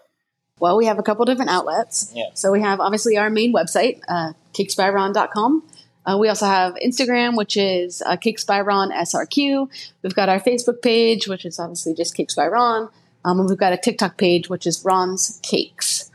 well 0.58 0.76
we 0.76 0.86
have 0.86 0.98
a 0.98 1.02
couple 1.02 1.24
different 1.24 1.50
outlets 1.50 2.12
yeah. 2.14 2.24
so 2.34 2.52
we 2.52 2.60
have 2.60 2.80
obviously 2.80 3.16
our 3.16 3.30
main 3.30 3.52
website 3.52 4.00
uh, 4.08 4.32
cakesbyron.com 4.52 5.62
uh, 6.06 6.16
we 6.16 6.28
also 6.28 6.46
have 6.46 6.74
Instagram, 6.76 7.36
which 7.36 7.56
is 7.56 8.00
uh, 8.06 8.16
Cakes 8.16 8.44
by 8.44 8.60
Ron 8.60 8.92
SRQ. 8.92 9.68
We've 10.02 10.14
got 10.14 10.28
our 10.28 10.38
Facebook 10.38 10.80
page, 10.80 11.26
which 11.26 11.44
is 11.44 11.58
obviously 11.58 11.94
just 11.94 12.14
Cakes 12.14 12.34
by 12.34 12.46
Ron. 12.46 12.88
Um, 13.26 13.40
and 13.40 13.48
we've 13.48 13.58
got 13.58 13.72
a 13.72 13.76
TikTok 13.76 14.16
page, 14.16 14.48
which 14.48 14.68
is 14.68 14.84
Ron's 14.84 15.40
Cakes. 15.42 16.12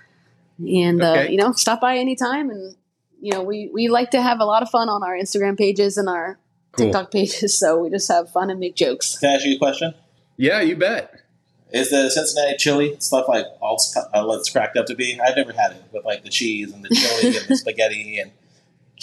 And, 0.58 1.02
uh, 1.02 1.12
okay. 1.12 1.28
uh, 1.28 1.30
you 1.30 1.38
know, 1.38 1.52
stop 1.52 1.82
by 1.82 1.98
anytime. 1.98 2.50
And, 2.50 2.76
you 3.20 3.34
know, 3.34 3.44
we, 3.44 3.70
we 3.74 3.90
like 3.90 4.12
to 4.12 4.22
have 4.22 4.40
a 4.40 4.46
lot 4.46 4.64
of 4.64 4.70
fun 4.70 4.88
on 4.88 5.04
our 5.04 5.14
Instagram 5.14 5.58
pages 5.58 5.98
and 5.98 6.08
our 6.08 6.40
cool. 6.72 6.86
TikTok 6.86 7.12
pages. 7.12 7.58
So 7.60 7.80
we 7.80 7.90
just 7.90 8.08
have 8.08 8.32
fun 8.32 8.50
and 8.50 8.62
make 8.62 8.76
jokes. 8.76 9.20
Can 9.20 9.30
I 9.30 9.34
ask 9.34 9.46
you 9.46 9.56
a 9.56 9.60
question? 9.60 9.94
Yeah, 10.38 10.62
you 10.62 10.78
bet. 10.78 11.14
Is 11.74 11.90
the 11.90 12.10
Cincinnati 12.10 12.56
chili 12.58 12.96
stuff 13.00 13.28
like 13.28 13.46
all 13.62 13.76
it's, 13.76 14.50
cracked 14.50 14.78
up 14.78 14.86
to 14.86 14.96
be? 14.96 15.20
I've 15.20 15.36
never 15.36 15.52
had 15.52 15.72
it 15.74 15.84
with 15.92 16.06
like 16.06 16.24
the 16.24 16.30
cheese 16.30 16.72
and 16.72 16.84
the 16.84 16.90
chili 16.90 17.38
and 17.38 17.48
the 17.48 17.56
spaghetti 17.58 18.20
and 18.20 18.32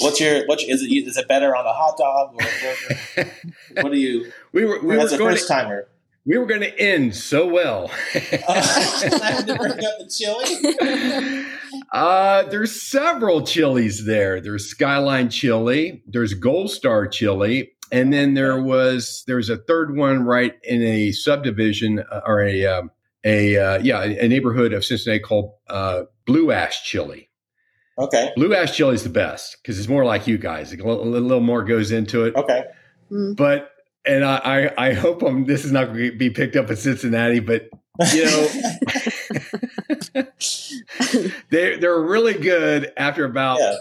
What's 0.00 0.20
your 0.20 0.46
what 0.46 0.62
is 0.62 0.82
it? 0.82 0.86
Is 0.86 1.16
it 1.16 1.26
better 1.26 1.56
on 1.56 1.66
a 1.66 1.72
hot 1.72 1.98
dog 1.98 2.34
or 2.34 2.46
a 2.46 3.24
burger? 3.24 3.32
what 3.82 3.92
do 3.92 3.98
you? 3.98 4.30
We 4.52 4.64
were 4.64 4.78
we 4.78 4.96
were 4.96 5.04
a 5.04 5.08
first 5.08 5.48
timer 5.48 5.88
we 6.28 6.36
were 6.36 6.44
going 6.44 6.60
to 6.60 6.78
end 6.78 7.16
so 7.16 7.46
well. 7.46 7.90
uh, 8.14 8.18
I 8.46 9.32
had 9.32 9.46
to 9.46 9.54
bring 9.56 9.72
up 9.72 9.78
the 9.78 10.12
chili. 10.14 11.46
uh, 11.92 12.42
there's 12.50 12.82
several 12.82 13.46
chilies 13.46 14.04
there. 14.04 14.38
There's 14.38 14.66
Skyline 14.66 15.30
Chili. 15.30 16.02
There's 16.06 16.34
Gold 16.34 16.70
Star 16.70 17.06
Chili, 17.06 17.72
and 17.90 18.12
then 18.12 18.34
there 18.34 18.62
was 18.62 19.24
there's 19.26 19.48
a 19.48 19.56
third 19.56 19.96
one 19.96 20.22
right 20.24 20.52
in 20.64 20.82
a 20.82 21.12
subdivision 21.12 22.00
uh, 22.12 22.20
or 22.26 22.42
a 22.42 22.66
um, 22.66 22.90
a 23.24 23.56
uh, 23.56 23.78
yeah 23.78 24.02
a 24.02 24.28
neighborhood 24.28 24.74
of 24.74 24.84
Cincinnati 24.84 25.20
called 25.20 25.54
uh, 25.70 26.02
Blue 26.26 26.52
Ash 26.52 26.82
Chili. 26.82 27.30
Okay. 27.98 28.32
Blue 28.36 28.54
Ash 28.54 28.76
Chili 28.76 28.94
is 28.94 29.02
the 29.02 29.08
best 29.08 29.56
because 29.62 29.78
it's 29.78 29.88
more 29.88 30.04
like 30.04 30.26
you 30.26 30.36
guys. 30.36 30.74
A 30.74 30.76
little, 30.76 31.02
a 31.02 31.18
little 31.18 31.40
more 31.40 31.64
goes 31.64 31.90
into 31.90 32.24
it. 32.26 32.36
Okay. 32.36 32.64
Mm. 33.10 33.34
But 33.34 33.70
and 34.04 34.24
I, 34.24 34.36
I, 34.36 34.86
I 34.88 34.92
hope 34.94 35.22
I'm, 35.22 35.44
this 35.44 35.64
is 35.64 35.72
not 35.72 35.86
going 35.86 36.10
to 36.10 36.16
be 36.16 36.30
picked 36.30 36.56
up 36.56 36.70
in 36.70 36.76
Cincinnati, 36.76 37.40
but 37.40 37.68
you 38.12 38.24
know, 38.24 38.48
they 41.50 41.76
they're 41.78 42.00
really 42.00 42.34
good 42.34 42.92
after 42.96 43.24
about 43.24 43.58
yeah. 43.58 43.74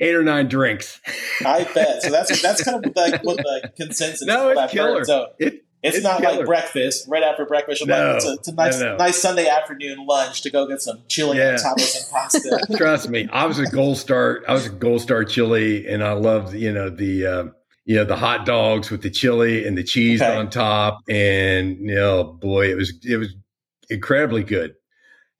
eight 0.00 0.14
or 0.14 0.22
nine 0.22 0.48
drinks. 0.48 1.00
I 1.44 1.64
bet. 1.64 2.02
So 2.02 2.10
that's 2.10 2.40
that's 2.40 2.62
kind 2.62 2.84
of 2.84 2.92
like 2.96 3.22
what 3.24 3.38
the 3.38 3.72
consensus. 3.76 4.26
No, 4.26 4.50
it's 4.50 4.72
killer. 4.72 5.04
So 5.04 5.32
it, 5.38 5.64
it's, 5.82 5.96
it's, 5.96 6.04
not 6.04 6.20
killer. 6.20 6.38
like 6.38 6.46
breakfast 6.46 7.06
right 7.08 7.22
after 7.22 7.44
breakfast. 7.46 7.84
No, 7.86 8.16
it's, 8.16 8.24
a, 8.24 8.32
it's 8.34 8.48
a 8.48 8.54
nice, 8.54 8.80
no, 8.80 8.92
no. 8.92 8.96
nice 8.96 9.20
Sunday 9.20 9.48
afternoon 9.48 10.06
lunch 10.06 10.42
to 10.42 10.50
go 10.50 10.66
get 10.66 10.80
some 10.80 11.02
chili 11.08 11.38
yeah. 11.38 11.52
on 11.52 11.58
top 11.58 11.76
of 11.78 11.82
some 11.82 12.10
pasta. 12.12 12.66
Trust 12.76 13.08
me, 13.08 13.28
I 13.32 13.46
was 13.46 13.58
a 13.58 13.66
gold 13.66 13.98
star. 13.98 14.42
I 14.48 14.52
was 14.52 14.66
a 14.66 14.70
gold 14.70 15.00
star 15.00 15.24
chili, 15.24 15.88
and 15.88 16.04
I 16.04 16.12
loved 16.12 16.54
you 16.54 16.72
know 16.72 16.90
the. 16.90 17.26
Um, 17.26 17.54
you 17.88 17.96
know 17.96 18.04
the 18.04 18.16
hot 18.16 18.44
dogs 18.44 18.90
with 18.90 19.02
the 19.02 19.10
chili 19.10 19.66
and 19.66 19.76
the 19.76 19.82
cheese 19.82 20.20
okay. 20.20 20.36
on 20.36 20.50
top 20.50 21.00
and 21.08 21.78
you 21.80 21.94
know 21.94 22.22
boy 22.22 22.70
it 22.70 22.76
was 22.76 22.92
it 23.02 23.16
was 23.16 23.34
incredibly 23.88 24.44
good 24.44 24.74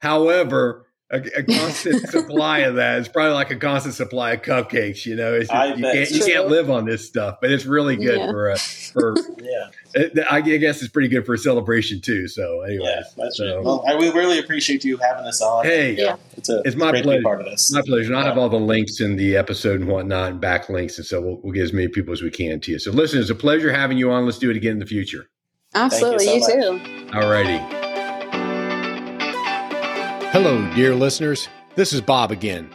however 0.01 0.87
a, 1.11 1.23
a 1.39 1.43
constant 1.43 2.09
supply 2.11 2.61
of 2.61 2.75
that. 2.77 2.99
It's 2.99 3.09
probably 3.09 3.33
like 3.33 3.51
a 3.51 3.57
constant 3.57 3.95
supply 3.95 4.33
of 4.33 4.43
cupcakes. 4.43 5.07
You 5.07 5.17
know, 5.17 5.35
it's 5.35 5.51
just, 5.51 5.79
you 5.79 5.85
can't 5.85 6.11
you 6.11 6.25
can't 6.25 6.49
live 6.49 6.71
on 6.71 6.85
this 6.85 7.07
stuff, 7.07 7.39
but 7.41 7.51
it's 7.51 7.65
really 7.65 7.97
good 7.97 8.19
yeah. 8.19 8.31
for 8.31 8.51
a 8.51 8.59
for 8.59 9.15
yeah. 9.41 9.71
It, 9.95 10.19
I 10.31 10.41
guess 10.41 10.83
it's 10.83 10.93
pretty 10.93 11.09
good 11.09 11.25
for 11.25 11.35
a 11.35 11.39
celebration 11.39 12.01
too. 12.01 12.29
So 12.29 12.61
anyway, 12.61 12.85
yeah, 12.85 13.03
that's 13.17 13.39
so. 13.39 13.63
Well, 13.63 13.85
I 13.89 13.97
we 13.97 14.11
really 14.11 14.39
appreciate 14.39 14.85
you 14.85 14.99
having 14.99 15.25
us 15.25 15.41
on. 15.41 15.65
Hey, 15.65 15.97
yeah, 15.97 16.17
it's 16.37 16.51
a 16.51 16.61
it's 16.65 16.77
my 16.77 16.93
pleasure. 16.93 17.23
part 17.23 17.41
of 17.41 17.47
this. 17.47 17.73
My 17.73 17.83
pleasure. 17.83 18.13
And 18.13 18.17
I'll 18.17 18.27
have 18.27 18.39
all 18.39 18.51
the 18.51 18.57
links 18.57 19.01
in 19.01 19.17
the 19.17 19.37
episode 19.37 19.81
and 19.81 19.89
whatnot, 19.89 20.33
and 20.33 20.41
back 20.41 20.69
links, 20.69 20.99
and 20.99 21.07
so 21.07 21.21
we'll, 21.21 21.41
we'll 21.43 21.53
get 21.53 21.63
as 21.63 21.73
many 21.73 21.89
people 21.89 22.13
as 22.13 22.21
we 22.21 22.31
can 22.31 22.61
to 22.61 22.73
you. 22.73 22.79
So 22.79 22.93
listen, 22.93 23.21
it's 23.21 23.31
a 23.31 23.35
pleasure 23.35 23.73
having 23.73 23.97
you 23.97 24.11
on. 24.11 24.27
Let's 24.27 24.39
do 24.39 24.51
it 24.51 24.57
again 24.57 24.73
in 24.73 24.79
the 24.79 24.87
future. 24.87 25.31
Absolutely, 25.75 26.35
you, 26.35 26.43
so 26.43 26.55
you 26.55 26.79
too. 26.79 27.11
All 27.15 27.31
righty. 27.31 27.88
Hello, 30.41 30.65
dear 30.77 30.95
listeners. 30.95 31.49
This 31.75 31.93
is 31.93 32.01
Bob 32.01 32.31
again. 32.31 32.71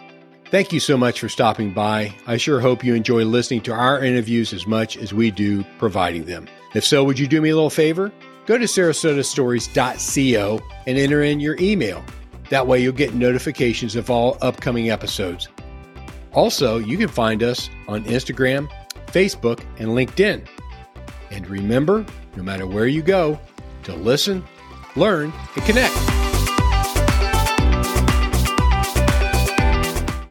Thank 0.51 0.73
you 0.73 0.81
so 0.81 0.97
much 0.97 1.21
for 1.21 1.29
stopping 1.29 1.73
by. 1.73 2.13
I 2.27 2.35
sure 2.35 2.59
hope 2.59 2.83
you 2.83 2.93
enjoy 2.93 3.23
listening 3.23 3.61
to 3.61 3.71
our 3.71 4.03
interviews 4.03 4.51
as 4.51 4.67
much 4.67 4.97
as 4.97 5.13
we 5.13 5.31
do 5.31 5.63
providing 5.79 6.25
them. 6.25 6.49
If 6.75 6.83
so, 6.83 7.05
would 7.05 7.17
you 7.17 7.25
do 7.25 7.39
me 7.39 7.51
a 7.51 7.55
little 7.55 7.69
favor? 7.69 8.11
Go 8.47 8.57
to 8.57 8.65
sarasotastories.co 8.65 10.61
and 10.87 10.97
enter 10.97 11.23
in 11.23 11.39
your 11.39 11.55
email. 11.57 12.03
That 12.49 12.67
way, 12.67 12.81
you'll 12.81 12.91
get 12.91 13.13
notifications 13.13 13.95
of 13.95 14.09
all 14.09 14.37
upcoming 14.41 14.89
episodes. 14.89 15.47
Also, 16.33 16.79
you 16.79 16.97
can 16.97 17.07
find 17.07 17.43
us 17.43 17.69
on 17.87 18.03
Instagram, 18.03 18.69
Facebook, 19.07 19.63
and 19.79 19.87
LinkedIn. 19.87 20.45
And 21.31 21.47
remember, 21.47 22.05
no 22.35 22.43
matter 22.43 22.67
where 22.67 22.87
you 22.87 23.01
go, 23.01 23.39
to 23.83 23.95
listen, 23.95 24.43
learn, 24.97 25.31
and 25.55 25.63
connect. 25.63 26.22